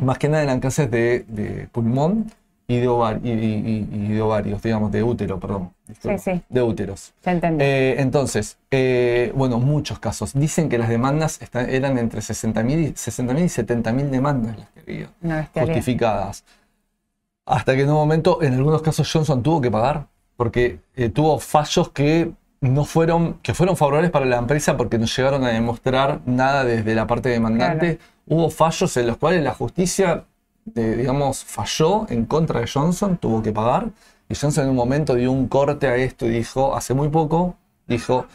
Más 0.00 0.18
que 0.18 0.28
nada 0.28 0.42
eran 0.44 0.60
cánceres 0.60 0.90
de, 0.90 1.68
pulmón 1.72 2.30
y 2.68 2.76
de, 2.78 2.84
y, 2.84 4.18
ovarios, 4.20 4.62
digamos, 4.62 4.92
de 4.92 5.02
útero, 5.02 5.38
perdón. 5.38 5.72
Sí, 6.00 6.18
sí. 6.18 6.42
De 6.48 6.62
úteros. 6.62 7.12
Se. 7.20 7.40
Eh, 7.58 7.96
entonces, 7.98 8.58
eh, 8.70 9.32
bueno, 9.34 9.58
muchos 9.58 9.98
casos. 9.98 10.32
Dicen 10.34 10.68
que 10.68 10.78
las 10.78 10.88
demandas 10.88 11.40
eran 11.52 11.98
entre 11.98 12.20
60.000 12.20 12.92
y, 12.92 12.96
60 12.96 13.32
y 13.34 13.44
70.000 13.44 14.10
demandas 14.10 14.58
las 14.58 14.70
que 14.70 14.80
había 14.80 15.48
justificadas. 15.52 16.44
Hasta 17.44 17.74
que 17.74 17.82
en 17.82 17.88
un 17.88 17.96
momento, 17.96 18.42
en 18.42 18.54
algunos 18.54 18.82
casos, 18.82 19.10
Johnson 19.12 19.42
tuvo 19.42 19.60
que 19.60 19.70
pagar 19.70 20.06
porque 20.36 20.80
eh, 20.96 21.08
tuvo 21.08 21.38
fallos 21.38 21.90
que 21.90 22.32
no 22.60 22.84
fueron, 22.84 23.34
que 23.42 23.54
fueron 23.54 23.76
favorables 23.76 24.10
para 24.10 24.24
la 24.24 24.38
empresa 24.38 24.76
porque 24.76 24.98
no 24.98 25.06
llegaron 25.06 25.44
a 25.44 25.48
demostrar 25.48 26.20
nada 26.26 26.64
desde 26.64 26.94
la 26.94 27.06
parte 27.06 27.28
demandante. 27.28 27.98
Hubo 28.26 28.50
fallos 28.50 28.96
en 28.96 29.08
los 29.08 29.16
cuales 29.16 29.42
la 29.42 29.52
justicia, 29.52 30.24
digamos, 30.64 31.44
falló 31.44 32.06
en 32.08 32.24
contra 32.26 32.60
de 32.60 32.66
Johnson, 32.66 33.16
tuvo 33.18 33.42
que 33.42 33.52
pagar. 33.52 33.90
Y 34.28 34.34
Johnson 34.34 34.64
en 34.64 34.70
un 34.70 34.76
momento 34.76 35.14
dio 35.14 35.32
un 35.32 35.48
corte 35.48 35.86
a 35.88 35.96
esto 35.96 36.26
y 36.26 36.30
dijo, 36.30 36.74
hace 36.74 36.94
muy 36.94 37.08
poco, 37.08 37.56
dijo, 37.86 38.26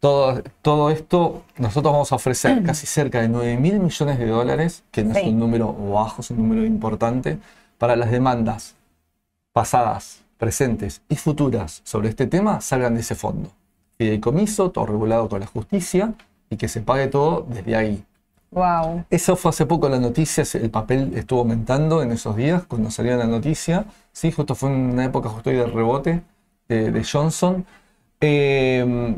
todo, 0.00 0.42
todo 0.62 0.90
esto 0.90 1.42
nosotros 1.56 1.92
vamos 1.92 2.12
a 2.12 2.16
ofrecer 2.16 2.62
casi 2.66 2.86
cerca 2.86 3.20
de 3.20 3.28
9 3.28 3.56
mil 3.56 3.80
millones 3.80 4.18
de 4.18 4.26
dólares, 4.26 4.84
que 4.90 5.04
no 5.04 5.16
es 5.16 5.24
un 5.26 5.38
número 5.38 5.72
bajo, 5.72 6.22
es 6.22 6.30
un 6.30 6.38
número 6.38 6.64
importante, 6.64 7.38
para 7.78 7.96
las 7.96 8.10
demandas 8.10 8.74
pasadas 9.52 10.22
presentes 10.38 11.02
y 11.08 11.16
futuras 11.16 11.82
sobre 11.84 12.08
este 12.08 12.26
tema 12.26 12.60
salgan 12.60 12.94
de 12.94 13.00
ese 13.00 13.14
fondo. 13.14 13.50
Fideicomiso, 13.98 14.70
todo 14.70 14.86
regulado 14.86 15.28
con 15.28 15.40
la 15.40 15.46
justicia, 15.46 16.14
y 16.52 16.56
que 16.56 16.68
se 16.68 16.82
pague 16.82 17.06
todo 17.06 17.46
desde 17.48 17.76
ahí. 17.76 18.04
Wow. 18.52 19.06
Eso 19.08 19.34
fue 19.36 19.48
hace 19.48 19.64
poco 19.64 19.88
la 19.88 19.98
noticia, 19.98 20.44
el 20.60 20.70
papel 20.70 21.12
estuvo 21.16 21.40
aumentando 21.40 22.02
en 22.02 22.12
esos 22.12 22.36
días 22.36 22.64
cuando 22.68 22.90
salió 22.90 23.16
la 23.16 23.26
noticia. 23.26 23.86
Sí, 24.12 24.30
justo 24.30 24.54
fue 24.54 24.68
una 24.68 25.06
época 25.06 25.30
justo 25.30 25.48
de 25.48 25.64
rebote 25.66 26.22
de, 26.68 26.92
de 26.92 27.04
Johnson. 27.04 27.64
Eh, 28.20 29.16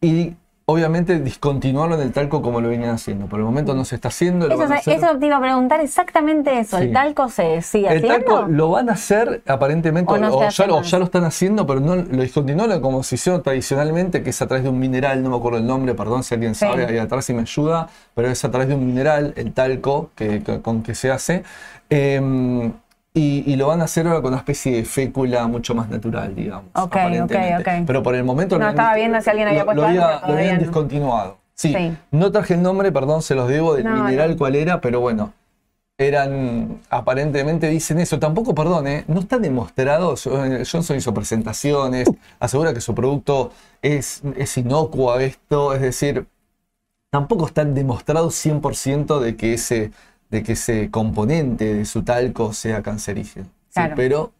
y 0.00 0.34
obviamente 0.68 1.20
discontinuarlo 1.20 1.94
en 1.94 2.00
el 2.02 2.12
talco 2.12 2.42
como 2.42 2.60
lo 2.60 2.68
venían 2.68 2.90
haciendo. 2.90 3.26
Por 3.26 3.38
el 3.38 3.44
momento 3.44 3.72
no 3.74 3.84
se 3.84 3.94
está 3.94 4.08
haciendo. 4.08 4.48
lo 4.48 4.54
Eso, 4.54 4.62
van 4.64 4.72
a 4.72 4.80
se- 4.82 4.90
hacer- 4.94 5.04
eso 5.04 5.16
te 5.18 5.26
iba 5.26 5.36
a 5.36 5.40
preguntar 5.40 5.80
exactamente 5.80 6.58
eso. 6.58 6.78
Sí. 6.78 6.84
¿El 6.84 6.92
talco 6.92 7.28
se 7.28 7.62
sigue 7.62 7.86
el 7.88 7.98
haciendo? 7.98 8.24
talco 8.34 8.48
lo 8.48 8.70
van 8.70 8.88
a 8.90 8.94
hacer 8.94 9.42
aparentemente, 9.46 10.12
O 10.12 10.18
no 10.18 10.48
ya, 10.50 10.66
lo- 10.66 10.76
más. 10.78 10.90
ya 10.90 10.98
lo 10.98 11.04
están 11.04 11.22
haciendo, 11.22 11.68
pero 11.68 11.78
no 11.78 11.94
lo 11.94 12.22
discontinuaron 12.22 12.80
como 12.80 13.04
se 13.04 13.14
hicieron 13.14 13.44
tradicionalmente, 13.44 14.24
que 14.24 14.30
es 14.30 14.42
a 14.42 14.48
través 14.48 14.64
de 14.64 14.70
un 14.70 14.80
mineral, 14.80 15.22
no 15.22 15.30
me 15.30 15.36
acuerdo 15.36 15.58
el 15.58 15.66
nombre, 15.66 15.94
perdón 15.94 16.24
si 16.24 16.34
alguien 16.34 16.56
Sí. 16.56 16.60
sabe 16.66 16.84
ahí 16.84 16.98
atrás 16.98 17.24
si 17.26 17.32
me 17.32 17.42
ayuda, 17.42 17.88
pero 18.14 18.28
es 18.28 18.44
a 18.44 18.50
través 18.50 18.66
de 18.66 18.74
un 18.74 18.84
mineral, 18.86 19.34
el 19.36 19.52
talco, 19.52 20.10
que, 20.16 20.42
que- 20.42 20.60
con 20.62 20.82
que 20.82 20.96
se 20.96 21.12
hace. 21.12 21.44
Eh, 21.90 22.72
y, 23.16 23.42
y 23.50 23.56
lo 23.56 23.68
van 23.68 23.80
a 23.80 23.84
hacer 23.84 24.06
ahora 24.06 24.20
con 24.20 24.28
una 24.28 24.38
especie 24.38 24.76
de 24.76 24.84
fécula 24.84 25.46
mucho 25.48 25.74
más 25.74 25.88
natural, 25.88 26.34
digamos. 26.34 26.66
Ok, 26.74 26.94
aparentemente. 26.96 27.70
ok, 27.70 27.78
ok. 27.80 27.86
Pero 27.86 28.02
por 28.02 28.14
el 28.14 28.24
momento... 28.24 28.58
No, 28.58 28.68
estaba 28.68 28.94
viendo 28.94 29.20
si 29.20 29.30
alguien 29.30 29.48
había 29.48 29.64
puesto 29.64 29.80
lo, 29.82 29.88
algo, 29.88 30.02
había- 30.02 30.14
lo 30.16 30.20
todavía 30.20 30.40
habían 30.42 30.56
no. 30.56 30.62
discontinuado. 30.62 31.38
Sí, 31.54 31.72
Sí. 31.74 31.96
no 32.10 32.30
traje 32.30 32.52
el 32.54 32.62
nombre, 32.62 32.92
perdón, 32.92 33.22
se 33.22 33.34
los 33.34 33.48
debo, 33.48 33.74
del 33.74 33.84
No, 33.84 34.04
mineral 34.04 34.32
no. 34.32 34.36
cuál 34.36 34.54
era, 34.54 34.82
pero 34.82 35.00
bueno, 35.00 35.32
eran, 35.98 36.80
aparentemente 36.90 37.68
dicen 37.68 37.98
eso. 37.98 38.18
Tampoco, 38.18 38.54
perdón, 38.54 38.86
¿eh? 38.86 39.04
no 39.08 39.20
está 39.20 39.38
demostrado. 39.38 40.14
eh, 40.26 40.64
Johnson 40.70 40.96
hizo 40.98 41.14
presentaciones, 41.14 42.08
asegura 42.38 42.74
que 42.74 42.82
su 42.82 42.94
producto 42.94 43.52
es, 43.80 44.20
es 44.36 44.58
inocuo 44.58 45.12
a 45.14 45.22
esto, 45.22 45.72
es 45.74 45.80
decir, 45.80 46.26
tampoco 47.10 47.46
está 47.46 47.64
demostrado 47.64 48.28
100% 48.30 49.20
de 49.20 49.36
que, 49.36 49.54
ese, 49.54 49.90
de 50.30 50.42
que 50.42 50.52
ese 50.52 50.90
componente 50.90 51.74
de 51.74 51.84
su 51.84 52.02
talco 52.02 52.52
sea 52.52 52.82
cancerígeno. 52.82 53.46
¿sí? 53.46 53.74
Claro. 53.74 53.94
Pero 53.96 54.32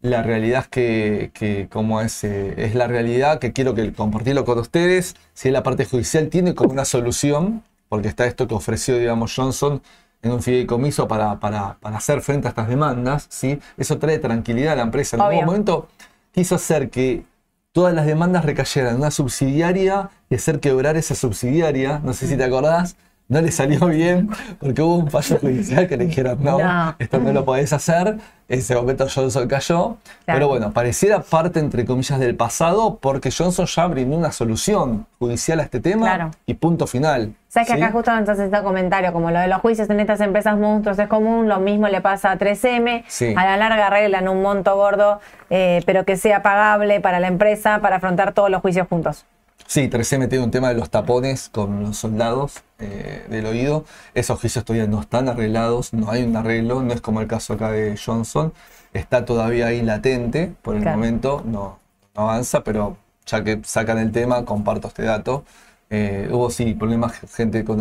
la 0.00 0.22
realidad 0.22 0.62
es 0.62 0.68
que, 0.68 1.30
que 1.34 1.68
como 1.70 2.00
es, 2.00 2.22
eh, 2.24 2.54
es 2.56 2.74
la 2.74 2.86
realidad 2.86 3.38
que 3.38 3.52
quiero 3.52 3.74
que 3.74 3.92
compartirlo 3.92 4.44
con 4.44 4.58
ustedes. 4.58 5.16
Si 5.34 5.50
la 5.50 5.62
parte 5.62 5.84
judicial 5.84 6.28
tiene 6.28 6.54
como 6.54 6.72
una 6.72 6.84
solución, 6.84 7.62
porque 7.88 8.08
está 8.08 8.26
esto 8.26 8.46
que 8.46 8.54
ofreció, 8.54 8.96
digamos, 8.98 9.34
Johnson 9.34 9.82
en 10.22 10.32
un 10.32 10.42
fideicomiso 10.42 11.06
para, 11.06 11.38
para, 11.38 11.78
para 11.80 11.96
hacer 11.96 12.20
frente 12.22 12.48
a 12.48 12.50
estas 12.50 12.68
demandas, 12.68 13.26
¿sí? 13.28 13.58
eso 13.76 13.98
trae 13.98 14.18
tranquilidad 14.18 14.72
a 14.72 14.76
la 14.76 14.82
empresa. 14.82 15.16
En 15.16 15.22
Obvio. 15.22 15.30
algún 15.30 15.46
momento 15.46 15.88
quiso 16.32 16.56
hacer 16.56 16.90
que 16.90 17.24
todas 17.72 17.94
las 17.94 18.06
demandas 18.06 18.44
recayeran 18.44 18.94
en 18.94 19.00
una 19.00 19.10
subsidiaria 19.10 20.10
y 20.28 20.34
hacer 20.34 20.60
quebrar 20.60 20.96
esa 20.96 21.14
subsidiaria, 21.14 22.00
no 22.02 22.12
sé 22.12 22.26
si 22.26 22.36
te 22.36 22.44
acordás, 22.44 22.96
no 23.28 23.40
le 23.42 23.52
salió 23.52 23.86
bien 23.86 24.30
porque 24.58 24.80
hubo 24.82 24.96
un 24.96 25.10
fallo 25.10 25.38
judicial 25.40 25.86
que 25.86 25.96
le 25.96 26.06
dijeron, 26.06 26.38
no, 26.42 26.58
No. 26.58 26.96
esto 26.98 27.18
no 27.18 27.32
lo 27.32 27.44
podés 27.44 27.72
hacer, 27.72 28.16
en 28.48 28.58
ese 28.58 28.74
momento 28.74 29.06
Johnson 29.14 29.46
cayó, 29.46 29.96
Claro. 30.24 30.38
pero 30.38 30.48
bueno, 30.48 30.72
pareciera 30.72 31.20
parte 31.20 31.60
entre 31.60 31.84
comillas 31.84 32.18
del 32.18 32.34
pasado 32.36 32.96
porque 33.00 33.30
Johnson 33.30 33.66
ya 33.66 33.86
brindó 33.86 34.16
una 34.16 34.32
solución 34.32 35.06
judicial 35.18 35.60
a 35.60 35.64
este 35.64 35.80
tema 35.80 36.06
Claro. 36.06 36.30
y 36.46 36.54
punto 36.54 36.86
final. 36.86 37.34
Sabes 37.48 37.68
que 37.68 37.74
¿sí? 37.76 37.82
acá 37.82 37.92
justo 37.92 38.10
entonces 38.16 38.46
este 38.46 38.62
comentario, 38.62 39.12
como 39.12 39.30
lo 39.30 39.38
de 39.40 39.48
los 39.48 39.60
juicios 39.60 39.88
en 39.90 40.00
estas 40.00 40.20
empresas 40.20 40.56
monstruos 40.58 40.98
es 40.98 41.08
común, 41.08 41.48
lo 41.48 41.60
mismo 41.60 41.88
le 41.88 42.00
pasa 42.00 42.30
a 42.32 42.38
3M, 42.38 43.04
Sí. 43.08 43.34
a 43.36 43.44
la 43.44 43.56
larga 43.58 43.86
arreglan 43.88 44.28
un 44.28 44.40
monto 44.42 44.74
gordo, 44.76 45.20
eh, 45.50 45.82
pero 45.84 46.04
que 46.04 46.16
sea 46.16 46.42
pagable 46.42 47.00
para 47.00 47.20
la 47.20 47.28
empresa 47.28 47.80
para 47.80 47.96
afrontar 47.96 48.32
todos 48.32 48.50
los 48.50 48.62
juicios 48.62 48.86
juntos. 48.88 49.26
Sí, 49.66 49.88
3M 49.88 50.28
tiene 50.28 50.44
un 50.44 50.50
tema 50.50 50.68
de 50.68 50.74
los 50.74 50.88
tapones 50.88 51.50
con 51.50 51.82
los 51.82 51.98
soldados 51.98 52.62
eh, 52.78 53.24
del 53.28 53.46
oído. 53.46 53.84
Esos 54.14 54.40
juicios 54.40 54.64
todavía 54.64 54.86
no 54.86 55.00
están 55.00 55.28
arreglados, 55.28 55.92
no 55.92 56.10
hay 56.10 56.22
un 56.24 56.36
arreglo, 56.36 56.82
no 56.82 56.92
es 56.92 57.00
como 57.00 57.20
el 57.20 57.26
caso 57.26 57.54
acá 57.54 57.70
de 57.70 57.96
Johnson. 58.02 58.52
Está 58.92 59.24
todavía 59.24 59.66
ahí 59.66 59.82
latente, 59.82 60.52
por 60.62 60.76
el 60.76 60.82
Claro. 60.82 60.96
momento 60.98 61.42
no, 61.44 61.78
no 62.14 62.22
avanza, 62.22 62.62
pero 62.64 62.96
ya 63.26 63.44
que 63.44 63.60
sacan 63.64 63.98
el 63.98 64.12
tema, 64.12 64.44
comparto 64.44 64.88
este 64.88 65.02
dato. 65.02 65.44
Eh, 65.90 66.28
hubo 66.30 66.50
sí 66.50 66.74
problemas, 66.74 67.12
gente 67.34 67.64
con 67.64 67.78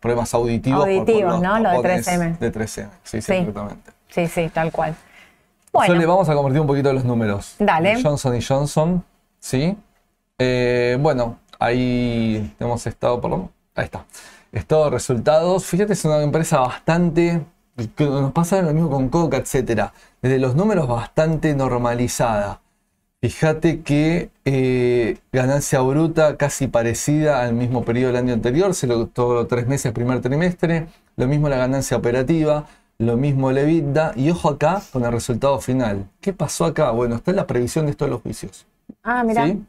problemas 0.00 0.32
auditivos. 0.34 0.80
por- 0.80 0.88
por 0.88 0.98
Auditivos, 1.00 1.40
¿no? 1.42 1.58
Lo 1.58 1.70
de 1.70 1.76
tapones 1.76 2.06
3M. 2.06 2.36
De 2.38 2.50
3M, 2.52 2.88
sí, 3.04 3.20
sí, 3.20 3.22
Sí. 3.22 3.32
exactamente. 3.34 3.90
Sí, 4.08 4.26
sí, 4.28 4.50
tal 4.52 4.70
cual. 4.72 4.94
Sole, 5.72 5.86
Bueno, 5.94 6.08
vamos 6.08 6.28
a 6.28 6.34
compartir 6.34 6.60
un 6.60 6.66
poquito 6.66 6.92
los 6.92 7.04
números. 7.04 7.54
Dale. 7.58 8.00
Johnson 8.02 8.36
y 8.36 8.42
Johnson, 8.42 9.02
¿sí? 9.40 9.76
Eh, 10.38 10.98
bueno, 11.00 11.38
ahí 11.58 12.54
hemos 12.60 12.86
estado 12.86 13.20
por 13.20 13.30
lo... 13.30 13.50
Ahí 13.74 13.84
está. 13.84 14.04
Estado 14.52 14.84
de 14.84 14.90
resultados. 14.90 15.64
Fíjate, 15.64 15.94
es 15.94 16.04
una 16.04 16.22
empresa 16.22 16.60
bastante... 16.60 17.42
Nos 17.98 18.32
pasa 18.32 18.60
lo 18.60 18.74
mismo 18.74 18.90
con 18.90 19.08
Coca, 19.08 19.38
etcétera. 19.38 19.94
Desde 20.20 20.38
los 20.38 20.54
números 20.54 20.86
bastante 20.86 21.54
normalizada. 21.54 22.60
Fíjate 23.22 23.82
que 23.82 24.30
eh, 24.44 25.16
ganancia 25.32 25.80
bruta 25.80 26.36
casi 26.36 26.66
parecida 26.66 27.42
al 27.42 27.54
mismo 27.54 27.84
periodo 27.84 28.08
del 28.08 28.16
año 28.16 28.34
anterior, 28.34 28.74
se 28.74 28.88
lo 28.88 29.08
los 29.14 29.48
tres 29.48 29.68
meses, 29.68 29.92
primer 29.92 30.20
trimestre. 30.20 30.88
Lo 31.16 31.28
mismo 31.28 31.48
la 31.48 31.56
ganancia 31.56 31.96
operativa, 31.96 32.66
lo 32.98 33.16
mismo 33.16 33.50
el 33.50 33.58
EBITDA. 33.58 34.12
Y 34.16 34.28
ojo 34.30 34.50
acá 34.50 34.82
con 34.92 35.04
el 35.04 35.12
resultado 35.12 35.60
final. 35.60 36.08
¿Qué 36.20 36.32
pasó 36.32 36.64
acá? 36.64 36.90
Bueno, 36.90 37.14
está 37.14 37.32
la 37.32 37.46
previsión 37.46 37.86
de 37.86 37.92
estos 37.92 38.10
los 38.10 38.20
juicios. 38.20 38.66
ah, 39.02 39.22
mira, 39.24 39.46
¿sí? 39.46 39.62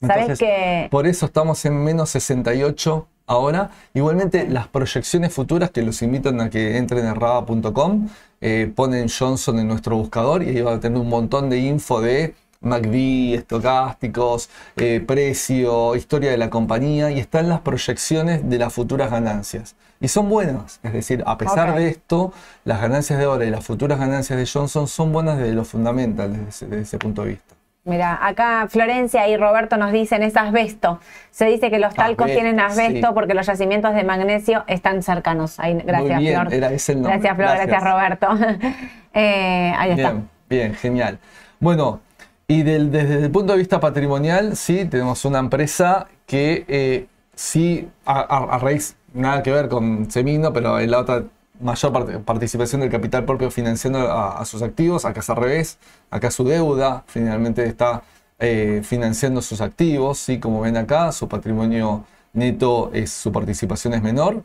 sabes 0.00 0.38
que 0.38 0.88
Por 0.90 1.06
eso 1.06 1.26
estamos 1.26 1.64
en 1.64 1.82
menos 1.82 2.10
68 2.10 3.08
ahora. 3.26 3.70
Igualmente, 3.94 4.48
las 4.48 4.68
proyecciones 4.68 5.32
futuras, 5.32 5.70
que 5.70 5.82
los 5.82 6.00
invitan 6.02 6.40
a 6.40 6.50
que 6.50 6.76
entren 6.76 7.06
en 7.06 7.14
raba.com, 7.14 8.08
eh, 8.40 8.72
ponen 8.74 9.08
Johnson 9.08 9.58
en 9.58 9.68
nuestro 9.68 9.96
buscador 9.96 10.42
y 10.42 10.48
ahí 10.50 10.60
van 10.62 10.78
a 10.78 10.80
tener 10.80 10.98
un 10.98 11.08
montón 11.08 11.48
de 11.50 11.58
info 11.58 12.00
de 12.00 12.34
MACD, 12.60 13.34
estocásticos, 13.34 14.48
eh, 14.76 15.02
precio, 15.06 15.96
historia 15.96 16.30
de 16.30 16.38
la 16.38 16.48
compañía 16.50 17.10
y 17.10 17.18
están 17.18 17.48
las 17.48 17.60
proyecciones 17.60 18.48
de 18.48 18.58
las 18.58 18.72
futuras 18.72 19.10
ganancias. 19.10 19.74
Y 20.00 20.08
son 20.08 20.28
buenas, 20.28 20.80
es 20.82 20.92
decir, 20.92 21.22
a 21.26 21.38
pesar 21.38 21.74
de 21.76 21.88
esto, 21.88 22.32
las 22.64 22.80
ganancias 22.80 23.18
de 23.18 23.24
ahora 23.24 23.44
y 23.44 23.50
las 23.50 23.64
futuras 23.64 23.98
ganancias 23.98 24.38
de 24.38 24.46
Johnson 24.46 24.88
son 24.88 25.12
buenas 25.12 25.38
desde 25.38 25.54
lo 25.54 25.64
fundamental, 25.64 26.32
desde 26.32 26.48
ese- 26.48 26.66
desde 26.66 26.82
ese 26.82 26.98
punto 26.98 27.22
de 27.22 27.28
vista. 27.30 27.54
Mira, 27.84 28.24
acá 28.24 28.66
Florencia 28.68 29.26
y 29.28 29.36
Roberto 29.36 29.76
nos 29.76 29.90
dicen 29.90 30.22
es 30.22 30.36
asbesto. 30.36 31.00
Se 31.32 31.46
dice 31.46 31.68
que 31.68 31.80
los 31.80 31.94
talcos 31.94 32.26
Asbesto, 32.26 32.40
tienen 32.40 32.60
asbesto 32.60 33.08
sí. 33.08 33.12
porque 33.12 33.34
los 33.34 33.44
yacimientos 33.46 33.92
de 33.94 34.04
magnesio 34.04 34.62
están 34.68 35.02
cercanos. 35.02 35.58
Ahí, 35.58 35.74
gracias, 35.84 36.20
bien, 36.20 36.40
Flor. 36.40 36.54
era 36.54 36.70
ese 36.72 36.92
el 36.92 37.02
nombre. 37.02 37.18
Gracias, 37.18 37.36
Flor. 37.36 37.66
Gracias, 37.66 37.84
Roberto. 37.84 38.28
Eh, 39.14 39.74
ahí 39.76 39.90
está. 39.90 40.10
Bien, 40.12 40.28
bien, 40.48 40.74
genial. 40.74 41.18
Bueno, 41.60 42.00
y 42.48 42.62
del- 42.62 42.90
desde 42.90 43.24
el 43.26 43.30
punto 43.30 43.52
de 43.52 43.58
vista 43.58 43.78
patrimonial, 43.78 44.56
sí, 44.56 44.86
tenemos 44.86 45.24
una 45.26 45.38
empresa 45.38 46.06
que 46.24 46.64
eh, 46.66 47.06
sí, 47.34 47.90
a, 48.06 48.20
a- 48.20 48.54
a 48.54 48.58
raíz, 48.58 48.96
nada 49.12 49.42
que 49.42 49.50
ver 49.52 49.68
con 49.68 50.10
Semino, 50.10 50.50
pero 50.52 50.80
en 50.80 50.90
la 50.90 51.00
otra 51.00 51.24
mayor 51.62 52.22
participación 52.24 52.80
del 52.82 52.90
capital 52.90 53.24
propio 53.24 53.50
financiando 53.50 53.98
a, 54.00 54.38
a 54.38 54.44
sus 54.44 54.62
activos, 54.62 55.04
acá 55.04 55.20
es 55.20 55.30
al 55.30 55.36
revés, 55.36 55.78
acá 56.10 56.30
su 56.30 56.44
deuda 56.44 57.04
finalmente 57.06 57.64
está 57.64 58.02
eh, 58.38 58.80
financiando 58.84 59.40
sus 59.42 59.60
activos, 59.60 60.18
sí, 60.18 60.38
como 60.40 60.60
ven 60.60 60.76
acá, 60.76 61.12
su 61.12 61.28
patrimonio 61.28 62.04
neto 62.32 62.90
es 62.92 63.10
su 63.12 63.30
participación 63.30 63.94
es 63.94 64.02
menor, 64.02 64.42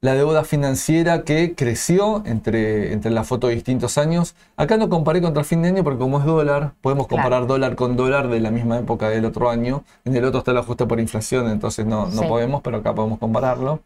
la 0.00 0.14
deuda 0.14 0.44
financiera 0.44 1.22
que 1.24 1.56
creció 1.56 2.22
entre, 2.24 2.92
entre 2.92 3.10
la 3.10 3.24
foto 3.24 3.48
de 3.48 3.54
distintos 3.56 3.98
años. 3.98 4.36
Acá 4.56 4.76
no 4.76 4.88
comparé 4.88 5.20
contra 5.20 5.42
fin 5.42 5.60
de 5.62 5.68
año 5.70 5.82
porque 5.82 5.98
como 5.98 6.20
es 6.20 6.24
dólar, 6.24 6.72
podemos 6.80 7.08
Claro. 7.08 7.22
comparar 7.24 7.46
dólar 7.48 7.74
con 7.74 7.96
dólar 7.96 8.28
de 8.28 8.38
la 8.38 8.52
misma 8.52 8.78
época 8.78 9.08
del 9.08 9.24
otro 9.24 9.50
año. 9.50 9.82
En 10.04 10.14
el 10.14 10.24
otro 10.24 10.38
está 10.38 10.52
el 10.52 10.58
ajuste 10.58 10.86
por 10.86 11.00
inflación, 11.00 11.50
entonces 11.50 11.84
no, 11.84 12.06
no 12.06 12.22
Sí. 12.22 12.28
podemos, 12.28 12.62
pero 12.62 12.76
acá 12.76 12.94
podemos 12.94 13.18
compararlo. 13.18 13.80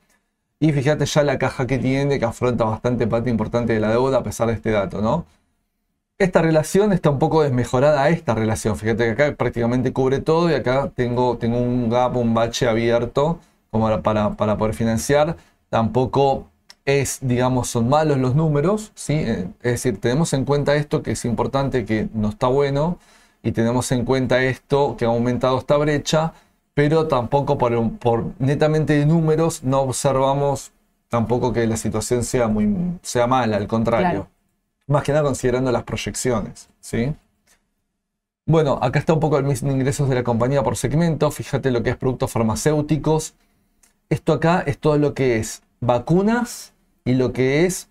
Y 0.62 0.72
fíjate 0.72 1.06
ya 1.06 1.24
la 1.24 1.38
caja 1.38 1.66
que 1.66 1.76
tiene, 1.78 2.18
que 2.20 2.24
afronta 2.24 2.64
bastante 2.64 3.06
parte 3.08 3.28
importante 3.30 3.72
de 3.72 3.80
la 3.80 3.90
deuda 3.90 4.18
a 4.18 4.22
pesar 4.22 4.46
de 4.46 4.54
este 4.54 4.70
dato, 4.70 5.00
¿no? 5.02 5.26
Esta 6.18 6.40
relación 6.42 6.92
está 6.92 7.10
un 7.10 7.18
poco 7.18 7.42
desmejorada 7.42 8.08
esta 8.10 8.34
relación. 8.34 8.76
Fíjate 8.76 9.04
que 9.06 9.10
acá 9.10 9.36
prácticamente 9.36 9.92
cubre 9.92 10.20
todo 10.20 10.50
y 10.50 10.54
acá 10.54 10.92
tengo, 10.94 11.36
tengo 11.38 11.58
un 11.58 11.90
gap, 11.90 12.16
un 12.16 12.34
bache 12.34 12.68
abierto 12.68 13.40
como 13.70 13.86
para- 13.86 14.02
para, 14.02 14.30
para 14.36 14.56
poder 14.58 14.74
financiar. 14.74 15.36
Tampoco 15.68 16.48
es, 16.84 17.18
digamos, 17.22 17.68
son 17.68 17.88
malos 17.88 18.18
los 18.18 18.34
números, 18.36 18.92
¿sí? 18.94 19.14
Eh, 19.14 19.48
Es 19.62 19.72
decir, 19.82 20.00
tenemos 20.00 20.32
en 20.32 20.44
cuenta 20.44 20.76
esto 20.76 21.02
que 21.02 21.12
es 21.12 21.24
importante, 21.24 21.84
que 21.84 22.08
no 22.14 22.28
está 22.30 22.46
bueno, 22.48 22.98
y 23.42 23.52
tenemos 23.52 23.90
en 23.92 24.04
cuenta 24.04 24.42
esto 24.44 24.96
que 24.96 25.04
ha 25.06 25.08
aumentado 25.08 25.58
esta 25.58 25.76
brecha, 25.76 26.34
pero 26.74 27.06
tampoco 27.08 27.58
por, 27.58 27.98
por 27.98 28.24
netamente 28.38 28.94
de 28.94 29.06
números 29.06 29.62
no 29.62 29.80
observamos 29.82 30.72
tampoco 31.08 31.52
que 31.52 31.66
la 31.66 31.76
situación 31.76 32.24
sea, 32.24 32.48
muy, 32.48 32.98
sea 33.02 33.26
mala, 33.26 33.56
al 33.58 33.66
contrario. 33.68 34.08
Claro. 34.10 34.28
Más 34.86 35.02
que 35.04 35.12
nada 35.12 35.24
considerando 35.24 35.70
las 35.72 35.84
proyecciones, 35.84 36.68
¿sí? 36.80 37.14
Bueno, 38.46 38.78
acá 38.82 38.98
está 38.98 39.12
un 39.14 39.20
poco 39.20 39.38
el 39.38 39.44
mismo 39.44 39.70
ingresos 39.70 40.08
de 40.08 40.16
la 40.16 40.24
compañía 40.24 40.62
por 40.62 40.76
segmento. 40.76 41.30
Fíjate 41.30 41.70
lo 41.70 41.82
que 41.82 41.90
es 41.90 41.96
productos 41.96 42.32
farmacéuticos. 42.32 43.34
esto 44.10 44.32
acá 44.34 44.62
es 44.66 44.78
todo 44.78 44.98
lo 44.98 45.14
que 45.14 45.36
es 45.38 45.62
vacunas 45.80 46.72
y 47.04 47.14
lo 47.14 47.32
que 47.32 47.64
es 47.66 47.88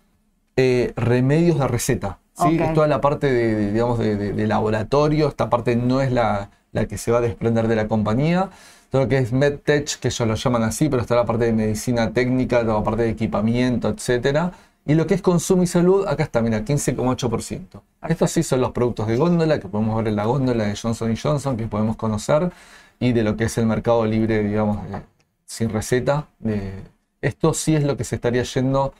eh, 0.56 0.92
remedios 0.96 1.58
de 1.58 1.68
receta. 1.68 2.18
¿sí? 2.34 2.56
Ok. 2.56 2.60
Es 2.60 2.74
toda 2.74 2.86
la 2.88 3.00
parte 3.00 3.32
de, 3.32 3.54
de, 3.54 3.72
digamos, 3.72 3.98
de, 3.98 4.16
de- 4.16 4.32
de 4.32 4.46
laboratorio. 4.46 5.28
Esta 5.28 5.50
parte 5.50 5.76
no 5.76 6.00
es 6.02 6.12
la, 6.12 6.50
la 6.72 6.86
que 6.86 6.98
se 6.98 7.12
va 7.12 7.18
a 7.18 7.20
desprender 7.20 7.68
de 7.68 7.76
la 7.76 7.86
compañía. 7.88 8.50
Todo 8.90 9.02
lo 9.02 9.08
que 9.08 9.18
es 9.18 9.32
MedTech, 9.32 9.98
que 10.00 10.08
ellos 10.08 10.28
lo 10.28 10.34
llaman 10.34 10.62
así, 10.64 10.88
pero 10.88 11.00
está 11.02 11.14
la 11.14 11.24
parte 11.24 11.44
de 11.46 11.52
medicina 11.52 12.12
técnica, 12.12 12.60
toda 12.62 12.74
la 12.78 12.84
parte 12.84 13.02
de 13.02 13.10
equipamiento, 13.10 13.88
etcétera. 13.88 14.52
Y 14.84 14.94
lo 14.94 15.06
que 15.06 15.14
es 15.14 15.22
consumo 15.22 15.62
y 15.62 15.66
salud, 15.66 16.06
acá 16.08 16.24
está, 16.24 16.42
mira, 16.42 16.64
15,8%. 16.64 17.80
Estos 18.08 18.30
sí 18.30 18.42
son 18.42 18.60
los 18.60 18.72
productos 18.72 19.06
de 19.06 19.16
góndola 19.16 19.60
que 19.60 19.68
podemos 19.68 19.96
ver 19.96 20.08
en 20.08 20.16
la 20.16 20.24
góndola 20.24 20.64
de 20.64 20.76
Johnson 20.76 21.14
Johnson, 21.16 21.56
que 21.56 21.66
podemos 21.66 21.96
conocer, 21.96 22.50
y 22.98 23.12
de 23.12 23.22
lo 23.22 23.36
que 23.36 23.44
es 23.44 23.56
el 23.58 23.66
mercado 23.66 24.04
libre, 24.04 24.42
digamos, 24.42 24.82
de- 24.90 25.00
sin 25.46 25.68
receta. 25.70 26.26
de- 26.38 26.72
esto 27.20 27.54
sí 27.54 27.76
es 27.76 27.84
lo 27.84 27.96
que 27.96 28.02
se 28.04 28.16
estaría 28.16 28.42
yendo 28.42 28.92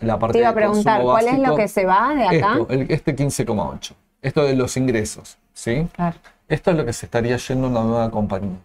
la 0.00 0.18
parte 0.18 0.34
Te 0.34 0.38
iba 0.40 0.48
a 0.48 0.52
de 0.52 0.56
preguntar, 0.56 1.02
¿cuál 1.02 1.26
es 1.28 1.38
lo 1.38 1.56
que 1.56 1.68
se 1.68 1.86
va 1.86 2.14
de 2.14 2.24
acá? 2.26 2.52
Esto, 2.52 2.66
el- 2.68 2.90
este 2.90 3.14
15,8. 3.16 3.94
Esto 4.20 4.44
de 4.44 4.54
los 4.54 4.76
ingresos, 4.76 5.38
¿sí? 5.54 5.88
Claro. 5.94 6.16
Esto 6.52 6.70
es 6.70 6.76
lo 6.76 6.84
que 6.84 6.92
se 6.92 7.06
estaría 7.06 7.36
yendo 7.38 7.66
a 7.66 7.70
una 7.70 7.82
nueva 7.82 8.10
compañía. 8.10 8.58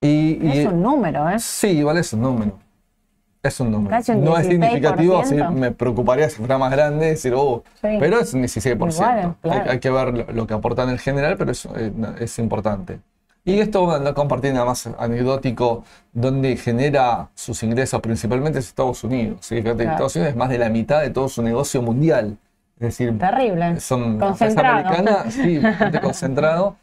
Y, 0.00 0.38
y- 0.42 0.58
Es 0.60 0.66
un 0.66 0.82
número, 0.82 1.28
¿eh? 1.30 1.38
sí, 1.38 1.68
igual 1.68 1.98
es 1.98 2.12
un 2.12 2.22
número. 2.22 2.58
Es 3.42 3.60
un 3.60 3.70
número. 3.70 3.96
Un 4.08 4.24
no 4.24 4.36
es 4.36 4.46
significativo, 4.48 5.24
sí, 5.24 5.36
16%. 5.36 5.50
me 5.52 5.70
preocuparía 5.70 6.28
si 6.28 6.36
fuera 6.36 6.58
más 6.58 6.72
grande, 6.72 7.06
decir, 7.06 7.32
oh, 7.36 7.62
Sí. 7.80 7.96
pero 8.00 8.18
es 8.18 8.34
un 8.34 8.42
16%. 8.42 8.94
Igual, 8.96 9.36
claro. 9.40 9.62
hay, 9.64 9.70
hay 9.74 9.78
que 9.80 9.90
ver 9.90 10.12
lo, 10.12 10.32
lo 10.32 10.46
que 10.48 10.54
aportan 10.54 10.90
en 10.90 10.98
general, 10.98 11.36
pero 11.36 11.52
es, 11.52 11.64
eh, 11.76 11.92
es 12.18 12.38
importante. 12.40 12.98
Y 13.44 13.60
esto 13.60 14.00
lo 14.00 14.14
compartí 14.14 14.48
nada 14.50 14.64
más 14.64 14.88
anecdótico, 14.98 15.84
donde 16.12 16.56
genera 16.56 17.28
sus 17.36 17.62
ingresos 17.62 18.00
principalmente 18.00 18.58
es 18.58 18.66
Estados 18.66 19.04
Unidos. 19.04 19.38
¿sí? 19.42 19.62
Fíjate, 19.62 19.84
Claro. 19.84 19.90
Estados 19.92 20.16
Unidos 20.16 20.30
es 20.32 20.36
más 20.36 20.48
de 20.50 20.58
la 20.58 20.68
mitad 20.68 21.00
de 21.00 21.10
todo 21.10 21.28
su 21.28 21.42
negocio 21.42 21.80
mundial. 21.80 22.36
Es 22.76 22.80
decir, 22.88 23.18
Terrible. 23.18 23.80
son 23.80 24.18
Concentrado. 24.18 24.78
americana, 24.88 25.24
sí, 25.30 25.58
bastante 25.58 26.00
concentrado. 26.00 26.76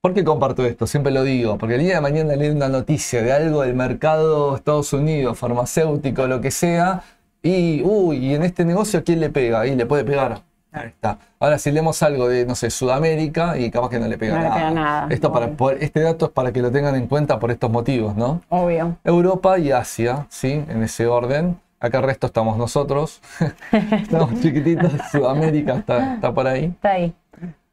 ¿Por 0.00 0.14
qué 0.14 0.22
comparto 0.22 0.64
esto? 0.64 0.86
Siempre 0.86 1.10
lo 1.12 1.24
digo, 1.24 1.58
porque 1.58 1.74
el 1.74 1.80
día 1.80 1.96
de 1.96 2.00
mañana 2.00 2.36
leer 2.36 2.54
una 2.54 2.68
noticia 2.68 3.22
de 3.22 3.32
algo 3.32 3.62
del 3.62 3.74
mercado 3.74 4.54
Estados 4.56 4.92
Unidos, 4.92 5.36
farmacéutico, 5.38 6.26
lo 6.28 6.40
que 6.40 6.52
sea, 6.52 7.02
y, 7.42 7.82
uy, 7.84 8.18
y 8.18 8.34
en 8.34 8.44
este 8.44 8.64
negocio, 8.64 9.02
¿quién 9.02 9.18
le 9.20 9.30
pega? 9.30 9.66
Y 9.66 9.74
le 9.74 9.84
puede 9.84 10.04
pegar. 10.04 10.42
Ahí 10.70 10.88
está. 10.88 11.18
Ahora, 11.40 11.58
si 11.58 11.72
leemos 11.72 12.02
algo 12.04 12.28
de, 12.28 12.44
no 12.46 12.54
sé, 12.54 12.70
Sudamérica, 12.70 13.58
y 13.58 13.70
capaz 13.70 13.88
que 13.88 13.98
no 13.98 14.06
le 14.06 14.18
pega 14.18 14.34
No 14.34 14.42
le 14.42 14.48
nada. 14.48 14.56
pega 14.60 14.70
nada, 14.70 15.06
Esto 15.10 15.32
para, 15.32 15.50
este 15.80 16.00
dato 16.00 16.26
es 16.26 16.32
para 16.32 16.52
que 16.52 16.60
lo 16.60 16.70
tengan 16.70 16.94
en 16.94 17.06
cuenta 17.08 17.38
por 17.40 17.50
estos 17.50 17.70
motivos, 17.70 18.14
¿no? 18.14 18.42
Obvio. 18.48 18.96
Europa 19.02 19.58
y 19.58 19.72
Asia, 19.72 20.26
¿sí? 20.28 20.62
En 20.68 20.82
ese 20.84 21.06
orden. 21.06 21.58
Acá 21.80 21.98
el 21.98 22.04
resto 22.04 22.26
estamos 22.26 22.56
nosotros. 22.56 23.20
estamos 23.72 24.40
chiquititos. 24.40 24.92
Sudamérica 25.12 25.76
está, 25.76 26.14
está 26.14 26.32
por 26.34 26.46
ahí. 26.46 26.64
Está 26.66 26.92
ahí. 26.92 27.14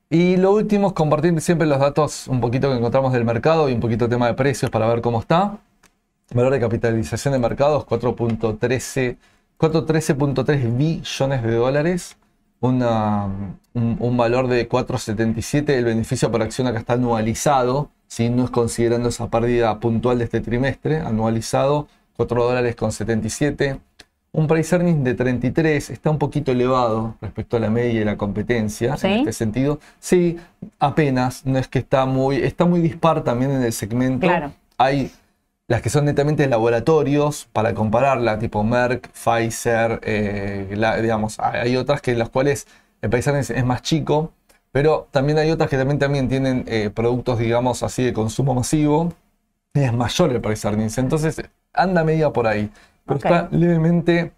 Y 0.09 0.37
lo 0.37 0.51
último 0.53 0.87
es 0.87 0.93
compartir 0.93 1.39
siempre 1.41 1.65
los 1.67 1.79
datos 1.79 2.27
un 2.27 2.39
poquito 2.41 2.69
que 2.69 2.77
encontramos 2.77 3.13
del 3.13 3.25
mercado 3.25 3.69
y 3.69 3.73
un 3.73 3.79
poquito 3.79 4.07
tema 4.07 4.27
de 4.27 4.33
precios 4.35 4.69
para 4.69 4.87
ver 4.87 5.01
cómo 5.01 5.19
está. 5.19 5.57
Valor 6.33 6.51
de 6.53 6.59
capitalización 6.59 7.31
de 7.31 7.39
mercados 7.39 7.85
4.13 7.85 9.17
413.3 9.59 10.77
billones 10.77 11.43
de 11.43 11.55
dólares. 11.55 12.17
Una- 12.59 13.25
un, 13.73 13.97
un 13.99 14.17
valor 14.17 14.47
de 14.47 14.67
4.77. 14.69 15.69
El 15.69 15.85
beneficio 15.85 16.29
por 16.31 16.41
acción 16.41 16.67
acá 16.67 16.79
está 16.79 16.93
anualizado, 16.93 17.89
si 18.07 18.29
no 18.29 18.45
es 18.45 18.51
considerando 18.51 19.09
esa 19.09 19.29
pérdida 19.29 19.79
puntual 19.79 20.17
de 20.19 20.25
este 20.25 20.41
trimestre. 20.41 20.99
Anualizado 20.99 21.87
4 22.17 22.43
dólares 22.43 22.75
con 22.75 22.91
77. 22.91 23.79
Un 24.35 24.47
price 24.47 24.75
earnings 24.75 25.03
de 25.03 25.13
33 25.13 25.91
está 25.91 26.09
un 26.09 26.17
poquito 26.17 26.51
elevado 26.51 27.15
respecto 27.21 27.57
a 27.57 27.59
la 27.59 27.69
media 27.69 28.01
y 28.01 28.03
la 28.03 28.17
competencia 28.17 28.97
¿Sí? 28.97 29.05
en 29.05 29.13
este 29.19 29.33
sentido. 29.33 29.79
Sí, 29.99 30.37
apenas, 30.79 31.45
no 31.45 31.59
es 31.59 31.67
que 31.67 31.77
está 31.79 32.05
muy, 32.05 32.37
está 32.37 32.65
muy 32.65 32.81
dispar 32.81 33.23
también 33.23 33.51
en 33.51 33.61
el 33.61 33.71
segmento. 33.71 34.25
Claro. 34.25 34.51
Hay 34.79 35.11
las 35.67 35.83
que 35.83 35.89
son 35.91 36.05
netamente 36.05 36.47
laboratorios 36.47 37.47
para 37.53 37.75
compararla, 37.75 38.39
tipo 38.39 38.63
Merck, 38.63 39.07
Pfizer, 39.11 39.99
eh, 40.03 40.73
la- 40.77 40.97
digamos, 40.99 41.39
hay 41.39 41.61
hay 41.69 41.77
otras 41.77 42.01
que 42.01 42.15
las 42.15 42.29
cuales 42.29 42.65
el 43.03 43.09
price 43.11 43.29
earnings 43.29 43.51
es 43.51 43.63
más 43.65 43.83
chico, 43.83 44.31
pero 44.71 45.07
también 45.11 45.37
hay 45.37 45.51
otras 45.51 45.69
que 45.69 45.77
también, 45.77 45.99
también 45.99 46.27
tienen 46.27 46.63
eh, 46.67 46.89
productos, 46.89 47.37
digamos 47.37 47.83
así, 47.83 48.03
de 48.03 48.13
consumo 48.13 48.55
masivo 48.55 49.13
y 49.75 49.81
es 49.81 49.93
mayor 49.93 50.31
el 50.31 50.41
price 50.41 50.67
earnings. 50.67 50.97
Entonces 50.97 51.39
anda 51.71 52.03
media 52.03 52.31
por 52.31 52.47
ahí, 52.47 52.69
pero 53.05 53.17
está 53.17 53.47
levemente, 53.51 54.33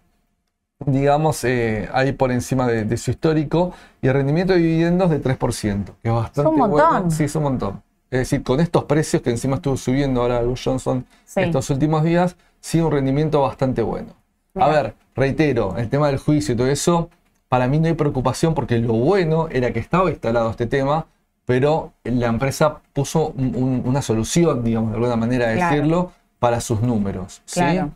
digamos, 0.84 1.42
eh, 1.44 1.88
ahí 1.92 2.12
por 2.12 2.30
encima 2.32 2.66
de, 2.66 2.84
de 2.84 2.96
su 2.96 3.10
histórico 3.10 3.72
y 4.02 4.08
el 4.08 4.14
rendimiento 4.14 4.52
de 4.52 4.58
dividendos 4.60 5.10
de 5.10 5.20
3%, 5.20 5.84
que 6.02 6.08
es 6.08 6.14
bastante 6.14 6.50
un 6.50 6.56
montón. 6.58 6.90
bueno. 6.90 7.10
Sí, 7.10 7.24
es 7.24 7.34
un 7.36 7.42
montón. 7.44 7.82
Es 8.10 8.20
decir, 8.20 8.42
con 8.42 8.60
estos 8.60 8.84
precios 8.84 9.22
que 9.22 9.30
encima 9.30 9.56
estuvo 9.56 9.76
subiendo 9.76 10.22
ahora 10.22 10.40
Luz 10.42 10.62
Johnson 10.64 11.04
Sí. 11.24 11.40
estos 11.40 11.70
últimos 11.70 12.04
días, 12.04 12.36
sí 12.60 12.80
un 12.80 12.92
rendimiento 12.92 13.42
bastante 13.42 13.82
bueno. 13.82 14.10
A 14.54 14.68
ver, 14.68 14.94
reitero, 15.14 15.76
el 15.76 15.88
tema 15.90 16.06
del 16.06 16.18
juicio 16.18 16.54
y 16.54 16.56
todo 16.56 16.68
eso, 16.68 17.10
para 17.48 17.66
mí 17.68 17.78
no 17.78 17.88
hay 17.88 17.94
preocupación 17.94 18.54
porque 18.54 18.78
lo 18.78 18.94
bueno 18.94 19.48
era 19.50 19.72
que 19.72 19.80
estaba 19.80 20.08
instalado 20.10 20.50
este 20.50 20.66
tema, 20.66 21.06
pero 21.44 21.92
la 22.04 22.26
empresa 22.28 22.78
puso 22.92 23.28
un- 23.36 23.54
un- 23.54 23.82
una 23.84 24.02
solución, 24.02 24.64
digamos, 24.64 24.90
de 24.90 24.96
alguna 24.96 25.16
manera 25.16 25.48
de 25.48 25.56
Claro. 25.56 25.74
decirlo, 25.74 26.12
para 26.38 26.60
sus 26.60 26.80
números. 26.80 27.42
¿sí? 27.44 27.60
Claro. 27.60 27.90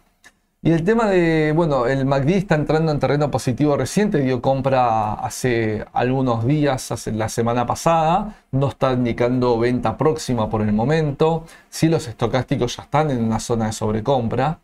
Y 0.63 0.73
el 0.73 0.85
tema 0.85 1.07
de, 1.07 1.53
bueno, 1.57 1.87
el 1.87 2.05
MACD 2.05 2.29
está 2.33 2.55
entrando 2.55 2.93
en 2.93 2.99
terreno 2.99 3.31
positivo 3.31 3.79
reciente, 3.79 4.19
dio 4.21 4.43
compra 4.43 5.15
hace 5.15 5.87
algunos 5.95 6.45
días, 6.45 6.93
hace 6.93 7.13
la 7.13 7.31
semana 7.31 7.65
pasada, 7.65 8.35
no 8.53 8.69
está 8.69 8.93
indicando 8.93 9.59
venta 9.59 9.97
próxima 9.97 10.51
por 10.51 10.61
el 10.61 10.75
momento, 10.75 11.45
sí 11.71 11.89
los 11.89 12.07
estocásticos 12.09 12.77
ya 12.77 12.83
están 12.83 13.11
en 13.11 13.25
una 13.25 13.41
zona 13.41 13.67
de 13.67 13.73
sobrecompra, 13.73 14.59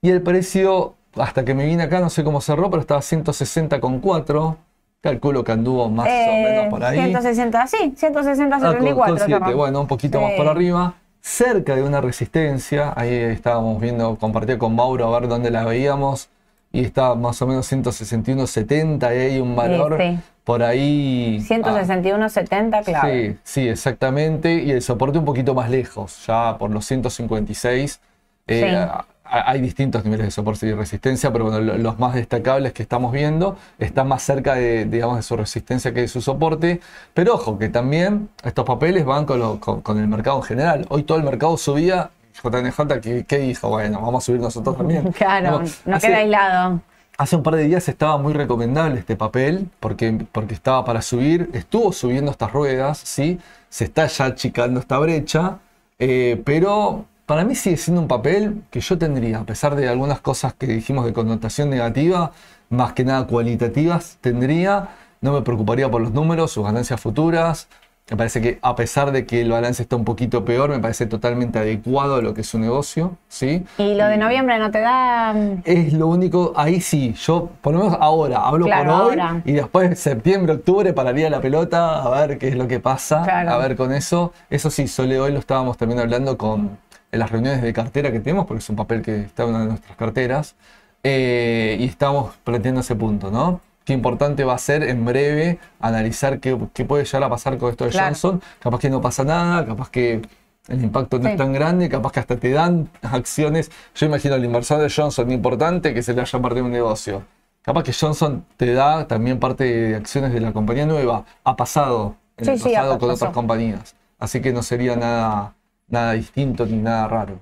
y 0.00 0.08
el 0.08 0.22
precio, 0.22 0.94
hasta 1.14 1.44
que 1.44 1.52
me 1.52 1.66
vine 1.66 1.82
acá, 1.82 2.00
no 2.00 2.08
sé 2.08 2.24
cómo 2.24 2.40
cerró, 2.40 2.70
pero 2.70 2.80
estaba 2.80 3.02
160,4, 3.02 4.56
calculo 5.02 5.44
que 5.44 5.52
anduvo 5.52 5.90
más 5.90 6.06
o 6.06 6.10
Eh, 6.10 6.44
menos 6.56 6.70
por 6.70 6.82
ahí. 6.82 6.96
160, 6.98 7.66
sí, 7.66 7.92
160, 7.94 8.56
Ah, 8.56 8.60
con- 8.60 8.70
74. 8.72 9.14
con 9.18 9.26
siete, 9.26 9.44
cerró. 9.44 9.56
bueno, 9.58 9.80
un 9.82 9.86
poquito 9.88 10.22
más 10.22 10.32
por 10.38 10.48
arriba. 10.48 10.94
Cerca 11.26 11.74
de 11.74 11.82
una 11.82 12.02
resistencia, 12.02 12.92
ahí 12.94 13.14
estábamos 13.14 13.80
viendo, 13.80 14.14
compartí 14.16 14.58
con 14.58 14.76
Mauro 14.76 15.06
a 15.06 15.18
ver 15.18 15.26
dónde 15.26 15.50
la 15.50 15.64
veíamos. 15.64 16.28
Y 16.70 16.84
estaba 16.84 17.14
más 17.14 17.40
o 17.40 17.46
menos 17.46 17.72
161.70 17.72 19.02
y 19.10 19.18
hay 19.18 19.40
un 19.40 19.56
valor 19.56 19.96
sí. 19.98 20.18
por 20.44 20.62
ahí. 20.62 21.38
161,70, 21.48 22.74
ah, 22.74 22.82
claro. 22.82 23.08
Sí, 23.08 23.36
sí, 23.42 23.68
exactamente. 23.68 24.52
Y 24.54 24.72
el 24.72 24.82
soporte 24.82 25.18
un 25.18 25.24
poquito 25.24 25.54
más 25.54 25.70
lejos, 25.70 26.26
ya 26.26 26.58
por 26.58 26.70
los 26.70 26.84
156. 26.84 28.00
Eh, 28.46 28.60
Sí. 28.60 29.13
Hay 29.46 29.60
distintos 29.60 30.04
niveles 30.04 30.26
de 30.26 30.30
soporte 30.30 30.66
y 30.66 30.72
resistencia, 30.72 31.32
pero 31.32 31.44
bueno, 31.46 31.60
lo- 31.60 31.76
los 31.78 31.98
más 31.98 32.14
destacables 32.14 32.72
que 32.72 32.82
estamos 32.82 33.12
viendo 33.12 33.56
están 33.78 34.08
más 34.08 34.22
cerca 34.22 34.54
de, 34.54 34.84
digamos, 34.86 35.16
de 35.16 35.22
su 35.22 35.36
resistencia 35.36 35.92
que 35.94 36.02
de 36.02 36.08
su 36.08 36.20
soporte. 36.20 36.80
Pero 37.14 37.34
ojo, 37.34 37.58
que 37.58 37.68
también 37.68 38.28
estos 38.42 38.64
papeles 38.64 39.04
van 39.04 39.24
con, 39.26 39.38
lo- 39.38 39.60
con- 39.60 39.80
con 39.82 39.98
el 39.98 40.08
mercado 40.08 40.36
en 40.38 40.42
general. 40.44 40.86
Hoy 40.88 41.02
todo 41.02 41.18
el 41.18 41.24
mercado 41.24 41.56
subía. 41.56 42.10
JNJ, 42.42 43.00
¿qué, 43.00 43.24
qué 43.28 43.38
dijo? 43.38 43.68
Bueno, 43.68 44.00
vamos 44.00 44.24
a 44.24 44.26
subir 44.26 44.40
nosotros 44.40 44.76
también. 44.76 45.12
Claro, 45.16 45.62
No, 45.84 45.98
queda 46.00 46.16
aislado. 46.18 46.80
Hace 47.16 47.36
un 47.36 47.44
par 47.44 47.54
de 47.54 47.62
días 47.62 47.88
estaba 47.88 48.18
muy 48.18 48.32
recomendable 48.32 48.98
este 48.98 49.14
papel 49.14 49.68
porque, 49.78 50.26
porque 50.32 50.52
estaba 50.54 50.84
para 50.84 51.00
subir, 51.00 51.48
estuvo 51.52 51.92
subiendo 51.92 52.32
estas 52.32 52.50
ruedas, 52.52 52.98
¿sí? 52.98 53.38
Se 53.68 53.84
está 53.84 54.06
ya 54.08 54.24
achicando 54.24 54.80
esta 54.80 54.98
brecha, 54.98 55.58
eh, 56.00 56.42
pero 56.44 57.04
para 57.26 57.44
mí 57.44 57.54
sigue 57.54 57.76
siendo 57.76 58.00
un 58.02 58.08
papel 58.08 58.62
que 58.70 58.80
yo 58.80 58.98
tendría, 58.98 59.38
a 59.38 59.44
pesar 59.44 59.74
de 59.76 59.88
algunas 59.88 60.20
cosas 60.20 60.54
que 60.54 60.66
dijimos 60.66 61.04
de 61.06 61.12
connotación 61.12 61.70
negativa, 61.70 62.32
más 62.70 62.92
que 62.92 63.04
nada 63.04 63.26
cualitativas, 63.26 64.18
tendría, 64.20 64.88
no 65.20 65.32
me 65.32 65.42
preocuparía 65.42 65.90
por 65.90 66.02
los 66.02 66.12
números, 66.12 66.52
sus 66.52 66.64
ganancias 66.64 67.00
futuras. 67.00 67.68
Me 68.10 68.18
parece 68.18 68.42
que 68.42 68.58
a 68.60 68.76
pesar 68.76 69.12
de 69.12 69.24
que 69.24 69.40
el 69.40 69.50
balance 69.50 69.82
está 69.82 69.96
un 69.96 70.04
poquito 70.04 70.44
peor, 70.44 70.68
me 70.68 70.78
parece 70.78 71.06
totalmente 71.06 71.58
adecuado 71.58 72.16
a 72.16 72.20
lo 72.20 72.34
que 72.34 72.42
es 72.42 72.46
su 72.46 72.58
negocio, 72.58 73.16
¿sí? 73.28 73.64
Y 73.78 73.94
lo 73.94 74.06
de 74.08 74.18
noviembre 74.18 74.58
no 74.58 74.70
te 74.70 74.80
da. 74.80 75.32
mm, 75.32 75.62
Es 75.64 75.94
lo 75.94 76.08
único, 76.08 76.52
ahí 76.54 76.82
sí, 76.82 77.14
yo 77.14 77.48
por 77.62 77.72
lo 77.72 77.78
menos 77.84 77.96
ahora 77.98 78.40
hablo 78.46 78.66
Claro, 78.66 78.90
por 78.92 79.00
hoy 79.06 79.10
ahora. 79.20 79.42
y 79.46 79.52
después 79.52 79.98
septiembre, 79.98 80.52
octubre 80.52 80.92
pararía 80.92 81.30
la 81.30 81.40
pelota 81.40 82.02
a 82.02 82.26
ver 82.26 82.36
qué 82.36 82.48
es 82.48 82.56
lo 82.56 82.68
que 82.68 82.78
pasa, 82.78 83.22
Claro. 83.22 83.52
a 83.52 83.56
ver 83.56 83.74
con 83.74 83.90
eso. 83.90 84.34
Eso 84.50 84.68
sí, 84.68 84.86
Sole 84.86 85.18
hoy 85.18 85.32
lo 85.32 85.38
estábamos 85.38 85.78
también 85.78 85.98
hablando 86.00 86.36
con 86.36 86.76
en 87.14 87.18
las 87.20 87.30
reuniones 87.30 87.62
de 87.62 87.72
cartera 87.72 88.12
que 88.12 88.20
tenemos, 88.20 88.46
porque 88.46 88.58
es 88.62 88.68
un 88.68 88.76
papel 88.76 89.00
que 89.02 89.22
está 89.22 89.44
en 89.44 89.48
una 89.50 89.60
de 89.60 89.66
nuestras 89.66 89.96
carteras, 89.96 90.54
eh, 91.02 91.76
y 91.80 91.84
estamos 91.84 92.34
planteando 92.44 92.80
ese 92.80 92.94
punto, 92.96 93.30
¿no? 93.30 93.60
Qué 93.84 93.92
importante 93.92 94.44
va 94.44 94.54
a 94.54 94.58
ser 94.58 94.82
en 94.82 95.04
breve 95.04 95.58
analizar 95.80 96.40
qué, 96.40 96.58
qué 96.72 96.84
puede 96.86 97.04
llegar 97.04 97.24
a 97.24 97.28
pasar 97.28 97.58
con 97.58 97.70
esto 97.70 97.84
de 97.84 97.90
Claro. 97.90 98.06
Johnson. 98.08 98.42
Capaz 98.60 98.78
que 98.78 98.88
no 98.90 99.00
pasa 99.02 99.24
nada, 99.24 99.66
capaz 99.66 99.90
que 99.90 100.22
el 100.68 100.82
impacto 100.82 101.18
no 101.18 101.24
Sí. 101.26 101.30
es 101.32 101.36
tan 101.36 101.52
grande, 101.52 101.90
capaz 101.90 102.12
que 102.12 102.20
hasta 102.20 102.36
te 102.36 102.50
dan 102.50 102.88
acciones. 103.02 103.70
Yo 103.94 104.06
imagino 104.06 104.34
el 104.36 104.44
inversor 104.44 104.80
de 104.80 104.88
Johnson 104.90 105.30
importante 105.30 105.92
que 105.92 106.02
se 106.02 106.14
le 106.14 106.22
haya 106.22 106.40
perdido 106.40 106.64
un 106.64 106.72
negocio. 106.72 107.22
Capaz 107.60 107.82
que 107.82 107.92
Johnson 107.92 108.44
te 108.56 108.72
da 108.72 109.06
también 109.06 109.38
parte 109.38 109.64
de 109.64 109.96
acciones 109.96 110.32
de 110.32 110.40
la 110.40 110.52
compañía 110.52 110.86
nueva. 110.86 111.24
Ha 111.44 111.54
pasado 111.56 112.16
en 112.38 112.44
Sí, 112.46 112.50
el 112.52 112.58
sí, 112.60 112.64
pasado 112.70 112.98
con 112.98 113.10
otras 113.10 113.32
compañías. 113.32 113.94
Así 114.18 114.40
que 114.40 114.52
no 114.54 114.62
sería 114.62 114.96
nada, 114.96 115.54
nada 115.88 116.12
distinto 116.12 116.66
ni 116.66 116.76
nada 116.78 117.08
raro. 117.08 117.38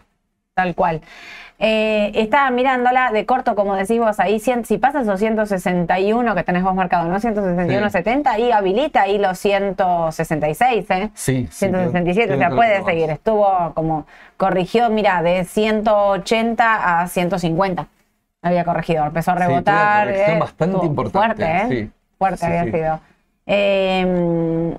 Tal 0.55 0.75
cual. 0.75 1.01
Eh, 1.59 2.11
estaba 2.17 2.51
mirándola 2.51 3.11
de 3.13 3.25
corto, 3.25 3.55
como 3.55 3.77
decís 3.77 3.99
vos, 3.99 4.19
ahí 4.19 4.41
si 4.41 4.79
pasas 4.79 5.07
los 5.07 5.21
161 5.21 6.35
que 6.35 6.43
tenés 6.43 6.63
vos 6.65 6.75
marcado, 6.75 7.09
¿no? 7.09 7.19
161.70 7.21 8.39
y 8.41 8.51
habilita 8.53 9.03
ahí 9.03 9.17
los 9.19 9.39
166, 9.39 10.91
¿eh? 10.91 11.11
Sí, 11.15 11.47
sí, 11.51 11.67
167, 11.69 12.35
o 12.35 12.39
sea, 12.39 12.51
puede 12.51 12.83
seguir. 12.85 13.09
Estuvo 13.11 13.73
como, 13.75 14.07
corrigió, 14.37 14.91
mira, 14.91 15.23
de 15.23 15.45
180 15.45 17.01
a 17.01 17.07
150. 17.07 17.87
Había 18.43 18.65
corregido, 18.65 19.05
empezó 19.07 19.31
a 19.31 19.35
Sí, 19.35 19.39
una 19.39 19.47
rebotar. 19.49 20.07
corrección 20.09 20.37
eh, 20.37 20.41
bastante 20.41 20.87
importante, 20.87 21.19
Fuerte, 21.47 21.57
¿eh? 21.57 21.67
sí. 21.87 21.91
Fuerte 22.19 22.37
Sí, 22.39 22.47
había 22.47 22.65
sí. 22.65 22.71
sido. 22.73 23.01
Eh, 23.47 24.77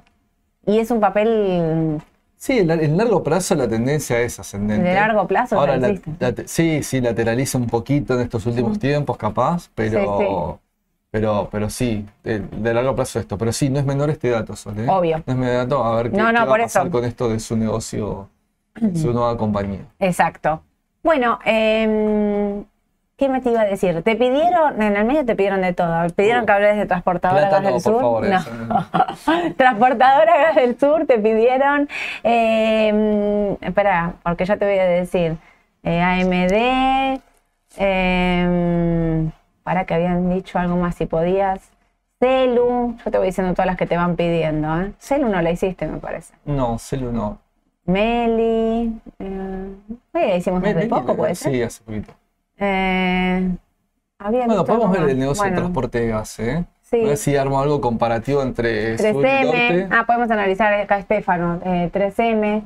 y 0.68 0.80
es 0.80 0.91
un 0.91 0.99
papel 0.99 2.01
Sí, 2.43 2.59
en, 2.59 2.69
en 2.71 2.97
largo 2.97 3.23
plazo 3.23 3.55
la 3.55 3.69
tendencia 3.69 4.19
es 4.19 4.37
ascendente. 4.37 4.89
De 4.89 4.93
largo 4.95 5.25
plazo 5.25 5.57
Ahora, 5.57 5.77
la- 5.77 5.97
la 6.19 6.35
sí, 6.45 6.83
sí, 6.83 6.99
lateraliza 6.99 7.57
un 7.57 7.67
poquito 7.67 8.15
en 8.15 8.19
estos 8.19 8.45
últimos 8.45 8.77
tiempos, 8.79 9.15
capaz, 9.15 9.69
pero, 9.73 10.01
Sí, 10.01 10.25
sí. 10.25 10.59
pero, 11.09 11.47
pero 11.49 11.69
sí, 11.69 12.05
de, 12.21 12.39
de 12.39 12.73
largo 12.73 12.95
plazo 12.95 13.21
esto. 13.21 13.37
Pero 13.37 13.53
sí, 13.53 13.69
no 13.69 13.79
es 13.79 13.85
menor 13.85 14.09
este 14.09 14.29
dato, 14.29 14.57
Sol, 14.57 14.77
¿eh? 14.77 14.87
Obvio. 14.89 15.23
No 15.25 15.33
es 15.33 15.39
menor 15.39 15.55
dato, 15.55 15.83
a 15.85 15.95
ver 15.95 16.11
qué, 16.11 16.17
No, 16.17 16.33
no, 16.33 16.39
qué 16.41 16.45
va 16.45 16.55
a 16.55 16.59
pasar 16.59 16.81
eso. 16.83 16.91
con 16.91 17.05
esto 17.05 17.29
de 17.29 17.39
su 17.39 17.55
negocio, 17.55 18.27
su 18.93 19.13
nueva 19.13 19.37
compañía. 19.37 19.87
Exacto. 19.99 20.63
Bueno, 21.01 21.39
em, 21.45 22.65
¿qué 23.18 23.30
me 23.30 23.41
te 23.41 23.49
iba 23.51 23.61
a 23.61 23.66
decir? 23.66 24.01
Te 24.03 24.16
pidieron, 24.16 24.82
en 24.82 24.95
el 24.95 25.05
medio 25.05 25.26
te 25.26 25.36
pidieron 25.36 25.61
de 25.61 25.74
todo. 25.74 26.07
Pidieron 26.16 26.45
que 26.45 26.51
hables 26.51 26.78
de 26.78 26.86
Transportadora 26.86 27.49
Gas 27.49 27.61
no, 27.61 27.66
del 27.68 27.74
por 27.74 27.82
Sur. 27.82 27.99
favor, 28.01 28.26
no. 28.28 29.53
Transportadora 29.57 30.38
Gas 30.38 30.55
del 30.55 30.80
Sur 30.80 31.05
te 31.05 31.20
pidieron. 31.20 31.88
em, 32.24 33.53
espera, 33.61 34.14
porque 34.24 34.45
ya 34.45 34.57
te 34.57 34.66
voy 34.66 34.80
a 34.80 34.86
decir. 34.86 35.38
Eh, 35.84 36.01
AMD. 36.01 37.22
em, 37.78 39.32
para 39.64 39.86
que 39.86 39.93
habían 39.93 40.30
dicho 40.34 40.59
algo 40.59 40.76
más 40.78 40.95
si 40.95 41.05
podías. 41.05 41.70
Celu, 42.20 42.95
yo 43.03 43.11
te 43.11 43.18
voy 43.18 43.28
diciendo 43.28 43.53
todas 43.53 43.66
las 43.66 43.78
que 43.78 43.86
te 43.86 43.97
van 43.97 44.16
pidiendo. 44.16 44.82
¿eh? 44.82 44.93
Celu 44.97 45.28
no 45.28 45.41
la 45.41 45.51
hiciste, 45.51 45.88
me 45.88 45.97
parece. 45.97 46.34
No, 46.45 46.78
Celu 46.80 47.11
no. 47.11 47.38
Meli. 47.86 48.93
Eh, 49.20 49.76
la 50.14 50.36
hicimos 50.38 50.64
hace 50.64 50.88
poco, 50.88 51.16
¿puede 51.18 51.36
ser? 51.36 51.51
Sí, 51.51 51.61
hace 51.61 51.84
poquito. 51.84 52.14
Eh, 52.58 53.49
había 54.20 54.45
Bueno, 54.45 54.66
podemos 54.66 54.91
ver 54.91 55.10
el 55.10 55.20
negocio 55.20 55.41
Bueno, 55.43 55.56
de 55.56 55.62
transporte 55.62 55.99
de 56.01 56.08
gas, 56.08 56.39
¿eh? 56.39 56.66
Sí. 56.82 57.04
A 57.04 57.08
ver 57.08 57.18
si 57.18 57.36
armo 57.36 57.60
algo 57.60 57.82
comparativo 57.82 58.41
entre 58.43 58.97
sur 58.97 59.08
y 59.08 59.28
3M. 59.28 59.45
norte. 59.45 59.88
Ah, 59.91 60.04
podemos 60.06 60.30
analizar 60.30 60.74
acá, 60.74 60.99
Estefano. 60.99 61.60
Eh, 61.66 61.89
3M. 61.91 62.62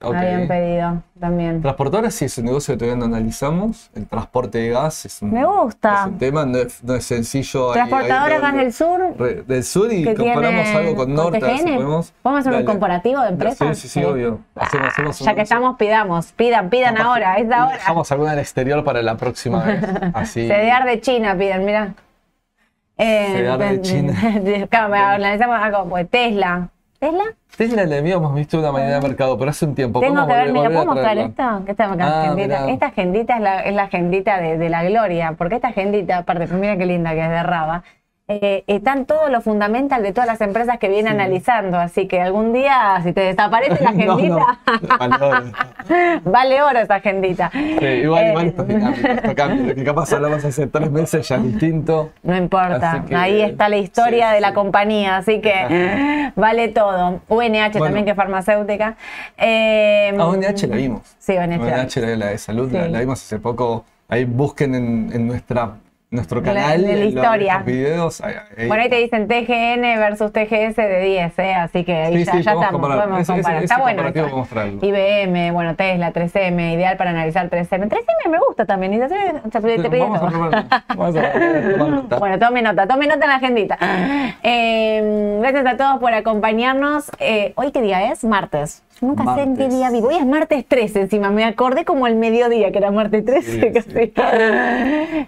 Ok. 0.00 0.14
Habían 0.14 0.46
pedido 0.46 1.02
también. 1.18 1.60
Transportadora 1.60 2.10
sí 2.12 2.26
es 2.26 2.38
un 2.38 2.44
negocio 2.44 2.74
que 2.74 2.78
todavía 2.78 2.96
no 3.00 3.06
analizamos. 3.06 3.90
El 3.96 4.06
transporte 4.06 4.58
de 4.58 4.68
gas 4.70 5.04
es 5.04 5.20
un, 5.22 5.32
Me 5.32 5.44
gusta. 5.44 6.02
es 6.02 6.06
un 6.12 6.18
tema, 6.18 6.46
no 6.46 6.58
es, 6.58 6.84
no 6.84 6.94
es 6.94 7.04
sencillo. 7.04 7.68
ahí- 7.70 7.74
Transportadora 7.74 8.34
ahí 8.36 8.40
Gas 8.40 8.54
del 8.54 8.72
Sur. 8.72 9.00
re- 9.18 9.42
del 9.42 9.64
sur 9.64 9.92
y 9.92 10.04
comparamos 10.14 10.68
algo 10.68 10.94
con 10.94 11.12
norte. 11.14 11.40
podemos. 11.40 12.12
¿Podemos 12.22 12.46
hacer 12.46 12.60
un 12.60 12.64
comparativo 12.64 13.22
de 13.22 13.28
empresas? 13.30 13.76
Sí, 13.76 13.88
sí, 13.88 14.00
sí, 14.00 14.04
obvio. 14.04 14.38
Hacemos- 14.54 14.86
Ah, 14.86 14.90
hacemos 14.92 15.18
ya 15.18 15.34
que 15.34 15.40
estamos, 15.40 15.76
pidamos. 15.76 16.26
Pidan, 16.32 16.70
pidan 16.70 16.94
Capaz 16.94 17.08
ahora, 17.08 17.34
es 17.38 17.50
ahora. 17.50 17.72
Dejamos 17.74 18.12
alguna 18.12 18.30
en 18.34 18.38
el 18.38 18.42
exterior 18.42 18.84
para 18.84 19.02
la 19.02 19.16
próxima 19.16 19.64
vez. 19.64 19.82
Así. 20.14 20.46
CDR 20.46 20.84
de 20.86 21.00
China 21.00 21.36
piden, 21.36 21.64
mira. 21.64 21.94
Eh, 22.96 23.32
CDR 23.32 23.58
de 23.58 23.80
China. 23.80 24.14
claro, 24.70 24.94
analizamos 24.94 25.56
algo, 25.60 25.88
pues 25.88 26.08
Tesla. 26.08 26.68
¿Tesla? 26.98 27.24
Tesla 27.56 27.84
la 27.84 27.96
habíamos 27.98 28.34
visto 28.34 28.58
una 28.58 28.72
mañana 28.72 28.94
de 28.98 29.08
mercado, 29.08 29.38
pero 29.38 29.50
hace 29.50 29.64
un 29.64 29.74
tiempo. 29.74 30.00
Tengo 30.00 30.26
que 30.26 30.32
ver, 30.32 30.52
mira, 30.52 30.68
¿puedo 30.68 30.86
mostrar? 30.86 31.16
Que 31.64 31.70
esta, 31.72 31.84
Ah, 31.84 32.22
agendita, 32.22 32.60
mirá. 32.60 32.70
esta 32.72 32.86
agendita 32.86 33.36
es 33.36 33.40
la, 33.40 33.60
es 33.62 33.74
la 33.74 33.82
agendita 33.84 34.38
de, 34.40 34.58
de 34.58 34.68
la 34.68 34.82
gloria, 34.84 35.34
porque 35.38 35.56
esta 35.56 35.68
agendita, 35.68 36.18
aparte, 36.18 36.46
mira 36.54 36.76
qué 36.76 36.86
linda 36.86 37.12
que 37.12 37.22
es 37.22 37.28
de 37.30 37.42
Raba, 37.42 37.84
eh, 38.30 38.62
están 38.66 39.06
todos 39.06 39.30
los 39.30 39.42
fundamental 39.42 40.02
de 40.02 40.12
todas 40.12 40.26
las 40.26 40.40
empresas 40.42 40.78
que 40.78 40.88
viene 40.90 41.08
analizando, 41.08 41.78
así 41.78 42.06
que 42.06 42.20
algún 42.20 42.52
día, 42.52 43.00
si 43.02 43.14
te 43.14 43.22
desaparece 43.22 43.82
la 43.82 43.90
No, 43.92 44.18
no. 44.18 44.36
agendita, 44.38 44.58
Vale, 44.98 45.24
oro. 45.24 45.44
vale 46.24 46.62
oro 46.62 46.78
esa 46.78 46.96
agendita. 46.96 47.50
Sí, 47.52 47.84
igual, 47.86 48.24
Eh, 48.24 48.28
igual 48.28 48.46
esto 48.48 48.66
cambia. 49.34 49.74
Que 49.74 49.84
capaz 49.84 50.12
hablamos 50.12 50.44
hace 50.44 50.66
tres 50.66 50.90
meses 50.90 51.26
ya 51.26 51.38
distinto. 51.38 52.10
No 52.22 52.36
importa, 52.36 53.04
que- 53.08 53.14
ahí 53.16 53.40
está 53.40 53.68
la 53.70 53.78
historia 53.78 54.28
sí, 54.28 54.34
de 54.34 54.40
la 54.42 54.52
compañía, 54.52 55.16
así 55.16 55.40
que 55.40 56.30
vale 56.36 56.68
todo. 56.68 57.20
UNH 57.28 57.72
también, 57.78 58.04
que 58.04 58.10
es 58.10 58.16
farmacéutica. 58.16 58.96
Eh, 59.38 60.14
Ah, 60.18 60.26
ONH 60.26 60.66
la 60.66 60.76
vimos. 60.76 61.16
Sí, 61.18 61.36
ONH. 61.36 61.58
ONH, 61.62 61.96
la, 62.00 62.16
la 62.16 62.26
de 62.26 62.38
salud, 62.38 62.70
la, 62.70 62.98
vimos 63.00 63.22
hace 63.22 63.38
poco. 63.38 63.84
Ahí 64.08 64.24
busquen 64.24 64.74
en, 64.74 65.10
en 65.12 65.26
nuestra, 65.26 65.72
nuestro 66.10 66.42
canal. 66.42 66.82
de 66.82 66.88
la 66.92 66.98
los- 67.04 67.08
historia. 67.14 67.52
nuestros 67.54 67.64
videos. 67.66 68.20
ahí- 68.22 68.34
ahí 68.56 68.66
Bueno, 68.66 68.82
ahí 68.82 68.88
te 68.88 68.96
dicen 68.96 69.28
TGN 69.28 69.82
versus 69.98 70.32
TGS 70.32 70.76
de 70.76 71.00
10, 71.00 71.38
¿eh? 71.38 71.54
así 71.54 71.84
que 71.84 71.92
ahí 71.94 72.18
Sí, 72.18 72.24
ya, 72.24 72.32
sí, 72.32 72.42
ya 72.42 72.52
podemos 72.54 72.64
estamos, 72.64 72.72
comparar. 72.72 72.98
podemos 72.98 73.20
Ese- 73.20 73.32
comparar. 73.32 73.56
ese 73.56 73.64
Está 73.64 73.78
bueno. 73.82 74.02
IBM, 74.82 75.50
bueno, 75.52 75.74
Tesla, 75.76 76.12
3M, 76.12 76.72
ideal 76.74 76.96
para 76.96 77.10
analizar 77.10 77.48
3M. 77.50 77.88
3M 77.88 78.30
me 78.30 78.38
gusta 78.38 78.64
también, 78.64 78.94
y 78.94 78.98
3M 78.98 79.76
te, 79.82 79.88
te, 79.88 79.98
Vamos 79.98 80.18
a. 80.22 80.84
Vamos 80.96 81.16
a 81.16 81.22
tomar 81.72 81.88
nota. 81.90 82.16
Bueno, 82.18 82.38
tome 82.38 82.62
nota, 82.62 82.86
tome 82.86 83.06
nota 83.06 83.24
en 83.24 83.28
la 83.30 83.36
agendita. 83.36 83.78
Eh, 84.42 85.38
gracias 85.40 85.66
a 85.66 85.76
todos 85.76 85.98
por 86.00 86.14
acompañarnos. 86.14 87.10
Eh, 87.20 87.52
¿Hoy 87.56 87.70
qué 87.72 87.82
día 87.82 88.10
es? 88.12 88.24
Martes. 88.24 88.82
Nunca 89.00 89.34
sé 89.34 89.42
en 89.42 89.56
qué 89.56 89.68
día 89.68 89.90
vivo. 89.90 90.08
Hoy 90.08 90.16
es 90.16 90.26
martes 90.26 90.66
13 90.66 91.02
encima. 91.02 91.30
Me 91.30 91.44
acordé 91.44 91.84
como 91.84 92.06
el 92.06 92.16
mediodía 92.16 92.72
que 92.72 92.78
era 92.78 92.90
martes 92.90 93.24
13. 93.24 93.50
Sí, 93.60 93.72
casi. 94.12 94.12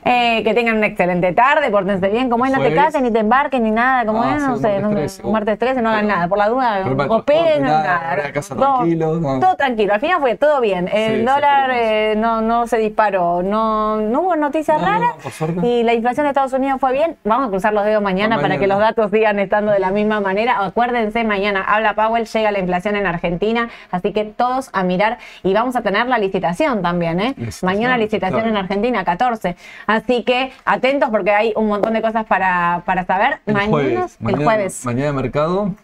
Eh, 0.05 0.43
que 0.45 0.55
tengan 0.55 0.77
una 0.79 0.87
excelente 0.87 1.33
tarde, 1.33 1.71
pórtense 1.71 2.09
bien. 2.09 2.29
Como 2.31 2.47
es, 2.47 2.53
no 2.53 2.61
te 2.62 2.75
cases, 2.75 3.01
ni 3.03 3.11
te 3.11 3.21
embarques, 3.21 3.61
ni 3.61 3.71
nada. 3.71 4.05
Como 4.07 4.23
Ah, 4.23 4.35
es, 4.37 4.43
sí, 4.43 4.49
no 4.49 4.57
sé. 4.57 4.68
martes 4.68 4.83
no 4.83 4.89
sé, 4.91 4.95
13. 4.97 5.27
Uh, 5.27 5.31
martes 5.33 5.59
13 5.59 5.83
no 5.83 5.91
hagan 5.91 6.07
nada. 6.09 6.29
Por 6.29 6.39
la 6.39 6.49
duda, 6.49 6.81
operen, 6.81 6.97
transporte, 6.97 7.61
no 7.61 7.68
nada, 7.68 8.33
Todo- 8.33 8.75
tranquilo, 8.79 9.21
no. 9.21 9.41
Todo 9.41 9.57
tranquilo. 9.57 9.95
Al 9.95 10.01
final 10.01 10.21
fue 10.21 10.35
todo 10.37 10.61
bien. 10.61 10.89
El 10.93 11.25
dólar 11.25 11.71
eh, 11.73 12.14
no, 12.16 12.41
no 12.43 12.66
se 12.66 12.79
disparó. 12.79 13.43
No, 13.43 14.01
no 14.01 14.21
hubo 14.23 14.37
noticias 14.37 14.81
No, 14.81 14.87
no, 14.87 14.93
raras. 14.93 15.14
Y 15.62 15.83
la 15.85 15.95
inflación 15.95 16.25
de 16.25 16.31
Estados 16.31 16.53
Unidos 16.53 16.81
fue 16.81 16.93
bien. 16.93 17.16
Vamos 17.25 17.49
a 17.49 17.51
cruzar 17.51 17.73
los 17.73 17.85
dedos 17.85 18.03
mañana 18.03 18.11
Mañana. 18.37 18.43
para 18.43 18.59
que 18.61 18.66
los 18.66 18.79
datos 18.79 19.11
sigan 19.11 19.39
estando 19.39 19.71
de 19.73 19.79
la 19.79 19.91
misma 19.91 20.21
manera. 20.21 20.64
Acuérdense, 20.64 21.23
mañana 21.25 21.62
habla 21.62 21.95
Powell, 21.95 22.27
llega 22.27 22.51
la 22.51 22.59
inflación 22.59 22.97
en 22.97 23.07
Argentina, 23.07 23.60
así 23.91 24.13
que 24.13 24.25
todos 24.25 24.71
a 24.73 24.83
mirar 24.83 25.19
y 25.43 25.53
vamos 25.53 25.77
a 25.77 25.83
tener 25.83 26.07
la 26.07 26.19
licitación 26.19 26.83
también, 26.83 27.21
¿eh? 27.21 27.35
Licitación, 27.37 27.67
Mañana 27.67 27.99
licitación 27.99 28.41
claro. 28.41 28.49
en 28.51 28.57
Argentina, 28.57 29.05
14. 29.05 29.57
Así 29.87 30.23
que 30.23 30.53
atentos 30.65 31.11
porque 31.11 31.31
hay 31.33 31.53
un 31.57 31.67
montón 31.69 31.93
de 31.95 32.03
cosas 32.03 32.25
para, 32.27 32.83
para 32.87 33.05
saber. 33.05 33.41
El 33.47 33.55
mañana, 33.55 33.71
jueves. 33.71 34.17
el 34.21 34.25
Mañana- 34.25 34.45
jueves. 34.45 34.85
Mañana 34.87 35.07
de 35.07 35.13
mercado. 35.13 35.75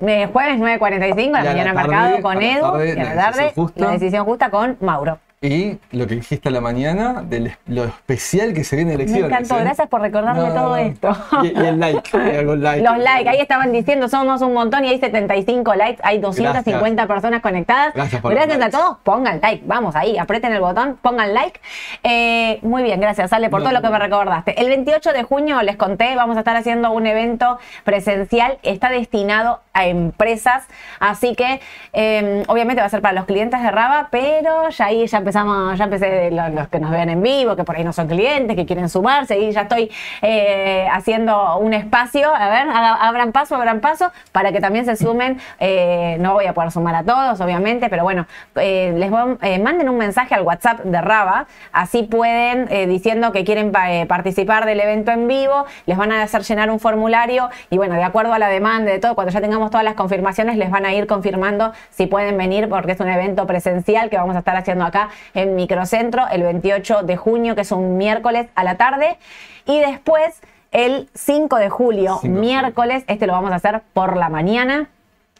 Eh, 0.00 0.28
jueves 0.32 0.60
9.45, 0.60 1.30
la 1.32 1.42
mañana 1.44 1.74
tarde, 1.74 1.88
mercado 1.88 2.22
con 2.22 2.40
Edu. 2.42 2.60
tarde, 2.62 2.88
y 2.88 2.92
a 2.92 2.94
la 2.94 3.14
la 3.14 3.14
tarde, 3.22 3.42
decisión 3.42 3.64
justa. 3.66 3.84
la 3.84 3.90
decisión 3.90 4.24
justa 4.24 4.50
con 4.50 4.76
Mauro. 4.80 5.18
Y 5.40 5.78
lo 5.92 6.08
que 6.08 6.16
dijiste 6.16 6.48
a 6.48 6.52
la 6.52 6.60
mañana, 6.60 7.22
de 7.22 7.56
lo 7.66 7.84
especial 7.84 8.52
que 8.54 8.64
se 8.64 8.74
viene 8.74 8.96
Me 8.96 9.04
elecciones. 9.04 9.30
encantó, 9.30 9.56
¿eh? 9.56 9.62
gracias 9.62 9.88
por 9.88 10.00
recordarme 10.00 10.40
No, 10.40 10.52
todo 10.52 10.76
esto. 10.76 11.16
Y, 11.44 11.46
y 11.46 11.64
el 11.64 11.78
like, 11.78 12.02
y. 12.12 12.42
Los 12.82 12.98
likes, 12.98 13.28
ahí 13.28 13.38
estaban 13.40 13.70
diciendo 13.70 14.08
somos 14.08 14.42
un 14.42 14.52
montón 14.52 14.84
y 14.84 14.88
hay 14.88 14.98
75 14.98 15.74
likes, 15.76 16.00
hay 16.02 16.18
250 16.18 17.06
personas 17.06 17.40
conectadas. 17.40 17.94
Gracias 17.94 18.20
por 18.20 18.32
Gracias 18.32 18.56
a 18.56 18.58
likes. 18.58 18.76
todos, 18.76 18.96
pongan 19.04 19.38
like, 19.40 19.62
vamos 19.64 19.94
ahí, 19.94 20.18
aprieten 20.18 20.52
el 20.52 20.60
botón, 20.60 20.98
pongan 21.02 21.32
like. 21.32 21.60
Eh, 22.02 22.58
muy 22.62 22.82
bien, 22.82 23.00
gracias 23.00 23.32
Ale 23.32 23.48
por 23.48 23.60
No, 23.60 23.66
todo 23.66 23.74
lo 23.74 23.82
que 23.82 23.90
me 23.90 23.98
recordaste. 24.00 24.60
El 24.60 24.66
28 24.68 25.12
de 25.12 25.22
junio 25.22 25.62
les 25.62 25.76
conté, 25.76 26.16
vamos 26.16 26.36
a 26.36 26.40
estar 26.40 26.56
haciendo 26.56 26.90
un 26.90 27.06
evento 27.06 27.58
presencial, 27.84 28.58
está 28.64 28.90
destinado 28.90 29.60
a 29.72 29.86
empresas, 29.86 30.64
así 30.98 31.36
que 31.36 31.60
eh, 31.92 32.42
obviamente 32.48 32.80
va 32.80 32.86
a 32.86 32.90
ser 32.90 33.02
para 33.02 33.14
los 33.14 33.26
clientes 33.26 33.62
de 33.62 33.70
Raba, 33.70 34.08
pero 34.10 34.68
ya 34.70 34.86
ahí 34.86 35.06
ya 35.06 35.27
empezamos, 35.28 35.76
ya 35.76 35.84
empecé 35.84 36.30
los, 36.30 36.68
que 36.68 36.80
nos 36.80 36.90
vean 36.90 37.10
en 37.10 37.22
vivo, 37.22 37.54
que 37.54 37.62
por 37.62 37.76
ahí 37.76 37.84
no 37.84 37.92
son 37.92 38.08
clientes, 38.08 38.56
que 38.56 38.64
quieren 38.64 38.88
sumarse, 38.88 39.38
y 39.38 39.52
ya 39.52 39.62
estoy 39.62 39.90
eh, 40.22 40.88
haciendo 40.90 41.58
un 41.58 41.74
espacio, 41.74 42.34
a 42.34 42.48
ver, 42.48 42.66
abran 42.70 43.32
paso, 43.32 43.54
abran 43.56 43.80
paso, 43.80 44.10
para 44.32 44.52
que 44.52 44.60
también 44.60 44.86
se 44.86 44.96
sumen. 44.96 45.38
Eh, 45.60 46.16
no 46.20 46.32
voy 46.32 46.46
a 46.46 46.54
poder 46.54 46.70
sumar 46.70 46.94
a 46.94 47.02
todos, 47.02 47.38
obviamente, 47.42 47.90
pero 47.90 48.04
bueno, 48.04 48.26
eh, 48.56 48.94
les 48.96 49.10
voy- 49.10 49.36
eh, 49.42 49.58
manden 49.58 49.90
un 49.90 49.98
mensaje 49.98 50.34
al 50.34 50.42
WhatsApp 50.42 50.80
de 50.80 51.00
Raba, 51.02 51.46
así 51.72 52.04
pueden, 52.04 52.66
eh, 52.70 52.86
diciendo 52.86 53.32
que 53.32 53.44
quieren 53.44 53.70
pa- 53.70 54.06
participar 54.08 54.64
del 54.64 54.80
evento 54.80 55.10
en 55.10 55.28
vivo, 55.28 55.66
les 55.84 55.98
van 55.98 56.10
a 56.10 56.22
hacer 56.22 56.42
llenar 56.42 56.70
un 56.70 56.80
formulario 56.80 57.50
y 57.68 57.76
bueno, 57.76 57.96
de 57.96 58.02
acuerdo 58.04 58.32
a 58.32 58.38
la 58.38 58.48
demanda 58.48 58.90
de 58.90 58.98
todo, 58.98 59.14
cuando 59.14 59.30
ya 59.32 59.42
tengamos 59.42 59.70
todas 59.70 59.84
las 59.84 59.94
confirmaciones, 59.94 60.56
les 60.56 60.70
van 60.70 60.86
a 60.86 60.94
ir 60.94 61.06
confirmando 61.06 61.72
si 61.90 62.06
pueden 62.06 62.38
venir, 62.38 62.68
porque 62.70 62.92
es 62.92 63.00
un 63.00 63.08
evento 63.08 63.46
presencial 63.46 64.08
que 64.08 64.16
vamos 64.16 64.34
a 64.36 64.38
estar 64.38 64.56
haciendo 64.56 64.86
acá 64.86 65.08
en 65.34 65.54
Microcentro 65.56 66.24
el 66.30 66.42
28 66.42 67.02
de 67.02 67.16
junio, 67.16 67.54
que 67.54 67.62
es 67.62 67.72
un 67.72 67.96
miércoles 67.96 68.48
a 68.54 68.64
la 68.64 68.76
tarde, 68.76 69.18
y 69.66 69.80
después 69.80 70.40
el 70.72 71.08
5 71.14 71.56
de 71.56 71.68
julio, 71.70 72.18
5 72.20 72.22
de 72.22 72.28
julio. 72.28 72.40
miércoles, 72.40 73.04
este 73.06 73.26
lo 73.26 73.32
vamos 73.32 73.52
a 73.52 73.56
hacer 73.56 73.82
por 73.92 74.16
la 74.16 74.28
mañana. 74.28 74.88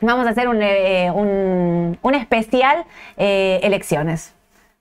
Vamos 0.01 0.26
a 0.26 0.31
hacer 0.31 0.49
un, 0.49 0.62
eh, 0.62 1.11
un- 1.12 1.99
un 2.01 2.14
especial 2.14 2.85
eh, 3.16 3.59
elecciones. 3.62 4.33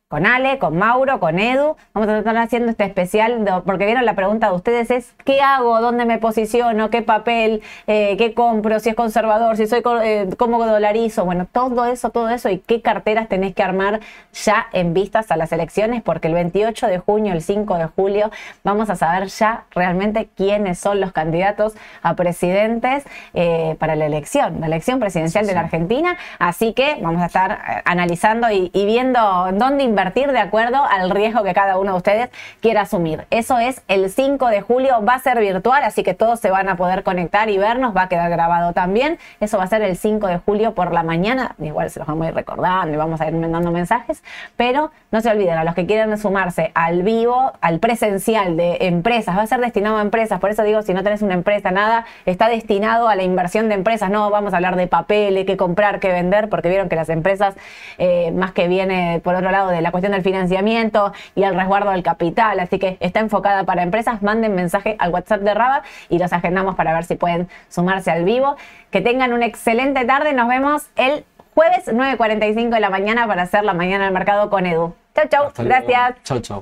Con 0.10 0.26
Ale, 0.26 0.58
con 0.58 0.78
Mauro, 0.78 1.20
con 1.20 1.38
Edu. 1.38 1.76
Vamos 1.94 2.08
a 2.08 2.20
estar 2.20 2.38
haciendo 2.38 2.70
este 2.72 2.86
especial, 2.86 3.44
de- 3.44 3.62
porque 3.66 3.86
vieron 3.86 4.06
la 4.06 4.14
pregunta 4.16 4.48
de 4.48 4.56
ustedes 4.56 4.90
es, 4.90 5.14
¿qué 5.26 5.42
hago? 5.42 5.82
¿Dónde 5.82 6.06
me 6.06 6.18
posiciono? 6.18 6.90
¿Qué 6.90 7.02
papel? 7.02 7.62
Eh, 7.88 8.16
¿Qué 8.18 8.34
compro? 8.34 8.80
Si 8.80 8.88
es 8.88 8.96
conservador, 8.96 9.58
si 9.58 9.68
soy, 9.68 9.84
eh, 10.04 10.30
¿cómo 10.38 10.66
dolarizo? 10.66 11.26
Bueno, 11.26 11.46
todo 11.52 11.84
eso, 11.84 12.10
todo 12.12 12.30
eso 12.30 12.48
y 12.50 12.60
qué 12.60 12.82
carteras 12.82 13.28
tenés 13.28 13.54
que 13.54 13.64
armar 13.64 14.00
ya 14.32 14.68
en 14.72 14.94
vistas 14.94 15.30
a 15.30 15.36
las 15.36 15.52
elecciones, 15.52 16.02
porque 16.04 16.30
el 16.30 16.36
28 16.36 16.88
de 16.88 17.00
junio, 17.00 17.34
el 17.34 17.42
5 17.42 17.76
de 17.78 17.88
julio, 17.88 18.32
vamos 18.64 18.90
a 18.90 18.96
saber 18.96 19.28
ya 19.28 19.66
realmente 19.72 20.30
quiénes 20.38 20.80
son 20.80 21.02
los 21.02 21.12
candidatos 21.12 21.74
a 22.02 22.16
presidentes 22.16 23.04
eh, 23.34 23.76
para 23.78 23.98
la 23.98 24.06
elección, 24.06 24.62
la 24.62 24.68
elección 24.68 25.02
presidencial 25.02 25.46
de 25.46 25.54
la 25.54 25.60
Argentina. 25.60 26.16
Así 26.40 26.72
que 26.72 26.98
vamos 27.02 27.22
a 27.22 27.26
estar 27.26 27.82
analizando 27.84 28.50
y, 28.52 28.72
y 28.74 28.86
viendo 28.86 29.20
dónde 29.52 29.97
invertir 29.98 30.32
de 30.32 30.38
acuerdo 30.38 30.84
al 30.84 31.10
riesgo 31.10 31.44
que 31.44 31.56
cada 31.56 31.80
uno 31.80 31.94
de 31.94 31.98
ustedes 31.98 32.30
quiera 32.62 32.82
asumir. 32.82 33.26
Eso 33.32 33.58
es 33.58 33.82
el 33.88 34.12
5 34.12 34.48
de 34.50 34.62
julio, 34.62 35.04
va 35.04 35.16
a 35.16 35.20
ser 35.20 35.40
virtual, 35.40 35.82
así 35.84 36.04
que 36.04 36.14
todos 36.14 36.40
se 36.40 36.52
van 36.52 36.70
a 36.70 36.78
poder 36.78 37.02
conectar 37.02 37.50
y 37.50 37.58
vernos, 37.58 37.98
va 37.98 38.04
a 38.04 38.08
quedar 38.08 38.30
grabado 38.30 38.74
también. 38.74 39.18
Eso 39.40 39.58
va 39.58 39.64
a 39.64 39.68
ser 39.68 39.82
el 39.82 39.98
5 39.98 40.28
de 40.28 40.38
julio 40.38 40.76
por 40.76 40.94
la 40.94 41.02
mañana, 41.02 41.56
igual 41.60 41.90
se 41.90 41.98
los 41.98 42.08
vamos 42.08 42.28
a 42.28 42.30
ir 42.30 42.36
recordando 42.36 42.94
y 42.94 42.98
vamos 42.98 43.20
a 43.22 43.28
ir 43.28 43.34
mandando 43.34 43.72
mensajes, 43.72 44.22
pero 44.56 44.92
no 45.10 45.20
se 45.22 45.32
olviden, 45.32 45.58
a 45.58 45.64
los 45.64 45.74
que 45.74 45.88
quieran 45.88 46.16
sumarse 46.20 46.72
al 46.76 47.02
vivo, 47.02 47.54
al 47.60 47.80
presencial 47.80 48.56
de 48.56 48.78
empresas, 48.82 49.36
va 49.36 49.42
a 49.42 49.48
ser 49.48 49.60
destinado 49.62 49.98
a 49.98 50.02
empresas, 50.04 50.40
por 50.40 50.52
eso 50.52 50.62
digo, 50.62 50.84
si 50.84 50.94
no 50.94 51.02
tenés 51.02 51.24
una 51.24 51.34
empresa, 51.34 51.72
nada, 51.72 52.06
está 52.28 52.50
destinado 52.50 53.08
a 53.08 53.16
la 53.16 53.24
inversión 53.24 53.68
de 53.68 53.74
empresas, 53.74 54.12
no 54.12 54.30
vamos 54.30 54.54
a 54.54 54.58
hablar 54.58 54.76
de 54.76 54.86
papeles, 54.86 55.48
qué 55.48 55.58
comprar, 55.58 56.00
qué 56.00 56.10
vender, 56.10 56.50
porque 56.50 56.70
vieron 56.70 56.88
que 56.88 56.96
las 56.96 57.10
empresas, 57.10 57.56
eh, 57.98 58.32
más 58.34 58.52
que 58.52 58.68
viene 58.68 59.22
por 59.24 59.34
otro 59.34 59.50
lado 59.50 59.70
de 59.70 59.82
la 59.82 59.87
cuestión 59.92 60.14
del 60.14 60.22
financiamiento 60.22 61.14
y 61.36 61.44
el 61.44 61.56
resguardo 61.56 61.92
del 61.92 62.04
capital, 62.04 62.60
así 62.60 62.80
que 62.80 62.98
está 63.00 63.20
enfocada 63.20 63.64
para 63.64 63.84
empresas, 63.84 64.22
manden 64.22 64.56
mensaje 64.56 64.96
al 65.00 65.12
WhatsApp 65.12 65.42
de 65.42 65.54
Raba 65.54 65.84
y 66.10 66.20
los 66.20 66.32
agendamos 66.34 66.76
para 66.76 66.94
ver 66.94 67.04
si 67.06 67.16
pueden 67.16 67.48
sumarse 67.70 68.12
al 68.12 68.24
vivo. 68.24 68.56
Que 68.92 69.02
tengan 69.02 69.34
una 69.34 69.46
excelente 69.46 70.06
tarde, 70.06 70.34
nos 70.34 70.48
vemos 70.48 70.88
el 70.96 71.26
jueves 71.54 71.88
9.45 71.88 72.70
de 72.70 72.80
la 72.80 72.90
mañana 72.90 73.28
para 73.28 73.44
hacer 73.44 73.64
la 73.64 73.74
mañana 73.74 74.06
del 74.06 74.14
mercado 74.14 74.50
con 74.50 74.66
Edu. 74.66 74.94
Chau, 75.16 75.28
chau, 75.28 75.46
Hasta 75.48 75.64
luego. 75.64 75.86
gracias. 75.88 76.24
Chau, 76.24 76.40
chau. 76.40 76.62